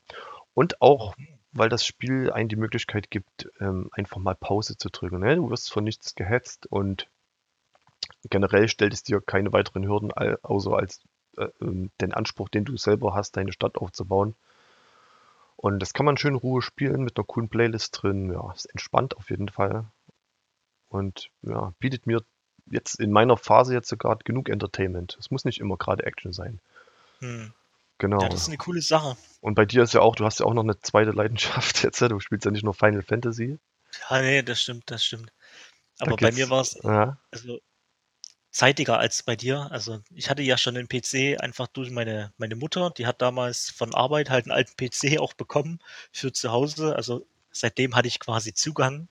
Und 0.54 0.84
auch, 0.84 1.16
weil 1.52 1.70
das 1.70 1.84
Spiel 1.84 2.32
einem 2.32 2.48
die 2.48 2.58
Möglichkeit 2.58 3.10
gibt, 3.10 3.50
ähm, 3.60 3.90
einfach 3.92 4.18
mal 4.18 4.36
Pause 4.36 4.78
zu 4.78 4.90
drücken. 4.90 5.22
Ne? 5.22 5.36
Du 5.38 5.50
wirst 5.50 5.74
von 5.74 5.84
nichts 5.84 6.14
gehetzt 6.14 6.68
und 6.68 7.08
generell 8.30 8.68
stellt 8.68 8.94
es 8.94 9.04
dir 9.04 9.22
keine 9.22 9.54
weiteren 9.54 9.88
Hürden, 9.88 10.12
außer 10.12 10.74
als 10.74 11.02
äh, 11.38 11.48
ähm, 11.62 11.92
den 12.02 12.14
Anspruch, 12.14 12.50
den 12.50 12.66
du 12.66 12.78
selber 12.78 13.14
hast, 13.16 13.38
deine 13.38 13.54
Stadt 13.54 13.78
aufzubauen. 13.78 14.36
Und 15.56 15.80
das 15.80 15.94
kann 15.94 16.06
man 16.06 16.18
schön 16.18 16.34
in 16.34 16.40
Ruhe 16.40 16.62
spielen 16.62 17.04
mit 17.04 17.18
einer 17.18 17.26
coolen 17.26 17.50
Playlist 17.50 18.02
drin. 18.02 18.32
Ja, 18.32 18.52
ist 18.54 18.66
entspannt 18.66 19.18
auf 19.18 19.30
jeden 19.30 19.50
Fall. 19.50 19.86
Und 20.88 21.30
ja, 21.42 21.74
bietet 21.80 22.08
mir 22.08 22.24
jetzt 22.66 23.00
in 23.00 23.12
meiner 23.12 23.38
Phase 23.38 23.74
jetzt 23.74 23.90
sogar 23.90 24.18
genug 24.18 24.50
Entertainment. 24.50 25.18
Es 25.20 25.32
muss 25.32 25.46
nicht 25.46 25.60
immer 25.60 25.78
gerade 25.78 26.06
Action 26.06 26.32
sein. 26.32 26.60
Hm. 27.20 27.54
Genau. 27.98 28.22
Ja, 28.22 28.30
das 28.30 28.44
ist 28.44 28.48
eine 28.48 28.58
coole 28.58 28.82
Sache. 28.82 29.18
Und 29.42 29.56
bei 29.56 29.66
dir 29.66 29.84
ist 29.84 29.94
ja 29.94 30.00
auch, 30.00 30.16
du 30.16 30.24
hast 30.24 30.40
ja 30.40 30.46
auch 30.46 30.54
noch 30.54 30.64
eine 30.64 30.80
zweite 30.80 31.12
Leidenschaft 31.12 31.84
jetzt. 31.84 32.02
Du 32.02 32.20
spielst 32.20 32.46
ja 32.46 32.52
nicht 32.52 32.64
nur 32.64 32.74
Final 32.74 33.04
Fantasy. 33.04 33.60
Ja, 34.10 34.22
nee, 34.22 34.42
das 34.42 34.62
stimmt, 34.62 34.90
das 34.90 35.04
stimmt. 35.04 35.32
Aber 36.00 36.16
bei 36.16 36.32
mir 36.32 36.50
war 36.50 36.62
es 36.62 36.80
ja, 36.82 37.18
also 37.32 37.60
zeitiger 38.52 39.00
als 39.00 39.24
bei 39.24 39.36
dir. 39.36 39.72
Also 39.72 40.02
ich 40.14 40.30
hatte 40.30 40.42
ja 40.42 40.58
schon 40.58 40.78
einen 40.78 40.88
PC 40.88 41.40
einfach 41.40 41.68
durch 41.68 41.92
meine, 41.92 42.34
meine 42.38 42.56
Mutter, 42.56 42.92
die 42.92 43.06
hat 43.06 43.22
damals 43.22 43.70
von 43.70 43.94
Arbeit 43.94 44.30
halt 44.30 44.46
einen 44.46 44.52
alten 44.52 44.76
PC 44.76 45.20
auch 45.20 45.34
bekommen 45.34 45.80
für 46.12 46.34
zu 46.34 46.52
Hause. 46.52 46.96
Also 46.96 47.26
seitdem 47.52 47.96
hatte 47.96 48.08
ich 48.08 48.20
quasi 48.20 48.54
Zugang 48.54 49.08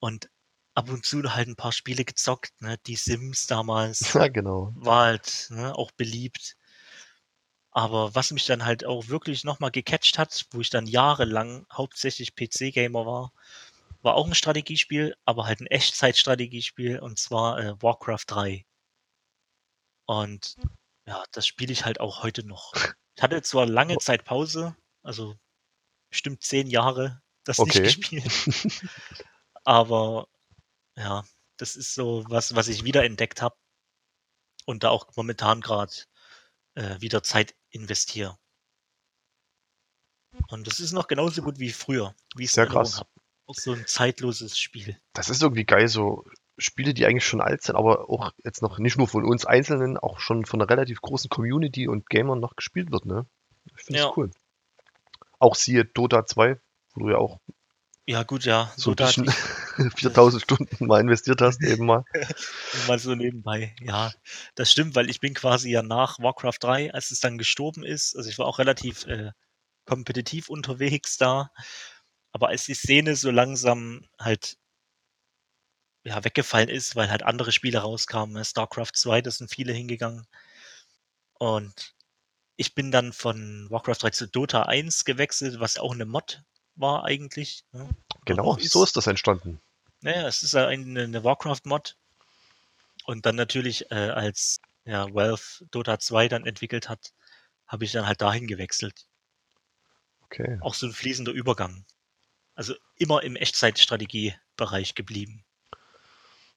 und 0.00 0.28
ab 0.74 0.90
und 0.90 1.06
zu 1.06 1.22
halt 1.34 1.48
ein 1.48 1.56
paar 1.56 1.72
Spiele 1.72 2.04
gezockt. 2.04 2.60
Ne? 2.60 2.78
Die 2.86 2.96
Sims 2.96 3.46
damals 3.46 4.12
ja, 4.14 4.28
genau. 4.28 4.72
war 4.76 5.06
halt 5.06 5.46
ne, 5.50 5.76
auch 5.76 5.92
beliebt. 5.92 6.56
Aber 7.70 8.14
was 8.14 8.30
mich 8.30 8.46
dann 8.46 8.64
halt 8.64 8.84
auch 8.84 9.08
wirklich 9.08 9.42
nochmal 9.42 9.72
gecatcht 9.72 10.18
hat, 10.18 10.46
wo 10.52 10.60
ich 10.60 10.70
dann 10.70 10.86
jahrelang 10.86 11.66
hauptsächlich 11.72 12.36
PC-Gamer 12.36 13.04
war, 13.04 13.32
war 14.04 14.14
auch 14.14 14.26
ein 14.26 14.34
Strategiespiel, 14.34 15.16
aber 15.24 15.46
halt 15.46 15.60
ein 15.60 15.66
Echtzeitstrategiespiel 15.66 17.00
und 17.00 17.18
zwar 17.18 17.58
äh, 17.58 17.82
Warcraft 17.82 18.24
3. 18.26 18.66
Und 20.06 20.56
ja, 21.06 21.24
das 21.32 21.46
spiele 21.46 21.72
ich 21.72 21.84
halt 21.84 22.00
auch 22.00 22.22
heute 22.22 22.46
noch. 22.46 22.74
Ich 23.16 23.22
hatte 23.22 23.40
zwar 23.42 23.66
lange 23.66 23.98
Zeit 23.98 24.24
Pause, 24.24 24.76
also 25.02 25.36
bestimmt 26.10 26.42
zehn 26.42 26.68
Jahre 26.68 27.22
das 27.44 27.58
nicht 27.58 27.76
Okay. 27.76 27.82
gespielt, 27.82 28.30
aber 29.64 30.28
ja, 30.96 31.24
das 31.56 31.76
ist 31.76 31.94
so 31.94 32.24
was, 32.28 32.54
was 32.54 32.68
ich 32.68 32.84
wiederentdeckt 32.84 33.40
habe 33.40 33.56
und 34.66 34.82
da 34.82 34.90
auch 34.90 35.08
momentan 35.16 35.60
gerade 35.60 35.92
äh, 36.74 37.00
wieder 37.00 37.22
Zeit 37.22 37.54
investiere. 37.70 38.38
Und 40.48 40.66
das 40.66 40.80
ist 40.80 40.92
noch 40.92 41.06
genauso 41.06 41.42
gut 41.42 41.58
wie 41.58 41.72
früher, 41.72 42.14
wie 42.36 42.44
ich 42.44 42.50
es 42.50 42.56
habe. 42.58 43.08
Auch 43.46 43.54
so 43.54 43.72
ein 43.72 43.86
zeitloses 43.86 44.58
Spiel. 44.58 44.98
Das 45.12 45.28
ist 45.28 45.42
irgendwie 45.42 45.64
geil, 45.64 45.88
so 45.88 46.24
Spiele, 46.56 46.94
die 46.94 47.04
eigentlich 47.04 47.26
schon 47.26 47.40
alt 47.40 47.62
sind, 47.62 47.76
aber 47.76 48.08
auch 48.08 48.32
jetzt 48.44 48.62
noch 48.62 48.78
nicht 48.78 48.96
nur 48.96 49.08
von 49.08 49.24
uns 49.24 49.44
Einzelnen, 49.44 49.98
auch 49.98 50.18
schon 50.20 50.46
von 50.46 50.60
einer 50.60 50.70
relativ 50.70 51.00
großen 51.00 51.28
Community 51.28 51.88
und 51.88 52.08
Gamern 52.08 52.40
noch 52.40 52.56
gespielt 52.56 52.90
wird, 52.92 53.06
ne? 53.06 53.26
Ich 53.76 53.82
finde 53.84 54.00
es 54.00 54.04
Ja. 54.06 54.12
cool. 54.16 54.30
Auch 55.38 55.56
siehe 55.56 55.84
Dota 55.84 56.24
2, 56.26 56.58
wo 56.94 57.00
du 57.00 57.10
ja 57.10 57.18
auch 57.18 57.40
Ja, 58.06 58.22
gut, 58.22 58.44
ja. 58.44 58.72
so 58.76 58.92
ein 58.92 58.96
Dota 58.96 59.06
bisschen 59.06 59.28
hat 59.28 59.34
4000 59.98 60.42
Stunden 60.42 60.86
mal 60.86 61.00
investiert 61.00 61.40
hast, 61.40 61.62
eben 61.62 61.86
mal. 61.86 62.04
mal 62.86 62.98
so 62.98 63.14
nebenbei. 63.14 63.74
Ja, 63.80 64.12
das 64.54 64.70
stimmt, 64.70 64.94
weil 64.94 65.10
ich 65.10 65.20
bin 65.20 65.34
quasi 65.34 65.70
ja 65.70 65.82
nach 65.82 66.18
Warcraft 66.20 66.58
3, 66.60 66.94
als 66.94 67.10
es 67.10 67.20
dann 67.20 67.36
gestorben 67.36 67.82
ist, 67.84 68.16
also 68.16 68.30
ich 68.30 68.38
war 68.38 68.46
auch 68.46 68.58
relativ 68.58 69.06
äh, 69.06 69.32
kompetitiv 69.86 70.48
unterwegs 70.48 71.16
da, 71.18 71.50
aber 72.34 72.48
als 72.48 72.64
die 72.66 72.74
Szene 72.74 73.14
so 73.14 73.30
langsam 73.30 74.04
halt 74.18 74.58
ja, 76.02 76.22
weggefallen 76.22 76.68
ist, 76.68 76.96
weil 76.96 77.08
halt 77.08 77.22
andere 77.22 77.52
Spiele 77.52 77.78
rauskamen, 77.78 78.34
ne, 78.34 78.44
StarCraft 78.44 78.92
2, 78.92 79.22
da 79.22 79.30
sind 79.30 79.50
viele 79.50 79.72
hingegangen. 79.72 80.26
Und 81.34 81.94
ich 82.56 82.74
bin 82.74 82.90
dann 82.90 83.12
von 83.12 83.70
Warcraft 83.70 84.02
3 84.02 84.10
zu 84.10 84.28
Dota 84.28 84.64
1 84.64 85.04
gewechselt, 85.04 85.60
was 85.60 85.78
auch 85.78 85.92
eine 85.92 86.06
Mod 86.06 86.42
war 86.74 87.04
eigentlich. 87.04 87.64
Ne? 87.70 87.88
Genau, 88.24 88.54
noch 88.54 88.60
so 88.60 88.82
ist 88.82 88.96
das 88.96 89.06
entstanden. 89.06 89.60
Naja, 90.00 90.26
es 90.26 90.42
ist 90.42 90.56
eine, 90.56 91.04
eine 91.04 91.24
Warcraft-Mod. 91.24 91.96
Und 93.04 93.26
dann 93.26 93.36
natürlich, 93.36 93.90
äh, 93.92 94.10
als 94.10 94.60
ja, 94.84 95.12
Valve 95.14 95.66
Dota 95.70 96.00
2 96.00 96.28
dann 96.28 96.46
entwickelt 96.46 96.88
hat, 96.88 97.12
habe 97.68 97.84
ich 97.84 97.92
dann 97.92 98.06
halt 98.06 98.20
dahin 98.20 98.48
gewechselt. 98.48 99.06
Okay. 100.22 100.58
Auch 100.62 100.74
so 100.74 100.86
ein 100.86 100.92
fließender 100.92 101.32
Übergang. 101.32 101.86
Also 102.54 102.74
immer 102.96 103.22
im 103.22 103.36
Echtzeitstrategie-Bereich 103.36 104.94
geblieben. 104.94 105.44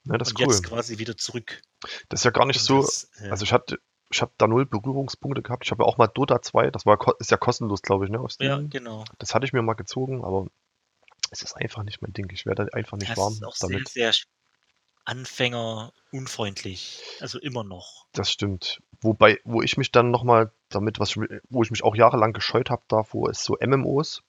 Ja, 0.06 0.18
das 0.18 0.30
und 0.30 0.40
ist 0.40 0.48
cool. 0.48 0.54
jetzt 0.54 0.64
quasi 0.64 0.98
wieder 1.00 1.18
zurück. 1.18 1.62
Das 2.10 2.22
ist 2.22 2.24
ja 2.24 2.32
gar 2.32 2.46
nicht 2.46 2.62
so, 2.62 2.82
das, 2.82 3.10
äh, 3.20 3.30
also 3.30 3.44
ich 3.44 3.54
hatte 3.54 3.80
ich 4.10 4.22
habe 4.22 4.32
da 4.38 4.48
null 4.48 4.66
Berührungspunkte 4.66 5.42
gehabt. 5.42 5.66
Ich 5.66 5.72
habe 5.72 5.84
ja 5.84 5.88
auch 5.88 5.98
mal 5.98 6.08
Dota 6.08 6.42
2, 6.42 6.72
das 6.72 6.86
war, 6.86 6.98
ist 7.20 7.32
ja 7.32 7.38
kostenlos, 7.38 7.82
glaube 7.82 8.06
ich, 8.06 8.12
ne, 8.12 8.26
Ja, 8.40 8.62
genau. 8.62 9.04
Das 9.20 9.36
hatte 9.36 9.46
ich 9.46 9.52
mir 9.54 9.62
mal 9.62 9.74
gezogen, 9.74 10.24
aber 10.24 10.48
es 11.32 11.42
ist 11.42 11.58
einfach 11.58 11.84
nicht 11.84 12.02
mein 12.02 12.14
Ding. 12.14 12.30
Ich 12.32 12.46
werde 12.46 12.74
einfach 12.74 12.98
nicht 12.98 13.12
Das 13.12 13.18
warm 13.18 13.34
ist 13.34 13.44
auch 13.44 13.58
damit. 13.60 13.90
sehr, 13.90 14.14
sehr 14.14 14.24
anfängerunfreundlich. 15.04 17.02
Also 17.20 17.40
immer 17.40 17.64
noch. 17.64 18.08
Das 18.14 18.32
stimmt. 18.32 18.82
Wobei, 19.02 19.40
wo 19.44 19.62
ich 19.62 19.78
mich 19.78 19.92
dann 19.92 20.12
nochmal 20.12 20.52
damit, 20.70 21.00
was, 21.00 21.16
wo 21.18 21.64
ich 21.64 21.72
mich 21.72 21.84
auch 21.84 21.96
jahrelang 21.96 22.34
gescheut 22.34 22.70
habe 22.70 22.84
davor, 22.88 23.30
ist 23.30 23.44
so 23.44 23.58
MMOs. 23.60 24.24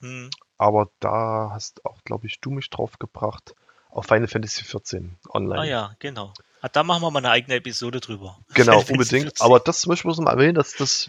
Hm. 0.00 0.30
Aber 0.60 0.90
da 1.00 1.48
hast 1.52 1.86
auch, 1.86 2.04
glaube 2.04 2.26
ich, 2.26 2.38
du 2.40 2.50
mich 2.50 2.68
drauf 2.68 2.98
gebracht 2.98 3.54
auf 3.88 4.04
Final 4.04 4.28
Fantasy 4.28 4.62
14 4.62 5.16
online. 5.30 5.58
Ah 5.60 5.64
ja, 5.64 5.96
genau. 5.98 6.34
Ah, 6.60 6.68
da 6.68 6.82
machen 6.82 7.00
wir 7.02 7.10
mal 7.10 7.20
eine 7.20 7.30
eigene 7.30 7.54
Episode 7.56 8.00
drüber. 8.00 8.38
Genau, 8.54 8.78
unbedingt. 8.80 9.24
14. 9.38 9.44
Aber 9.46 9.58
das 9.58 9.86
möchte 9.86 10.06
ich 10.06 10.18
mal 10.18 10.30
erwähnen, 10.30 10.54
dass 10.56 10.74
das, 10.74 11.08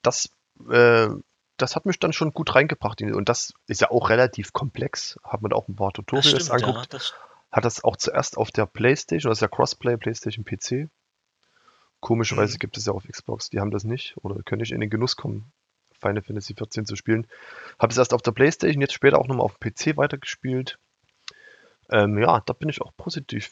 das, 0.00 0.30
äh, 0.70 1.08
das 1.58 1.76
hat 1.76 1.84
mich 1.84 1.98
dann 1.98 2.14
schon 2.14 2.32
gut 2.32 2.54
reingebracht. 2.54 3.02
in- 3.02 3.14
Und 3.14 3.28
das 3.28 3.52
ist 3.66 3.82
ja 3.82 3.90
auch 3.90 4.08
relativ 4.08 4.54
komplex. 4.54 5.18
Hat 5.22 5.42
man 5.42 5.52
auch 5.52 5.68
ein 5.68 5.76
paar 5.76 5.88
das 5.90 5.96
Tutorials 5.96 6.28
stimmt, 6.46 6.48
ja. 6.62 6.66
angeguckt. 6.68 6.94
Das, 6.94 7.12
Hat 7.52 7.64
das 7.66 7.84
auch 7.84 7.96
zuerst 7.96 8.38
auf 8.38 8.50
der 8.50 8.64
PlayStation, 8.64 9.28
das 9.30 9.38
ist 9.38 9.42
ja 9.42 9.48
Crossplay, 9.48 9.98
PlayStation 9.98 10.46
PC. 10.46 10.88
Komischerweise 12.00 12.54
Mhm. 12.54 12.58
gibt 12.60 12.76
es 12.78 12.86
ja 12.86 12.92
auf 12.94 13.04
Xbox, 13.06 13.50
die 13.50 13.60
haben 13.60 13.70
das 13.72 13.84
nicht 13.84 14.16
oder 14.22 14.42
können 14.42 14.60
nicht 14.60 14.72
in 14.72 14.80
den 14.80 14.88
Genuss 14.90 15.16
kommen, 15.16 15.52
Final 16.00 16.22
Fantasy 16.22 16.54
14 16.54 16.86
zu 16.86 16.96
spielen. 16.96 17.26
Habe 17.78 17.92
es 17.92 17.98
erst 17.98 18.14
auf 18.14 18.22
der 18.22 18.32
PlayStation, 18.32 18.80
jetzt 18.80 18.94
später 18.94 19.18
auch 19.18 19.26
nochmal 19.26 19.44
auf 19.44 19.58
dem 19.58 19.72
PC 19.72 19.96
weitergespielt. 19.96 20.78
Ähm, 21.90 22.18
ja, 22.18 22.40
da 22.40 22.52
bin 22.52 22.68
ich 22.68 22.82
auch 22.82 22.92
positiv 22.96 23.50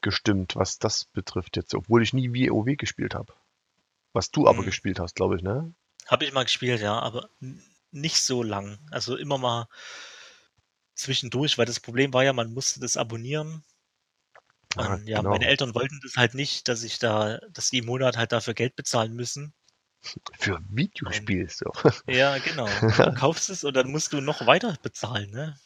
gestimmt, 0.00 0.56
was 0.56 0.78
das 0.78 1.04
betrifft 1.04 1.56
jetzt, 1.56 1.74
obwohl 1.74 2.02
ich 2.02 2.12
nie 2.12 2.28
WoW 2.28 2.76
gespielt 2.76 3.14
habe. 3.14 3.32
Was 4.12 4.30
du 4.30 4.48
aber 4.48 4.62
Mhm. 4.62 4.66
gespielt 4.66 4.98
hast, 5.00 5.14
glaube 5.14 5.36
ich, 5.36 5.42
ne? 5.42 5.72
Habe 6.06 6.24
ich 6.24 6.32
mal 6.32 6.42
gespielt, 6.42 6.80
ja, 6.80 6.98
aber 6.98 7.28
nicht 7.90 8.22
so 8.22 8.42
lang. 8.42 8.78
Also 8.90 9.16
immer 9.16 9.38
mal 9.38 9.68
zwischendurch, 10.94 11.58
weil 11.58 11.66
das 11.66 11.80
Problem 11.80 12.12
war 12.12 12.24
ja, 12.24 12.32
man 12.32 12.52
musste 12.52 12.80
das 12.80 12.96
abonnieren. 12.96 13.62
Ah, 14.76 14.98
ja, 15.04 15.18
genau. 15.18 15.30
meine 15.30 15.46
Eltern 15.46 15.74
wollten 15.74 16.00
das 16.02 16.16
halt 16.16 16.34
nicht, 16.34 16.66
dass 16.68 16.82
ich 16.82 16.98
da, 16.98 17.38
dass 17.50 17.70
die 17.70 17.78
im 17.78 17.86
Monat 17.86 18.16
halt 18.16 18.32
dafür 18.32 18.54
Geld 18.54 18.74
bezahlen 18.74 19.14
müssen. 19.14 19.52
Für 20.38 20.58
Videospiel 20.68 21.48
so. 21.48 21.70
Ja, 22.06 22.36
genau. 22.38 22.66
Du 22.80 23.14
kaufst 23.14 23.50
es 23.50 23.62
und 23.64 23.74
dann 23.74 23.90
musst 23.90 24.12
du 24.12 24.20
noch 24.20 24.46
weiter 24.46 24.76
bezahlen, 24.82 25.30
ne? 25.30 25.58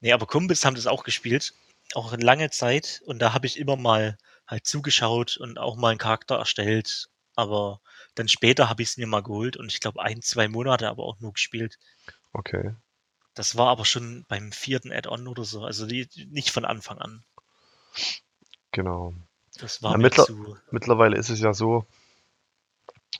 Nee, 0.00 0.12
aber 0.12 0.26
Kumpels 0.26 0.64
haben 0.64 0.76
das 0.76 0.86
auch 0.86 1.02
gespielt, 1.04 1.52
auch 1.94 2.16
lange 2.16 2.50
Zeit. 2.50 3.02
Und 3.06 3.18
da 3.20 3.32
habe 3.32 3.46
ich 3.46 3.58
immer 3.58 3.76
mal 3.76 4.16
halt 4.46 4.66
zugeschaut 4.66 5.36
und 5.36 5.58
auch 5.58 5.76
mal 5.76 5.90
einen 5.90 5.98
Charakter 5.98 6.36
erstellt. 6.36 7.08
Aber 7.34 7.80
dann 8.14 8.28
später 8.28 8.68
habe 8.68 8.82
ich 8.82 8.90
es 8.90 8.96
mir 8.96 9.06
mal 9.06 9.22
geholt 9.22 9.56
und 9.56 9.72
ich 9.72 9.80
glaube 9.80 10.00
ein, 10.02 10.22
zwei 10.22 10.48
Monate 10.48 10.88
aber 10.88 11.02
auch 11.02 11.18
nur 11.20 11.32
gespielt. 11.32 11.78
Okay. 12.32 12.74
Das 13.34 13.56
war 13.56 13.68
aber 13.68 13.84
schon 13.84 14.24
beim 14.28 14.52
vierten 14.52 14.92
Add-on 14.92 15.26
oder 15.28 15.44
so. 15.44 15.64
Also 15.64 15.86
die, 15.86 16.08
nicht 16.30 16.50
von 16.50 16.64
Anfang 16.64 16.98
an. 16.98 17.24
Genau. 18.72 19.14
Das 19.58 19.82
war 19.82 19.92
Ja, 19.92 19.98
mittler- 19.98 20.26
zu. 20.26 20.56
Mittlerweile 20.70 21.16
ist 21.16 21.30
es 21.30 21.40
ja 21.40 21.52
so, 21.52 21.86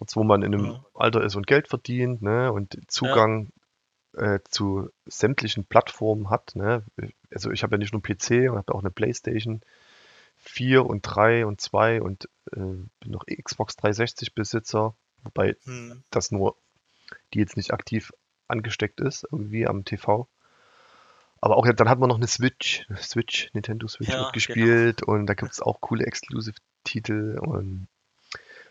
jetzt 0.00 0.16
wo 0.16 0.24
man 0.24 0.42
in 0.42 0.54
einem 0.54 0.64
Ja. 0.66 0.84
Alter 0.94 1.22
ist 1.22 1.36
und 1.36 1.46
Geld 1.46 1.68
verdient, 1.68 2.22
ne, 2.22 2.52
und 2.52 2.78
Zugang 2.88 3.50
äh, 4.14 4.40
zu 4.48 4.88
sämtlichen 5.06 5.64
Plattformen 5.64 6.30
hat, 6.30 6.54
ne. 6.56 6.84
Also 7.32 7.50
ich 7.50 7.62
habe 7.62 7.74
ja 7.74 7.78
nicht 7.78 7.92
nur 7.92 8.02
PC, 8.02 8.30
ich 8.30 8.48
habe 8.48 8.74
auch 8.74 8.80
eine 8.80 8.90
PlayStation 8.90 9.60
4 10.36 10.86
und 10.86 11.02
3 11.02 11.46
und 11.46 11.60
2 11.60 12.00
und 12.02 12.28
äh, 12.52 12.58
bin 12.58 12.88
noch 13.10 13.24
Xbox 13.26 13.76
360 13.76 14.34
Besitzer, 14.34 14.94
wobei 15.22 15.56
Hm, 15.64 16.02
das 16.10 16.30
nur 16.30 16.56
die 17.34 17.38
jetzt 17.40 17.56
nicht 17.56 17.72
aktiv 17.72 18.12
angesteckt 18.48 19.00
ist, 19.00 19.26
irgendwie 19.30 19.66
am 19.66 19.84
TV. 19.84 20.28
Aber 21.40 21.56
auch 21.56 21.66
dann 21.70 21.88
hat 21.88 21.98
man 21.98 22.08
noch 22.08 22.16
eine 22.16 22.26
Switch, 22.26 22.86
Switch, 22.96 23.50
Nintendo 23.52 23.86
Switch 23.88 24.10
Ja, 24.10 24.30
gespielt 24.30 25.02
und 25.02 25.26
da 25.26 25.34
gibt 25.34 25.52
es 25.52 25.60
auch 25.60 25.80
coole 25.80 26.04
Exclusive-Titel 26.06 27.38
und 27.40 27.88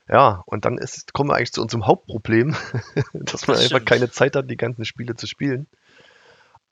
ja, 0.07 0.43
und 0.45 0.65
dann 0.65 0.77
ist, 0.77 1.13
kommen 1.13 1.29
wir 1.29 1.35
eigentlich 1.35 1.53
zu 1.53 1.61
unserem 1.61 1.87
Hauptproblem, 1.87 2.55
dass 3.13 3.47
man 3.47 3.57
Das 3.57 3.71
einfach 3.71 3.85
keine 3.85 4.09
Zeit 4.11 4.35
hat, 4.35 4.49
die 4.49 4.57
ganzen 4.57 4.85
Spiele 4.85 5.15
zu 5.15 5.27
spielen. 5.27 5.67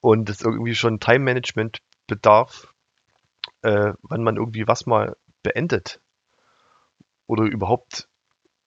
Und 0.01 0.29
es 0.29 0.41
irgendwie 0.41 0.75
schon 0.75 0.99
Time-Management 0.99 1.81
bedarf, 2.07 2.73
äh, 3.61 3.93
wann 4.01 4.23
man 4.23 4.35
irgendwie 4.35 4.67
was 4.67 4.85
mal 4.85 5.15
beendet. 5.41 5.99
Oder 7.25 7.45
überhaupt 7.45 8.07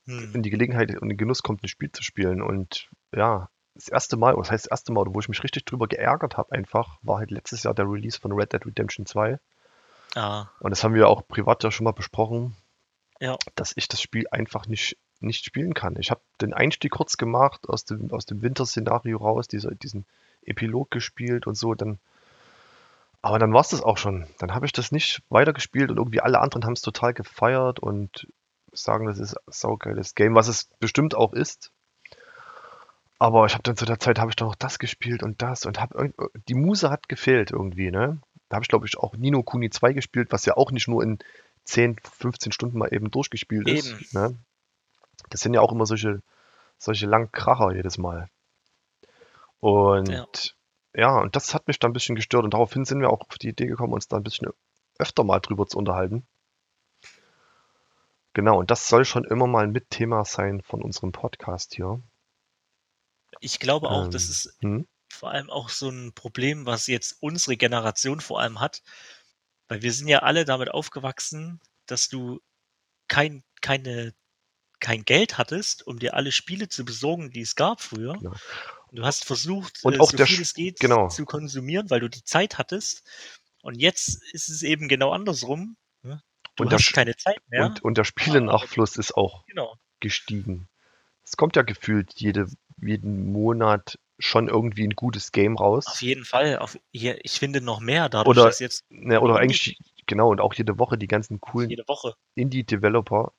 in 0.06 0.34
hm, 0.34 0.42
die 0.42 0.50
Gelegenheit 0.50 0.90
und 0.90 1.02
in 1.02 1.08
den 1.10 1.18
Genuss 1.18 1.42
kommt, 1.42 1.62
ein 1.62 1.68
Spiel 1.68 1.92
zu 1.92 2.02
spielen. 2.02 2.42
Und 2.42 2.88
ja, 3.12 3.48
das 3.74 3.88
erste 3.88 4.16
Mal, 4.16 4.34
oder 4.34 4.42
das 4.42 4.50
heißt 4.50 4.66
das 4.66 4.70
erste 4.70 4.92
Mal, 4.92 5.04
wo 5.06 5.20
ich 5.20 5.28
mich 5.28 5.44
richtig 5.44 5.64
drüber 5.64 5.86
geärgert 5.86 6.36
habe, 6.36 6.52
einfach, 6.52 6.98
war 7.02 7.18
halt 7.18 7.30
letztes 7.30 7.62
Jahr 7.62 7.74
der 7.74 7.88
Release 7.88 8.18
von 8.18 8.32
Red 8.32 8.52
Dead 8.52 8.64
Redemption 8.64 9.06
2. 9.06 9.38
ah, 10.16 10.46
Und 10.60 10.70
das 10.70 10.82
haben 10.82 10.94
wir 10.94 11.08
auch 11.08 11.28
privat 11.28 11.62
ja 11.62 11.70
schon 11.70 11.84
mal 11.84 11.92
besprochen, 11.92 12.56
ja, 13.20 13.36
dass 13.54 13.72
ich 13.76 13.88
das 13.88 14.00
Spiel 14.00 14.26
einfach 14.30 14.66
nicht, 14.66 14.96
nicht 15.20 15.44
spielen 15.44 15.74
kann. 15.74 15.96
Ich 15.98 16.10
habe 16.10 16.20
den 16.40 16.52
Einstieg 16.52 16.92
kurz 16.92 17.16
gemacht, 17.16 17.68
aus 17.68 17.84
dem, 17.84 18.12
aus 18.12 18.26
dem 18.26 18.42
Winterszenario 18.42 19.18
raus, 19.18 19.48
dieser, 19.48 19.74
diesen 19.74 20.06
Epilog 20.42 20.90
gespielt 20.90 21.46
und 21.46 21.56
so, 21.56 21.74
dann. 21.74 21.98
Aber 23.22 23.38
dann 23.38 23.52
war 23.52 23.62
es 23.62 23.68
das 23.68 23.82
auch 23.82 23.98
schon. 23.98 24.26
Dann 24.38 24.54
habe 24.54 24.66
ich 24.66 24.72
das 24.72 24.92
nicht 24.92 25.22
weitergespielt 25.30 25.90
und 25.90 25.96
irgendwie 25.96 26.20
alle 26.20 26.40
anderen 26.40 26.64
haben 26.64 26.74
es 26.74 26.82
total 26.82 27.12
gefeiert 27.12 27.80
und 27.80 28.28
sagen, 28.72 29.06
das 29.06 29.18
ist 29.18 29.34
ein 29.34 29.52
saugeiles 29.52 30.14
Game, 30.14 30.34
was 30.34 30.48
es 30.48 30.64
bestimmt 30.78 31.14
auch 31.14 31.32
ist. 31.32 31.72
Aber 33.18 33.46
ich 33.46 33.54
habe 33.54 33.62
dann 33.62 33.76
zu 33.76 33.86
der 33.86 33.98
Zeit 33.98 34.18
habe 34.18 34.30
ich 34.30 34.36
dann 34.36 34.48
noch 34.48 34.54
das 34.54 34.78
gespielt 34.78 35.22
und 35.22 35.40
das 35.40 35.64
und 35.64 35.80
habe 35.80 36.12
die 36.48 36.54
Muse 36.54 36.90
hat 36.90 37.08
gefehlt 37.08 37.50
irgendwie, 37.50 37.90
ne? 37.90 38.20
Da 38.48 38.56
habe 38.56 38.64
ich 38.64 38.68
glaube 38.68 38.86
ich 38.86 38.98
auch 38.98 39.16
Nino 39.16 39.42
Kuni 39.42 39.70
2 39.70 39.94
gespielt, 39.94 40.28
was 40.30 40.44
ja 40.44 40.56
auch 40.56 40.70
nicht 40.70 40.86
nur 40.86 41.02
in 41.02 41.18
10, 41.66 41.96
15 42.02 42.52
Stunden 42.52 42.78
mal 42.78 42.92
eben 42.92 43.10
durchgespielt 43.10 43.68
ist, 43.68 43.96
Eben. 43.96 44.06
ne? 44.12 44.38
Das 45.30 45.40
sind 45.40 45.54
ja 45.54 45.60
auch 45.60 45.72
immer 45.72 45.86
solche 45.86 46.22
solche 46.78 47.06
langen 47.06 47.32
Kracher 47.32 47.72
jedes 47.74 47.98
Mal. 47.98 48.28
Und 49.60 50.08
Ja. 50.08 50.26
ja, 50.94 51.18
und 51.20 51.36
das 51.36 51.52
hat 51.54 51.66
mich 51.68 51.78
dann 51.78 51.90
ein 51.90 51.94
bisschen 51.94 52.16
gestört 52.16 52.44
und 52.44 52.54
daraufhin 52.54 52.84
sind 52.84 53.00
wir 53.00 53.10
auch 53.10 53.20
auf 53.28 53.38
die 53.38 53.48
Idee 53.48 53.66
gekommen, 53.66 53.92
uns 53.92 54.08
da 54.08 54.16
ein 54.16 54.22
bisschen 54.22 54.50
öfter 54.98 55.24
mal 55.24 55.40
drüber 55.40 55.66
zu 55.66 55.78
unterhalten. 55.78 56.26
Genau, 58.34 58.58
und 58.60 58.70
das 58.70 58.88
soll 58.88 59.04
schon 59.04 59.24
immer 59.24 59.48
mal 59.48 59.66
mit 59.66 59.90
Thema 59.90 60.24
sein 60.24 60.60
von 60.62 60.80
unserem 60.80 61.10
Podcast 61.10 61.74
hier. 61.74 62.00
ich 63.40 63.58
glaube 63.60 63.90
auch, 63.90 64.08
das 64.08 64.24
Ähm, 64.24 64.30
ist 64.30 64.56
hm? 64.60 64.86
vor 65.08 65.30
allem 65.30 65.50
auch 65.50 65.68
so 65.68 65.88
ein 65.88 66.12
Problem, 66.14 66.66
was 66.66 66.86
jetzt 66.86 67.16
unsere 67.20 67.56
Generation 67.56 68.20
vor 68.20 68.40
allem 68.40 68.60
hat, 68.60 68.82
weil 69.68 69.82
wir 69.82 69.92
sind 69.92 70.08
ja 70.08 70.20
alle 70.20 70.44
damit 70.44 70.70
aufgewachsen, 70.70 71.60
dass 71.86 72.08
du 72.08 72.40
kein, 73.08 73.44
keine, 73.60 74.14
kein 74.80 75.04
Geld 75.04 75.38
hattest, 75.38 75.86
um 75.86 75.98
dir 75.98 76.14
alle 76.14 76.32
Spiele 76.32 76.68
zu 76.68 76.84
besorgen, 76.84 77.30
die 77.30 77.40
es 77.40 77.54
gab 77.54 77.80
früher. 77.80 78.14
Genau. 78.14 78.34
Du 78.92 79.04
hast 79.04 79.24
versucht, 79.24 79.80
Und 79.84 79.94
äh, 79.94 79.98
auch 79.98 80.10
so 80.10 80.24
viel 80.24 80.40
es 80.40 80.54
geht 80.54 80.80
genau. 80.80 81.08
zu 81.08 81.24
konsumieren, 81.24 81.90
weil 81.90 82.00
du 82.00 82.08
die 82.08 82.24
Zeit 82.24 82.58
hattest. 82.58 83.04
Und 83.62 83.74
jetzt 83.74 84.22
ist 84.32 84.48
es 84.48 84.62
eben 84.62 84.88
genau 84.88 85.10
andersrum. 85.10 85.76
ne? 86.02 86.22
Du 86.54 86.62
Und 86.62 86.70
der 86.70 86.78
hast 86.78 86.92
keine 86.92 87.16
Zeit 87.16 87.40
mehr. 87.48 87.66
Und, 87.66 87.82
und 87.82 87.98
der 87.98 88.04
Spielenachfluss 88.04 88.96
ist 88.96 89.16
auch 89.16 89.44
genau. 89.46 89.76
gestiegen. 90.00 90.68
Es 91.24 91.36
kommt 91.36 91.56
ja 91.56 91.62
gefühlt 91.62 92.12
jede, 92.14 92.46
jeden 92.80 93.32
Monat 93.32 93.98
schon 94.18 94.48
irgendwie 94.48 94.84
ein 94.84 94.94
gutes 94.94 95.30
Game 95.32 95.56
raus. 95.56 95.86
Auf 95.86 96.00
jeden 96.02 96.24
Fall. 96.24 96.58
Auf, 96.58 96.78
je- 96.92 97.18
ich 97.22 97.38
finde 97.38 97.60
noch 97.60 97.80
mehr 97.80 98.08
dadurch, 98.08 98.36
Oder- 98.36 98.46
dass 98.46 98.60
jetzt 98.60 98.84
Ne, 98.90 99.20
oder 99.20 99.36
eigentlich, 99.36 99.78
genau, 100.06 100.30
und 100.30 100.40
auch 100.40 100.54
jede 100.54 100.78
Woche 100.78 100.96
die 100.96 101.06
ganzen 101.06 101.40
coolen. 101.40 101.70
Indie-Developer 102.34 103.32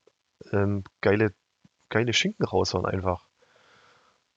ähm, 0.52 0.84
geile, 1.00 1.34
geile 1.88 2.12
Schinken 2.12 2.44
raushauen 2.46 2.86
einfach. 2.86 3.26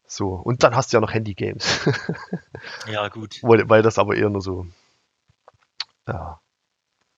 So, 0.08 0.30
und 0.34 0.63
dann 0.63 0.75
hast 0.75 0.91
du 0.91 0.97
ja 0.97 1.01
noch 1.01 1.13
Handy-Games. 1.13 1.86
Ja, 2.91 3.08
gut. 3.08 3.38
weil, 3.43 3.69
weil 3.69 3.82
das 3.82 3.97
aber 3.97 4.15
eher 4.15 4.30
nur 4.30 4.41
so. 4.41 4.67
Ja. 6.08 6.41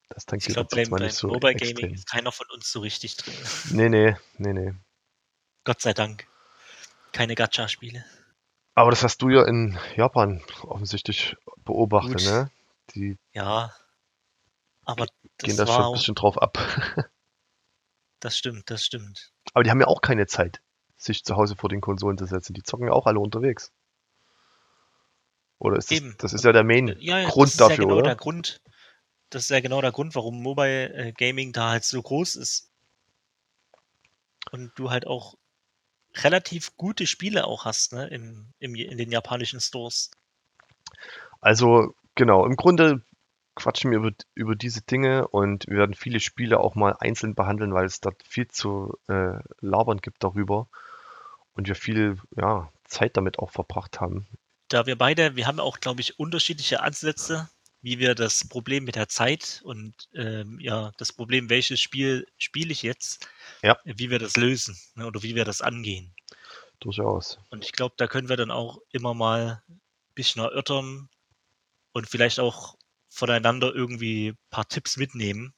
Das 0.09 0.23
Ich 0.23 0.25
tangiert 0.27 0.69
glaube, 0.69 0.89
beim, 0.99 1.09
so 1.09 1.27
Mobile 1.29 1.53
extrem. 1.53 1.75
Gaming 1.75 1.95
ist 1.95 2.07
keiner 2.09 2.31
von 2.31 2.45
uns 2.53 2.71
so 2.71 2.81
richtig 2.81 3.17
drin. 3.17 3.33
Nee, 3.71 3.89
nee, 3.89 4.15
nee, 4.37 4.53
nee. 4.53 4.73
Gott 5.63 5.81
sei 5.81 5.93
Dank. 5.93 6.27
Keine 7.13 7.33
Gacha-Spiele. 7.35 8.05
Aber 8.75 8.89
das 8.89 9.03
hast 9.03 9.21
du 9.21 9.29
ja 9.29 9.43
in 9.43 9.77
Japan 9.95 10.41
offensichtlich 10.63 11.35
beobachtet, 11.63 12.19
Gut. 12.19 12.25
ne? 12.25 12.51
Die 12.95 13.17
Ja. 13.33 13.73
Aber 14.85 15.07
gehen 15.37 15.57
da 15.57 15.65
schon 15.67 15.85
ein 15.85 15.93
bisschen 15.93 16.15
drauf 16.15 16.41
ab. 16.41 16.57
das 18.19 18.37
stimmt, 18.37 18.69
das 18.69 18.83
stimmt. 18.83 19.31
Aber 19.53 19.63
die 19.63 19.69
haben 19.69 19.79
ja 19.79 19.87
auch 19.87 20.01
keine 20.01 20.27
Zeit, 20.27 20.61
sich 20.97 21.23
zu 21.23 21.35
Hause 21.35 21.55
vor 21.55 21.69
den 21.69 21.81
Konsolen 21.81 22.17
zu 22.17 22.25
setzen. 22.25 22.53
Die 22.53 22.63
zocken 22.63 22.87
ja 22.87 22.93
auch 22.93 23.05
alle 23.05 23.19
unterwegs. 23.19 23.71
Oder 25.59 25.77
ist 25.77 25.91
das, 25.91 25.99
Eben. 25.99 26.15
das 26.17 26.33
ist 26.33 26.43
ja 26.43 26.51
der 26.51 26.63
Main 26.65 26.87
Ja, 26.99 27.19
ja, 27.19 27.29
Grund 27.29 27.47
das 27.47 27.53
ist 27.53 27.59
ja 27.59 27.67
dafür, 27.69 27.85
genau 27.85 27.95
oder? 27.97 28.03
der 28.09 28.15
Grund. 28.15 28.59
Das 29.29 29.43
ist 29.43 29.49
ja 29.49 29.61
genau 29.61 29.81
der 29.81 29.91
Grund, 29.91 30.13
warum 30.15 30.41
Mobile 30.41 30.93
äh, 30.93 31.11
Gaming 31.13 31.53
da 31.53 31.69
halt 31.69 31.85
so 31.85 32.01
groß 32.01 32.35
ist. 32.35 32.69
und 34.51 34.71
du 34.75 34.89
halt 34.91 35.07
auch 35.07 35.35
relativ 36.15 36.75
gute 36.77 37.07
Spiele 37.07 37.45
auch 37.45 37.65
hast, 37.65 37.93
ne, 37.93 38.07
im, 38.07 38.47
im, 38.59 38.75
in 38.75 38.97
den 38.97 39.11
japanischen 39.11 39.59
Stores. 39.59 40.11
Also, 41.41 41.93
genau, 42.15 42.45
im 42.45 42.55
Grunde 42.55 43.01
quatschen 43.55 43.91
wir 43.91 43.99
über, 43.99 44.11
über 44.33 44.55
diese 44.55 44.81
Dinge 44.81 45.27
und 45.27 45.67
wir 45.67 45.77
werden 45.77 45.95
viele 45.95 46.19
Spiele 46.19 46.59
auch 46.59 46.75
mal 46.75 46.95
einzeln 46.99 47.35
behandeln, 47.35 47.73
weil 47.73 47.85
es 47.85 48.01
dort 48.01 48.21
viel 48.27 48.47
zu 48.47 48.97
äh, 49.07 49.39
labern 49.59 49.99
gibt 49.99 50.23
darüber 50.23 50.67
und 51.53 51.67
wir 51.67 51.75
viel 51.75 52.17
ja, 52.35 52.71
Zeit 52.85 53.17
damit 53.17 53.39
auch 53.39 53.51
verbracht 53.51 54.01
haben. 54.01 54.27
Da 54.69 54.85
wir 54.85 54.97
beide, 54.97 55.35
wir 55.35 55.45
haben 55.45 55.59
auch, 55.59 55.79
glaube 55.79 56.01
ich, 56.01 56.19
unterschiedliche 56.19 56.81
Ansätze, 56.81 57.49
wie 57.83 57.99
wir 57.99 58.15
das 58.15 58.47
Problem 58.47 58.85
mit 58.85 58.95
der 58.95 59.09
Zeit 59.09 59.61
und 59.65 59.93
ähm, 60.15 60.57
ja, 60.59 60.91
das 60.97 61.11
Problem, 61.11 61.49
welches 61.49 61.81
Spiel 61.81 62.25
spiele 62.37 62.71
ich 62.71 62.81
jetzt, 62.81 63.27
Ja. 63.61 63.77
wie 63.83 64.09
wir 64.09 64.19
das 64.19 64.37
lösen 64.37 64.75
ne, 64.95 65.05
oder 65.05 65.21
wie 65.21 65.35
wir 65.35 65.43
das 65.43 65.61
angehen. 65.61 66.15
Durchaus. 66.79 67.37
Und 67.49 67.63
ich 67.65 67.73
glaube, 67.73 67.95
da 67.97 68.07
können 68.07 68.29
wir 68.29 68.37
dann 68.37 68.51
auch 68.51 68.79
immer 68.91 69.13
mal 69.13 69.61
ein 69.69 69.81
bisschen 70.15 70.41
erörtern 70.41 71.09
und 71.91 72.09
vielleicht 72.09 72.39
auch 72.39 72.77
voneinander 73.09 73.75
irgendwie 73.75 74.29
ein 74.29 74.37
paar 74.49 74.67
Tipps 74.67 74.95
mitnehmen, 74.95 75.53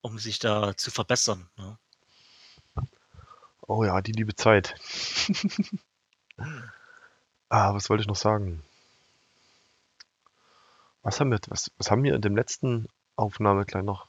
um 0.00 0.18
sich 0.18 0.38
da 0.38 0.76
zu 0.78 0.90
verbessern. 0.90 1.50
Ne? 1.56 1.78
Oh 3.68 3.84
ja, 3.84 4.00
die 4.00 4.12
liebe 4.12 4.34
Zeit. 4.34 4.74
Hm. 6.36 6.70
Ah, 7.50 7.74
was 7.74 7.90
wollte 7.90 8.00
ich 8.00 8.08
noch 8.08 8.16
sagen? 8.16 8.62
Was 11.02 11.20
haben 11.20 11.30
wir, 11.30 11.40
was, 11.48 11.70
was 11.78 11.90
haben 11.90 12.02
wir 12.02 12.14
in 12.14 12.22
dem 12.22 12.36
letzten 12.36 12.86
Aufnahme 13.16 13.64
gleich 13.64 13.84
noch? 13.84 14.08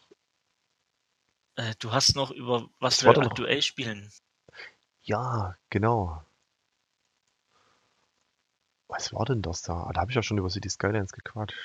Äh, 1.55 1.73
du 1.79 1.91
hast 1.91 2.15
noch 2.15 2.31
über 2.31 2.67
was 2.79 2.97
Was 2.97 3.03
wir 3.03 3.13
da 3.13 3.21
noch? 3.21 3.31
aktuell 3.31 3.61
spielen. 3.61 4.09
Ja, 5.03 5.55
genau. 5.69 6.23
Was 8.87 9.13
war 9.13 9.25
denn 9.25 9.41
das 9.41 9.61
da? 9.61 9.83
Ah, 9.83 9.91
Da 9.93 10.01
habe 10.01 10.11
ich 10.11 10.15
ja 10.15 10.23
schon 10.23 10.37
über 10.37 10.49
City 10.49 10.69
Skylines 10.69 11.11
gequatscht. 11.13 11.55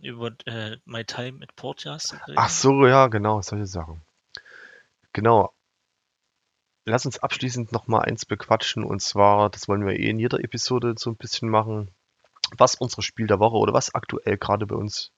Über 0.00 0.30
äh, 0.46 0.78
My 0.84 1.04
Time 1.04 1.42
at 1.42 1.54
Portia. 1.56 1.92
hast 1.94 2.12
du 2.12 2.16
Ach 2.36 2.48
so, 2.48 2.86
ja, 2.86 3.08
genau, 3.08 3.42
solche 3.42 3.66
Sachen. 3.66 4.00
Genau. 5.12 5.52
Lass 6.86 7.04
uns 7.04 7.18
abschließend 7.18 7.72
noch 7.72 7.88
mal 7.88 8.00
eins 8.00 8.24
bequatschen 8.24 8.84
und 8.84 9.02
zwar, 9.02 9.50
das 9.50 9.68
wollen 9.68 9.84
wir 9.84 9.98
eh 9.98 10.08
in 10.08 10.18
jeder 10.18 10.40
Episode 10.42 10.94
so 10.96 11.10
ein 11.10 11.16
bisschen 11.16 11.50
machen, 11.50 11.90
was 12.58 12.74
unser 12.74 13.02
Spiel 13.02 13.26
der 13.26 13.40
Woche 13.40 13.56
oder 13.56 13.72
was 13.72 13.94
aktuell 13.94 14.36
gerade 14.38 14.66
bei 14.66 14.76
uns 14.76 15.12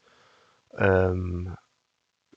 ähm, 0.76 1.56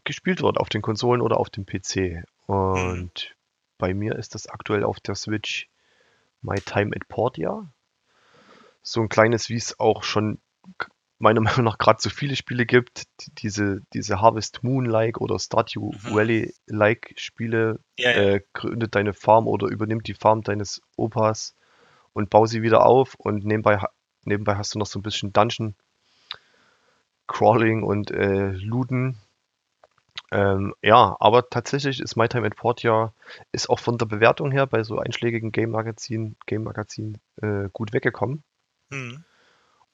gespielt 0.03 0.41
wird 0.41 0.57
auf 0.57 0.69
den 0.69 0.81
Konsolen 0.81 1.21
oder 1.21 1.37
auf 1.37 1.49
dem 1.49 1.65
PC. 1.65 2.23
Und 2.47 3.35
bei 3.77 3.93
mir 3.93 4.15
ist 4.15 4.35
das 4.35 4.47
aktuell 4.47 4.83
auf 4.83 4.99
der 4.99 5.15
Switch 5.15 5.67
My 6.41 6.59
Time 6.61 6.95
at 6.95 7.07
Portia. 7.07 7.67
So 8.83 9.01
ein 9.01 9.09
kleines, 9.09 9.49
wie 9.49 9.55
es 9.55 9.79
auch 9.79 10.03
schon 10.03 10.39
meiner 11.17 11.41
Meinung 11.41 11.63
nach 11.65 11.77
gerade 11.77 12.01
so 12.01 12.09
viele 12.09 12.35
Spiele 12.35 12.65
gibt, 12.65 13.03
die, 13.21 13.33
diese, 13.35 13.81
diese 13.93 14.21
Harvest 14.21 14.63
Moon-like 14.63 15.19
oder 15.21 15.39
Stardew 15.39 15.91
Mhm. 15.91 16.15
Valley-like 16.15 17.13
Spiele, 17.17 17.79
Ja, 17.97 18.11
ja. 18.11 18.21
äh, 18.33 18.41
gründet 18.53 18.95
deine 18.95 19.13
Farm 19.13 19.47
oder 19.47 19.67
übernimmt 19.67 20.07
die 20.07 20.13
Farm 20.13 20.41
deines 20.41 20.81
Opas 20.97 21.55
und 22.13 22.29
bau 22.29 22.45
sie 22.45 22.61
wieder 22.61 22.85
auf 22.85 23.15
und 23.15 23.43
nebenbei, 23.43 23.81
nebenbei 24.25 24.55
hast 24.55 24.75
du 24.75 24.79
noch 24.79 24.85
so 24.85 24.99
ein 24.99 25.03
bisschen 25.03 25.33
Dungeon 25.33 25.75
Crawling 27.27 27.83
und 27.83 28.11
äh, 28.11 28.51
Looten. 28.51 29.17
Ähm, 30.31 30.73
ja, 30.81 31.15
aber 31.19 31.49
tatsächlich 31.49 31.99
ist 31.99 32.15
My 32.15 32.27
Time 32.27 32.47
at 32.47 32.55
Portia 32.55 33.13
ist 33.51 33.69
auch 33.69 33.79
von 33.79 33.97
der 33.97 34.05
Bewertung 34.05 34.51
her 34.51 34.65
bei 34.65 34.83
so 34.83 34.97
einschlägigen 34.97 35.51
Game 35.51 35.71
Magazin, 35.71 36.35
Game 36.45 36.63
Magazin 36.63 37.19
äh, 37.41 37.69
gut 37.71 37.93
weggekommen. 37.93 38.43
Hm. 38.91 39.23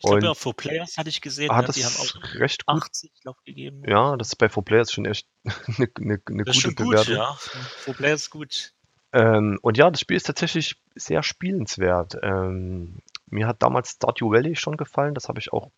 Ich 0.03 0.09
glaube 0.09 0.25
ja, 0.25 0.33
For 0.33 0.55
Players 0.55 0.97
hatte 0.97 1.09
ich 1.09 1.21
gesehen, 1.21 1.51
Hat 1.51 1.67
ne? 1.67 1.73
die 1.75 1.85
haben 1.85 1.95
auch 1.95 2.33
recht 2.39 2.65
gut. 2.65 2.83
80, 2.83 3.11
glaube 3.21 3.39
gegeben. 3.45 3.83
Ja, 3.87 4.17
das 4.17 4.29
ist 4.29 4.35
bei 4.37 4.47
4Players 4.47 4.91
schon 4.91 5.05
echt 5.05 5.27
eine, 5.45 5.89
eine, 5.99 6.21
eine 6.27 6.43
das 6.43 6.57
ist 6.57 6.63
gute 6.63 6.75
schon 6.75 6.75
gut, 6.75 6.91
Bewertung. 6.91 7.15
ja. 7.15 7.33
For 7.35 7.93
Players 7.93 8.29
gut. 8.31 8.73
Ähm, 9.13 9.59
und 9.61 9.77
ja, 9.77 9.91
das 9.91 9.99
Spiel 9.99 10.17
ist 10.17 10.25
tatsächlich 10.25 10.81
sehr 10.95 11.21
spielenswert. 11.21 12.17
Ähm, 12.23 13.01
mir 13.31 13.47
hat 13.47 13.63
damals 13.63 13.91
Stardew 13.91 14.31
Valley 14.31 14.55
schon 14.55 14.77
gefallen. 14.77 15.13
Das 15.13 15.27
habe 15.27 15.39
ich 15.39 15.51
auch 15.51 15.71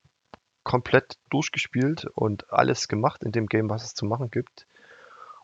komplett 0.64 1.18
durchgespielt 1.30 2.06
und 2.16 2.52
alles 2.52 2.88
gemacht 2.88 3.24
in 3.24 3.32
dem 3.32 3.48
Game, 3.48 3.70
was 3.70 3.84
es 3.84 3.94
zu 3.94 4.06
machen 4.06 4.32
gibt. 4.32 4.66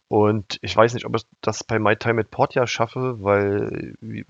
Und 0.08 0.58
ich 0.62 0.76
weiß 0.76 0.94
nicht, 0.94 1.06
ob 1.06 1.16
ich 1.16 1.24
das 1.42 1.64
bei 1.64 1.78
My 1.78 1.96
Time 1.96 2.22
at 2.22 2.32
Portia 2.32 2.66
schaffe, 2.66 3.22
weil, 3.22 3.94
wie, 4.02 4.26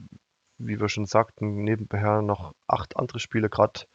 wie 0.58 0.80
wir 0.80 0.89
schon 0.89 1.06
sagten, 1.06 1.63
nebenher 1.63 2.22
noch 2.22 2.54
acht 2.68 2.98
andere 2.98 3.20
Spiele 3.20 3.50
gerade 3.50 3.86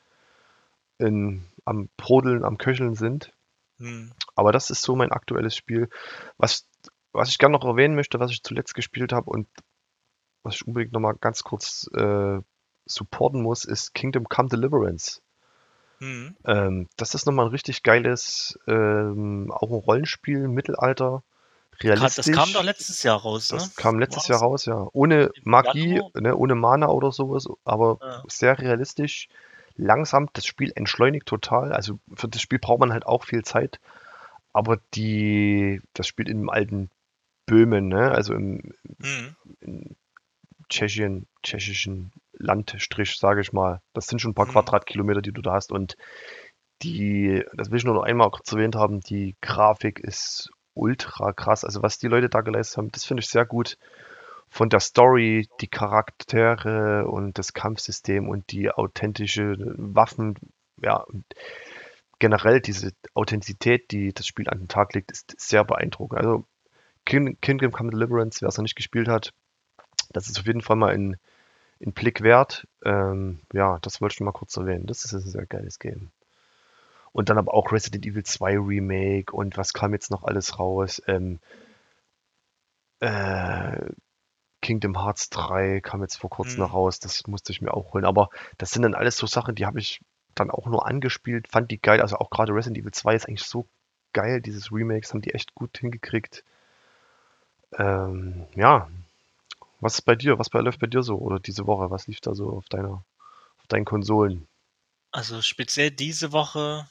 am 0.99 1.89
Brodeln, 1.97 2.45
am 2.45 2.57
Köcheln 2.57 2.95
sind. 2.95 3.33
Hm. 3.79 4.13
Aber 4.35 4.53
das 4.53 4.71
ist 4.71 4.83
so 4.83 4.97
mein 4.97 5.13
aktuelles 5.13 5.57
Spiel. 5.57 5.91
Was, 6.39 6.67
was 7.13 7.29
ich 7.29 7.39
gerne 7.39 7.53
noch 7.53 7.65
erwähnen 7.65 7.97
möchte, 7.97 8.21
was 8.21 8.31
ich 8.31 8.43
zuletzt 8.43 8.75
gespielt 8.75 9.13
habe 9.13 9.31
und 9.31 9.49
was 10.43 10.55
ich 10.57 10.67
unbedingt 10.67 10.93
nochmal 10.93 11.17
ganz 11.21 11.43
kurz 11.43 11.91
äh, 11.95 12.39
supporten 12.87 13.43
muss, 13.43 13.65
ist 13.65 13.95
Kingdom 13.95 14.29
Come 14.29 14.49
Deliverance. 14.49 15.21
Hm. 15.99 16.37
Ähm, 16.45 16.89
das 16.97 17.15
ist 17.15 17.27
nochmal 17.27 17.47
ein 17.47 17.53
richtig 17.53 17.83
geiles, 17.83 18.59
ähm, 18.67 19.51
auch 19.53 19.71
ein 19.71 19.75
Rollenspiel, 19.75 20.49
Mittelalter, 20.49 21.23
realistisch. 21.81 22.27
Das 22.27 22.35
kam 22.35 22.53
doch 22.53 22.63
letztes 22.65 23.03
Jahr 23.03 23.21
raus, 23.21 23.51
ne? 23.51 23.59
Das 23.59 23.77
kam 23.77 23.99
letztes 23.99 24.29
Jahr 24.29 24.41
raus, 24.41 24.67
ja. 24.67 24.87
Ohne 24.93 25.31
im 25.35 25.43
Magie, 25.45 26.01
ne, 26.15 26.37
ohne 26.37 26.55
Mana 26.55 26.89
oder 26.89 27.13
sowas, 27.13 27.47
aber 27.65 27.99
Ja. 28.01 28.23
sehr 28.29 28.59
realistisch. 28.59 29.29
Langsam, 29.77 30.29
das 30.35 30.47
Spiel 30.47 30.73
entschleunigt 30.75 31.27
total. 31.27 31.73
Also 31.73 31.99
für 32.15 32.29
das 32.29 32.41
Spiel 32.41 32.59
braucht 32.59 32.81
man 32.81 32.93
halt 32.93 33.07
auch 33.07 33.25
viel 33.25 33.43
Zeit. 33.45 33.81
Aber 34.53 34.79
die, 34.95 35.81
das 35.95 36.07
spielt 36.07 36.29
in 36.29 36.39
einem 36.39 36.51
alten 36.51 36.91
Böhmen, 37.47 37.89
ne? 37.89 38.13
Also 38.13 38.35
im, 38.35 38.73
Hm. 39.03 39.35
in 39.61 39.97
Tschechien, 40.75 41.27
tschechischen 41.43 42.11
Landstrich, 42.33 43.17
sage 43.17 43.41
ich 43.41 43.53
mal. 43.53 43.81
Das 43.93 44.07
sind 44.09 44.19
schon 44.21 44.33
ein 44.33 44.35
paar 44.35 44.47
Mhm. 44.47 44.53
Quadratkilometer, 44.53 45.23
die 45.23 45.33
du 45.33 45.41
da 45.41 45.53
hast. 45.53 45.71
Und 45.71 45.97
die, 46.83 47.45
das 47.55 47.71
will 47.71 47.79
ich 47.79 47.85
nur 47.85 47.95
noch 47.95 48.03
einmal 48.03 48.31
kurz 48.31 48.51
erwähnt 48.53 48.75
haben, 48.75 49.01
die 49.01 49.37
Grafik 49.41 50.01
ist 50.01 50.51
ultra 50.75 51.33
krass. 51.33 51.65
Also 51.65 51.83
was 51.83 51.99
die 51.99 52.09
Leute 52.09 52.29
da 52.29 52.41
geleistet 52.41 52.79
haben, 52.79 52.91
das 52.91 53.05
finde 53.05 53.23
ich 53.23 53.29
sehr 53.29 53.47
gut. 53.47 53.79
Von 54.49 54.69
der 54.69 54.81
Story, 54.81 55.49
die 55.61 55.69
Charaktere 55.69 57.07
und 57.07 57.39
das 57.39 57.53
Kampfsystem 57.53 58.29
und 58.29 58.51
die 58.51 58.71
authentische 58.71 59.57
Waffen, 59.77 60.35
ja, 60.83 60.97
und 60.97 61.25
generell 62.19 62.61
diese 62.61 62.93
Authentizität, 63.15 63.91
die 63.93 64.13
das 64.13 64.27
Spiel 64.27 64.49
an 64.49 64.59
den 64.59 64.69
Tag 64.69 64.95
legt, 64.95 65.13
ist 65.13 65.35
sehr 65.39 65.65
beeindruckend. 65.65 66.21
Also 66.21 66.45
King- 67.05 67.39
Kingdom 67.41 67.71
Come 67.73 67.91
Deliverance, 67.91 68.41
wer 68.41 68.49
es 68.49 68.57
noch 68.57 68.63
nicht 68.63 68.77
gespielt 68.77 69.09
hat, 69.09 69.33
das 70.15 70.29
ist 70.29 70.41
auf 70.41 70.47
jeden 70.47 70.63
Fall 70.63 70.77
mal 70.77 70.95
in, 70.95 71.19
in 71.81 71.93
Blick 71.93 72.23
wert. 72.23 72.67
Ähm, 72.85 73.41
ja, 73.53 73.79
das 73.83 74.01
wollte 74.01 74.15
ich 74.15 74.21
mal 74.21 74.33
kurz 74.33 74.57
erwähnen. 74.57 74.87
Das 74.87 75.05
ist 75.05 75.13
ein 75.15 75.21
sehr 75.21 75.47
geiles 75.47 75.79
Game. 75.79 76.11
Und 77.13 77.29
dann 77.29 77.39
aber 77.39 77.55
auch 77.55 77.73
Resident 77.73 78.05
Evil 78.07 78.25
2 78.25 78.59
Remake 78.59 79.33
und 79.35 79.57
was 79.57 79.73
kam 79.73 79.93
jetzt 79.93 80.11
noch 80.11 80.25
alles 80.25 80.59
raus? 80.59 81.03
Ähm, 81.07 81.39
äh, 83.01 83.91
Kingdom 84.63 84.97
Hearts 85.03 85.31
3 85.31 85.81
kam 85.81 86.03
jetzt 86.03 86.17
vor 86.17 86.31
kurzem 86.31 86.63
Mhm. 86.63 86.69
noch 86.69 86.75
raus. 86.75 87.01
Das 87.01 87.27
musste 87.29 87.53
ich 87.53 87.63
mir 87.63 87.75
auch 87.75 87.95
holen. 87.95 88.05
Aber 88.07 88.31
das 88.59 88.71
sind 88.73 88.83
dann 88.83 88.95
alles 88.95 89.17
so 89.17 89.27
Sachen, 89.27 89.55
die 89.57 89.67
habe 89.67 89.81
ich 89.81 90.01
dann 90.35 90.51
auch 90.51 90.67
nur 90.67 90.87
angespielt, 90.87 91.49
fand 91.49 91.71
die 91.71 91.81
geil. 91.83 92.01
Also 92.03 92.17
auch 92.19 92.31
gerade 92.31 92.55
Resident 92.55 92.79
Evil 92.79 92.93
2 92.93 93.17
ist 93.17 93.29
eigentlich 93.29 93.45
so 93.45 93.67
geil. 94.13 94.41
Dieses 94.41 94.73
Remakes 94.73 95.13
haben 95.13 95.23
die 95.23 95.35
echt 95.35 95.55
gut 95.55 95.79
hingekriegt. 95.79 96.45
Ähm, 97.79 98.47
ja, 98.55 98.89
was 99.85 99.97
ist 99.97 100.03
bei 100.03 100.17
dir? 100.17 100.39
Was 100.39 100.49
bei, 100.49 100.61
läuft 100.61 100.81
bei 100.81 100.87
dir 100.87 101.03
so? 101.03 101.17
Oder 101.19 101.39
diese 101.39 101.67
Woche? 101.67 101.91
Was 101.91 102.07
lief 102.07 102.21
da 102.21 102.35
so 102.35 102.49
auf 102.49 102.69
deiner, 102.71 103.05
auf 103.59 103.67
deinen 103.69 103.85
Konsolen? 103.85 104.49
Also 105.13 105.43
speziell 105.43 105.91
diese 105.91 106.33
Woche 106.33 106.89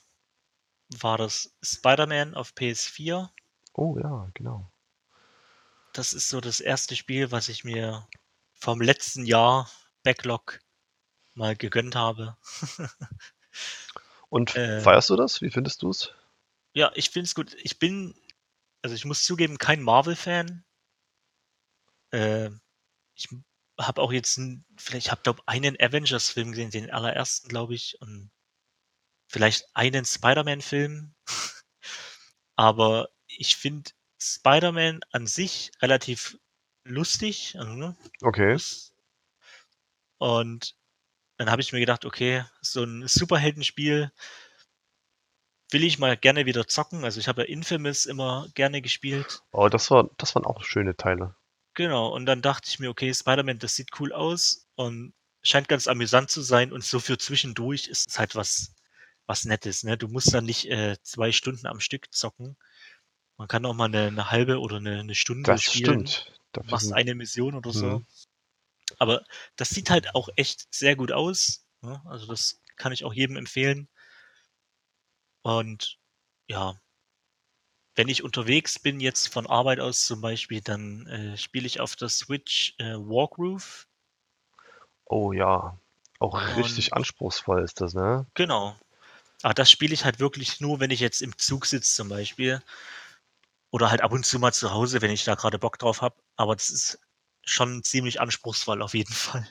war 0.89 1.17
das 1.17 1.55
Spider-Man 1.63 2.35
auf 2.35 2.51
PS4. 2.51 3.29
Oh 3.73 3.97
ja, 3.97 4.29
genau. 4.35 4.69
Das 5.93 6.13
ist 6.13 6.29
so 6.29 6.39
das 6.39 6.59
erste 6.59 6.95
Spiel, 6.95 7.31
was 7.31 7.49
ich 7.49 7.63
mir 7.63 8.07
vom 8.53 8.79
letzten 8.79 9.25
Jahr 9.25 9.69
Backlog 10.03 10.59
mal 11.33 11.55
gegönnt 11.55 11.95
habe. 11.95 12.37
Und 14.29 14.55
Äh. 14.55 14.81
feierst 14.81 15.09
du 15.09 15.15
das? 15.15 15.41
Wie 15.41 15.49
findest 15.49 15.81
du 15.81 15.89
es? 15.89 16.13
Ja, 16.73 16.91
ich 16.93 17.09
finde 17.09 17.25
es 17.25 17.33
gut. 17.33 17.55
Ich 17.63 17.79
bin, 17.79 18.15
also 18.83 18.95
ich 18.95 19.05
muss 19.05 19.23
zugeben, 19.23 19.57
kein 19.57 19.81
Marvel-Fan. 19.81 20.63
Äh, 22.11 22.51
ich 23.15 23.27
habe 23.79 24.01
auch 24.01 24.11
jetzt, 24.11 24.37
n- 24.37 24.65
vielleicht 24.77 25.11
habe 25.11 25.21
glaube 25.23 25.41
einen 25.45 25.79
Avengers-Film 25.79 26.51
gesehen, 26.51 26.71
den 26.71 26.91
allerersten, 26.91 27.49
glaube 27.49 27.73
ich, 27.75 27.99
und 28.01 28.31
vielleicht 29.27 29.65
einen 29.75 30.05
Spider-Man-Film. 30.05 31.13
Aber 32.55 33.09
ich 33.27 33.55
finde 33.55 33.91
Spider-Man 34.19 35.01
an 35.11 35.27
sich 35.27 35.71
relativ 35.81 36.37
lustig. 36.83 37.55
Also, 37.57 37.73
ne? 37.73 37.95
Okay. 38.21 38.57
Und 40.19 40.75
dann 41.37 41.49
habe 41.49 41.61
ich 41.61 41.73
mir 41.73 41.79
gedacht, 41.79 42.05
okay, 42.05 42.45
so 42.61 42.83
ein 42.83 43.07
Superheldenspiel 43.07 44.11
will 45.71 45.83
ich 45.83 45.97
mal 45.97 46.15
gerne 46.15 46.45
wieder 46.45 46.67
zocken. 46.67 47.03
Also 47.03 47.19
ich 47.19 47.27
habe 47.27 47.41
ja 47.41 47.47
Infamous 47.47 48.05
immer 48.05 48.47
gerne 48.53 48.81
gespielt. 48.81 49.41
Oh, 49.51 49.67
das 49.67 49.89
war, 49.89 50.09
das 50.17 50.35
waren 50.35 50.45
auch 50.45 50.63
schöne 50.63 50.95
Teile. 50.95 51.35
Genau, 51.75 52.09
und 52.09 52.25
dann 52.25 52.41
dachte 52.41 52.69
ich 52.69 52.79
mir, 52.79 52.89
okay, 52.89 53.13
Spider-Man, 53.13 53.59
das 53.59 53.75
sieht 53.75 53.89
cool 53.99 54.13
aus 54.13 54.67
und 54.75 55.13
scheint 55.41 55.67
ganz 55.67 55.87
amüsant 55.87 56.29
zu 56.29 56.41
sein 56.41 56.71
und 56.71 56.83
so 56.83 56.99
für 56.99 57.17
zwischendurch 57.17 57.87
ist 57.87 58.09
es 58.09 58.19
halt 58.19 58.35
was, 58.35 58.75
was 59.25 59.45
Nettes, 59.45 59.83
ne? 59.83 59.97
Du 59.97 60.07
musst 60.07 60.33
dann 60.33 60.45
nicht 60.45 60.69
äh, 60.69 60.97
zwei 61.01 61.31
Stunden 61.31 61.65
am 61.67 61.79
Stück 61.79 62.13
zocken. 62.13 62.57
Man 63.37 63.47
kann 63.47 63.65
auch 63.65 63.73
mal 63.73 63.85
eine, 63.85 64.07
eine 64.07 64.31
halbe 64.31 64.59
oder 64.59 64.77
eine, 64.77 64.99
eine 64.99 65.15
Stunde 65.15 65.43
Das 65.51 65.63
spielen. 65.63 66.07
stimmt. 66.07 66.39
Dafür 66.51 66.71
machst 66.71 66.93
eine 66.93 67.15
Mission 67.15 67.55
oder 67.55 67.71
so. 67.73 67.85
Mhm. 67.99 68.05
Aber 68.99 69.23
das 69.55 69.69
sieht 69.69 69.89
halt 69.89 70.13
auch 70.13 70.29
echt 70.35 70.73
sehr 70.73 70.95
gut 70.95 71.11
aus. 71.11 71.65
Ne? 71.81 72.01
Also 72.05 72.27
das 72.27 72.61
kann 72.75 72.91
ich 72.91 73.03
auch 73.03 73.13
jedem 73.13 73.35
empfehlen. 73.37 73.89
Und 75.41 75.97
ja, 76.47 76.79
wenn 77.95 78.07
ich 78.07 78.23
unterwegs 78.23 78.79
bin, 78.79 78.99
jetzt 78.99 79.27
von 79.31 79.47
Arbeit 79.47 79.79
aus 79.79 80.05
zum 80.05 80.21
Beispiel, 80.21 80.61
dann 80.61 81.05
äh, 81.07 81.37
spiele 81.37 81.67
ich 81.67 81.79
auf 81.79 81.95
der 81.95 82.09
Switch 82.09 82.73
äh, 82.79 82.95
Wargroove. 82.95 83.87
Oh 85.05 85.31
ja. 85.31 85.77
Auch 86.19 86.39
richtig 86.57 86.91
Und- 86.91 86.97
anspruchsvoll 86.97 87.63
ist 87.63 87.81
das, 87.81 87.93
ne? 87.93 88.25
Genau. 88.33 88.75
Aber 89.41 89.53
das 89.53 89.69
spiele 89.69 89.93
ich 89.93 90.05
halt 90.05 90.19
wirklich 90.19 90.61
nur, 90.61 90.79
wenn 90.79 90.91
ich 90.91 91.01
jetzt 91.01 91.21
im 91.21 91.37
Zug 91.37 91.65
sitze 91.65 91.93
zum 91.93 92.09
Beispiel. 92.09 92.61
Oder 93.71 93.89
halt 93.89 94.01
ab 94.01 94.11
und 94.13 94.25
zu 94.25 94.39
mal 94.39 94.53
zu 94.53 94.71
Hause, 94.71 95.01
wenn 95.01 95.11
ich 95.11 95.23
da 95.25 95.35
gerade 95.35 95.59
Bock 95.59 95.77
drauf 95.79 96.01
habe. 96.01 96.15
Aber 96.37 96.55
das 96.55 96.69
ist 96.69 96.99
schon 97.45 97.83
ziemlich 97.83 98.21
anspruchsvoll 98.21 98.81
auf 98.81 98.93
jeden 98.93 99.13
Fall. 99.13 99.47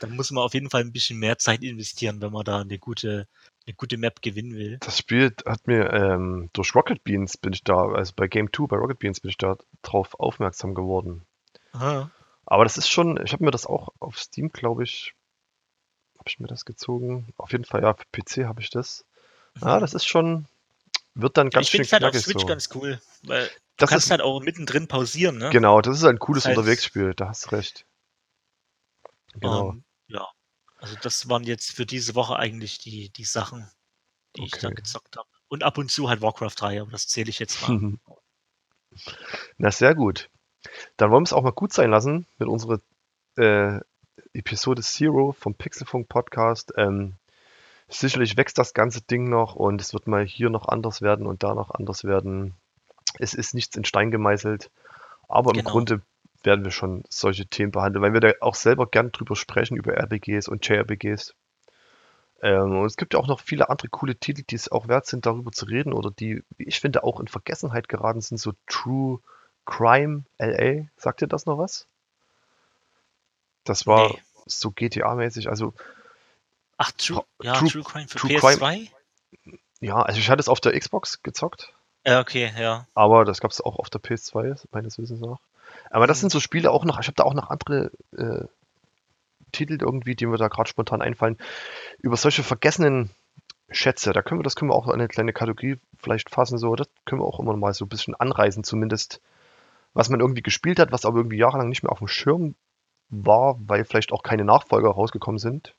Da 0.00 0.06
muss 0.06 0.30
man 0.30 0.44
auf 0.44 0.54
jeden 0.54 0.70
Fall 0.70 0.82
ein 0.82 0.92
bisschen 0.92 1.18
mehr 1.18 1.38
Zeit 1.38 1.62
investieren, 1.62 2.20
wenn 2.20 2.32
man 2.32 2.44
da 2.44 2.60
eine 2.60 2.78
gute, 2.78 3.28
eine 3.66 3.74
gute 3.74 3.96
Map 3.96 4.22
gewinnen 4.22 4.54
will. 4.54 4.78
Das 4.80 4.98
Spiel 4.98 5.34
hat 5.46 5.66
mir 5.66 5.92
ähm, 5.92 6.50
durch 6.52 6.74
Rocket 6.74 7.02
Beans 7.04 7.36
bin 7.36 7.52
ich 7.52 7.64
da, 7.64 7.88
also 7.88 8.12
bei 8.14 8.28
Game 8.28 8.52
2 8.52 8.66
bei 8.66 8.76
Rocket 8.76 8.98
Beans 8.98 9.20
bin 9.20 9.30
ich 9.30 9.38
da 9.38 9.56
drauf 9.82 10.18
aufmerksam 10.18 10.74
geworden. 10.74 11.22
Aha. 11.72 12.10
Aber 12.46 12.64
das 12.64 12.76
ist 12.76 12.88
schon, 12.88 13.18
ich 13.24 13.32
habe 13.32 13.44
mir 13.44 13.50
das 13.50 13.66
auch 13.66 13.88
auf 14.00 14.18
Steam, 14.18 14.50
glaube 14.50 14.84
ich, 14.84 15.14
habe 16.18 16.28
ich 16.28 16.40
mir 16.40 16.46
das 16.46 16.64
gezogen. 16.64 17.32
Auf 17.36 17.52
jeden 17.52 17.64
Fall, 17.64 17.82
ja, 17.82 17.94
für 17.94 18.04
PC 18.12 18.46
habe 18.46 18.60
ich 18.60 18.70
das. 18.70 19.04
Ja, 19.60 19.80
das 19.80 19.94
ist 19.94 20.06
schon, 20.06 20.46
wird 21.14 21.36
dann 21.36 21.50
ganz 21.50 21.66
ich 21.66 21.70
schön 21.70 21.78
finde 21.84 21.86
es 21.86 21.92
halt 21.92 22.04
auf 22.16 22.20
Switch 22.22 22.40
so. 22.40 22.46
ganz 22.46 22.68
cool, 22.74 23.00
weil 23.22 23.46
du 23.46 23.52
Das 23.76 23.90
kannst 23.90 24.06
ist, 24.06 24.10
halt 24.10 24.20
auch 24.20 24.40
mittendrin 24.40 24.88
pausieren, 24.88 25.38
ne? 25.38 25.50
genau, 25.50 25.80
das 25.80 25.96
ist 25.98 26.04
ein 26.04 26.18
cooles 26.18 26.44
Das 26.44 26.52
heißt- 26.52 26.56
Unterwegsspiel, 26.58 27.14
da 27.14 27.28
hast 27.28 27.46
du 27.46 27.50
recht. 27.56 27.86
Genau. 29.34 29.68
Und, 29.70 29.84
ja, 30.08 30.26
also 30.76 30.96
das 31.02 31.28
waren 31.28 31.44
jetzt 31.44 31.72
für 31.72 31.86
diese 31.86 32.14
Woche 32.14 32.36
eigentlich 32.36 32.78
die, 32.78 33.10
die 33.10 33.24
Sachen, 33.24 33.68
die 34.36 34.44
ich 34.44 34.52
da 34.52 34.68
Okay. 34.68 34.76
gezockt 34.76 35.16
habe. 35.16 35.28
Und 35.48 35.62
ab 35.62 35.78
und 35.78 35.90
zu 35.90 36.08
halt 36.08 36.20
Warcraft 36.20 36.54
3, 36.56 36.80
aber 36.82 36.90
das 36.90 37.06
zähle 37.06 37.30
ich 37.30 37.38
jetzt 37.38 37.60
mal. 37.68 37.94
Na, 39.58 39.70
sehr 39.70 39.94
gut. 39.94 40.30
Dann 40.96 41.10
wollen 41.10 41.22
wir 41.22 41.26
es 41.26 41.32
auch 41.32 41.42
mal 41.42 41.50
gut 41.52 41.72
sein 41.72 41.90
lassen 41.90 42.26
mit 42.38 42.48
unserer 42.48 42.80
äh, 43.36 43.80
Episode 44.32 44.82
Zero 44.82 45.32
vom 45.38 45.54
Pixelfunk 45.54 46.08
Podcast. 46.08 46.72
Ähm, 46.76 47.14
sicherlich 47.88 48.36
wächst 48.36 48.58
das 48.58 48.74
ganze 48.74 49.02
Ding 49.02 49.28
noch 49.28 49.54
und 49.56 49.80
es 49.80 49.92
wird 49.94 50.06
mal 50.06 50.24
hier 50.24 50.50
noch 50.50 50.68
anders 50.68 51.02
werden 51.02 51.26
und 51.26 51.42
da 51.42 51.54
noch 51.54 51.70
anders 51.70 52.04
werden. 52.04 52.54
Es 53.18 53.34
ist 53.34 53.54
nichts 53.54 53.76
in 53.76 53.84
Stein 53.84 54.10
gemeißelt, 54.10 54.70
aber 55.28 55.52
im 55.52 55.62
Genau. 55.62 55.64
Grunde 55.64 56.02
werden 56.44 56.64
wir 56.64 56.72
schon 56.72 57.04
solche 57.10 57.46
Themen 57.46 57.72
behandeln, 57.72 58.02
weil 58.02 58.12
wir 58.14 58.20
da 58.20 58.32
auch 58.40 58.54
selber 58.56 58.86
gern 58.88 59.12
drüber 59.12 59.36
sprechen, 59.36 59.76
über 59.76 59.94
RPGs 59.96 60.48
und 60.48 60.66
JRPGs. 60.68 61.34
Ähm, 62.42 62.78
und 62.78 62.86
es 62.86 62.96
gibt 62.96 63.14
ja 63.14 63.20
auch 63.20 63.26
noch 63.26 63.40
viele 63.40 63.70
andere 63.70 63.88
coole 63.88 64.16
Titel, 64.16 64.42
die 64.48 64.54
es 64.56 64.70
auch 64.70 64.88
wert 64.88 65.06
sind, 65.06 65.26
darüber 65.26 65.52
zu 65.52 65.66
reden 65.66 65.92
oder 65.92 66.10
die, 66.10 66.42
wie 66.56 66.64
ich 66.64 66.80
finde, 66.80 67.04
auch 67.04 67.20
in 67.20 67.28
Vergessenheit 67.28 67.88
geraten 67.88 68.20
sind, 68.20 68.38
so 68.38 68.52
True 68.66 69.20
Crime 69.66 70.24
LA. 70.38 70.86
Sagt 70.96 71.22
ihr 71.22 71.28
das 71.28 71.46
noch 71.46 71.58
was? 71.58 71.86
Das 73.64 73.86
war 73.86 74.16
Nee. 74.16 74.22
so 74.46 74.70
GTA-mäßig, 74.70 75.48
also 75.48 75.74
Ach, 76.76 76.90
True, 76.92 77.24
ja, 77.42 77.52
True- 77.54 77.70
True, 77.70 77.82
Crime 77.84 78.08
für 78.08 78.18
True 78.18 78.30
PS2? 78.30 78.88
ja, 79.80 79.96
also 80.02 80.18
ich 80.18 80.30
hatte 80.30 80.40
es 80.40 80.48
auf 80.48 80.60
der 80.60 80.78
Xbox 80.78 81.22
gezockt, 81.22 81.72
Ja, 82.06 82.20
okay, 82.20 82.52
ja. 82.58 82.86
aber 82.94 83.24
das 83.24 83.40
gab 83.40 83.50
es 83.50 83.60
auch 83.60 83.78
auf 83.78 83.90
der 83.90 84.00
PS2, 84.00 84.66
meines 84.72 84.98
Wissens 84.98 85.20
nach. 85.20 85.38
Aber 85.90 86.06
das 86.06 86.18
Mhm. 86.18 86.20
sind 86.22 86.30
so 86.30 86.40
Spiele 86.40 86.70
auch 86.70 86.84
noch, 86.84 86.98
ich 87.00 87.06
habe 87.06 87.16
da 87.16 87.24
auch 87.24 87.34
noch 87.34 87.50
andere 87.50 87.90
äh, 88.16 88.46
Titel 89.52 89.78
irgendwie, 89.80 90.16
die 90.16 90.26
mir 90.26 90.36
da 90.36 90.48
gerade 90.48 90.68
spontan 90.68 91.02
einfallen, 91.02 91.38
über 91.98 92.16
solche 92.16 92.42
vergessenen 92.42 93.10
Schätze, 93.70 94.12
da 94.12 94.22
können 94.22 94.40
wir, 94.40 94.44
das 94.44 94.56
können 94.56 94.70
wir 94.70 94.74
auch 94.74 94.86
in 94.88 94.94
eine 94.94 95.08
kleine 95.08 95.32
Kategorie 95.32 95.78
vielleicht 95.98 96.30
fassen, 96.30 96.58
so, 96.58 96.74
das 96.76 96.88
können 97.04 97.20
wir 97.20 97.26
auch 97.26 97.40
immer 97.40 97.56
mal 97.56 97.72
so 97.74 97.84
ein 97.84 97.88
bisschen 97.88 98.14
anreißen, 98.14 98.64
zumindest, 98.64 99.20
was 99.94 100.08
man 100.08 100.20
irgendwie 100.20 100.42
gespielt 100.42 100.78
hat, 100.78 100.92
was 100.92 101.04
aber 101.04 101.18
irgendwie 101.18 101.38
jahrelang 101.38 101.68
nicht 101.68 101.82
mehr 101.82 101.92
auf 101.92 101.98
dem 101.98 102.08
Schirm 102.08 102.54
war, 103.10 103.56
weil 103.60 103.84
vielleicht 103.84 104.12
auch 104.12 104.22
keine 104.22 104.44
Nachfolger 104.44 104.90
rausgekommen 104.90 105.38
sind. 105.38 105.74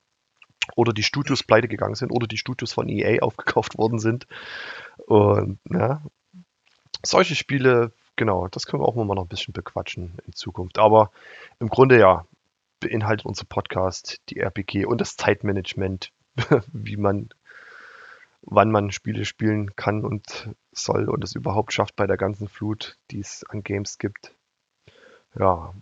Oder 0.75 0.93
die 0.93 1.03
Studios 1.03 1.43
pleite 1.43 1.67
gegangen 1.67 1.95
sind 1.95 2.11
oder 2.11 2.27
die 2.27 2.37
Studios 2.37 2.73
von 2.73 2.89
EA 2.89 3.21
aufgekauft 3.21 3.77
worden 3.77 3.99
sind. 3.99 4.27
Und 5.05 5.59
ja, 5.69 6.01
solche 7.03 7.35
Spiele, 7.35 7.91
genau, 8.15 8.47
das 8.47 8.65
können 8.65 8.81
wir 8.81 8.87
auch 8.87 8.95
mal 8.95 9.15
noch 9.15 9.25
ein 9.25 9.29
bisschen 9.29 9.53
bequatschen 9.53 10.17
in 10.25 10.33
Zukunft. 10.33 10.79
Aber 10.79 11.11
im 11.59 11.69
Grunde 11.69 11.99
ja, 11.99 12.25
beinhaltet 12.79 13.25
unser 13.25 13.45
Podcast 13.45 14.21
die 14.29 14.39
RPG 14.39 14.85
und 14.85 15.01
das 15.01 15.17
Zeitmanagement, 15.17 16.11
wie 16.71 16.97
man, 16.97 17.29
wann 18.41 18.71
man 18.71 18.91
Spiele 18.91 19.25
spielen 19.25 19.75
kann 19.75 20.03
und 20.03 20.49
soll 20.71 21.09
und 21.09 21.23
es 21.23 21.35
überhaupt 21.35 21.73
schafft 21.73 21.95
bei 21.95 22.07
der 22.07 22.17
ganzen 22.17 22.47
Flut, 22.47 22.97
die 23.11 23.19
es 23.19 23.43
an 23.49 23.63
Games 23.63 23.97
gibt. 23.97 24.33
Ja, 25.37 25.73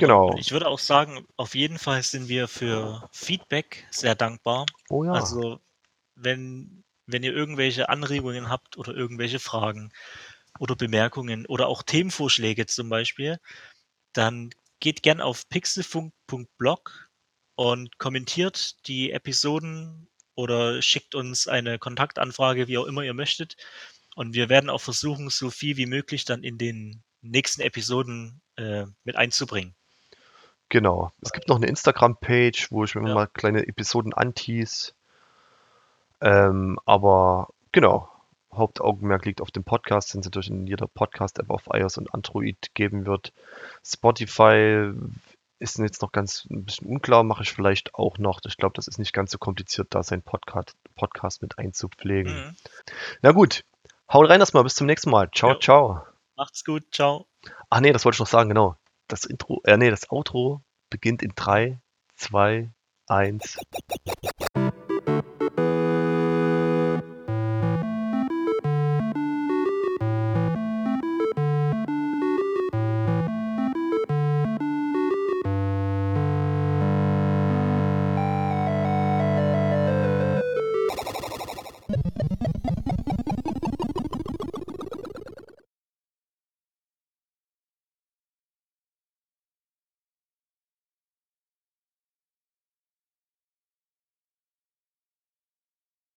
Genau. 0.00 0.30
Und 0.30 0.38
ich 0.38 0.52
würde 0.52 0.68
auch 0.68 0.78
sagen, 0.78 1.26
auf 1.36 1.54
jeden 1.54 1.78
Fall 1.78 2.02
sind 2.02 2.28
wir 2.28 2.48
für 2.48 3.08
Feedback 3.12 3.86
sehr 3.90 4.14
dankbar. 4.14 4.66
oh 4.88 5.04
ja, 5.04 5.12
Also, 5.12 5.60
wenn, 6.14 6.84
wenn 7.06 7.22
ihr 7.22 7.34
irgendwelche 7.34 7.88
Anregungen 7.88 8.48
habt 8.48 8.76
oder 8.78 8.94
irgendwelche 8.94 9.38
Fragen 9.38 9.92
oder 10.58 10.76
Bemerkungen 10.76 11.46
oder 11.46 11.68
auch 11.68 11.82
Themenvorschläge 11.82 12.66
zum 12.66 12.88
Beispiel, 12.88 13.38
dann 14.12 14.50
geht 14.80 15.02
gern 15.02 15.20
auf 15.20 15.48
pixelfunk.blog 15.48 17.10
und 17.54 17.98
kommentiert 17.98 18.86
die 18.88 19.12
Episoden 19.12 20.08
oder 20.34 20.82
schickt 20.82 21.14
uns 21.14 21.48
eine 21.48 21.78
Kontaktanfrage, 21.78 22.68
wie 22.68 22.78
auch 22.78 22.86
immer 22.86 23.02
ihr 23.02 23.14
möchtet. 23.14 23.56
Und 24.16 24.34
wir 24.34 24.48
werden 24.48 24.70
auch 24.70 24.80
versuchen, 24.80 25.30
so 25.30 25.50
viel 25.50 25.76
wie 25.76 25.86
möglich 25.86 26.24
dann 26.24 26.42
in 26.42 26.58
den 26.58 27.04
nächsten 27.22 27.62
Episoden 27.62 28.42
äh, 28.56 28.86
mit 29.04 29.16
einzubringen. 29.16 29.75
Genau. 30.68 31.12
Es 31.22 31.32
gibt 31.32 31.48
noch 31.48 31.56
eine 31.56 31.66
Instagram-Page, 31.66 32.68
wo 32.70 32.84
ich 32.84 32.94
mir 32.94 33.08
Ja. 33.08 33.14
mal 33.14 33.26
kleine 33.26 33.66
Episoden 33.66 34.12
antease. 34.12 34.92
Ähm, 36.20 36.78
aber 36.86 37.48
genau, 37.72 38.08
Hauptaugenmerk 38.52 39.26
liegt 39.26 39.40
auf 39.42 39.50
dem 39.50 39.64
Podcast, 39.64 40.14
den 40.14 40.20
es 40.20 40.26
natürlich 40.26 40.50
in 40.50 40.66
jeder 40.66 40.86
Podcast-App 40.86 41.50
auf 41.50 41.64
iOS 41.72 41.98
und 41.98 42.14
Android 42.14 42.70
geben 42.74 43.04
wird. 43.06 43.32
Spotify 43.84 44.92
ist 45.58 45.78
jetzt 45.78 46.02
noch 46.02 46.12
ganz 46.12 46.46
ein 46.50 46.64
bisschen 46.64 46.86
unklar, 46.88 47.22
mache 47.22 47.42
ich 47.42 47.52
vielleicht 47.52 47.94
auch 47.94 48.18
noch. 48.18 48.40
Ich 48.46 48.56
glaube, 48.56 48.74
das 48.74 48.88
ist 48.88 48.98
nicht 48.98 49.12
ganz 49.12 49.30
so 49.30 49.38
kompliziert, 49.38 49.88
da 49.90 50.02
sein 50.02 50.22
Podcast, 50.22 50.74
Podcast 50.96 51.42
mit 51.42 51.58
einzupflegen. 51.58 52.34
Mhm. 52.34 52.56
Na 53.22 53.32
gut, 53.32 53.64
haut 54.12 54.28
rein 54.28 54.40
erstmal, 54.40 54.64
bis 54.64 54.74
zum 54.74 54.86
nächsten 54.86 55.10
Mal. 55.10 55.30
Ciao, 55.34 55.52
Ja. 55.52 55.60
ciao. 55.60 56.02
Macht's 56.36 56.64
gut, 56.64 56.84
ciao. 56.92 57.26
Ach 57.70 57.80
nee, 57.80 57.92
das 57.92 58.04
wollte 58.04 58.16
ich 58.16 58.20
noch 58.20 58.26
sagen, 58.26 58.48
genau. 58.50 58.76
Das 59.08 59.24
Intro, 59.24 59.60
äh 59.64 59.76
nee, 59.76 59.90
das 59.90 60.10
Outro 60.10 60.62
beginnt 60.90 61.22
in 61.22 61.32
3, 61.36 61.80
2, 62.16 62.70
1. 63.08 63.58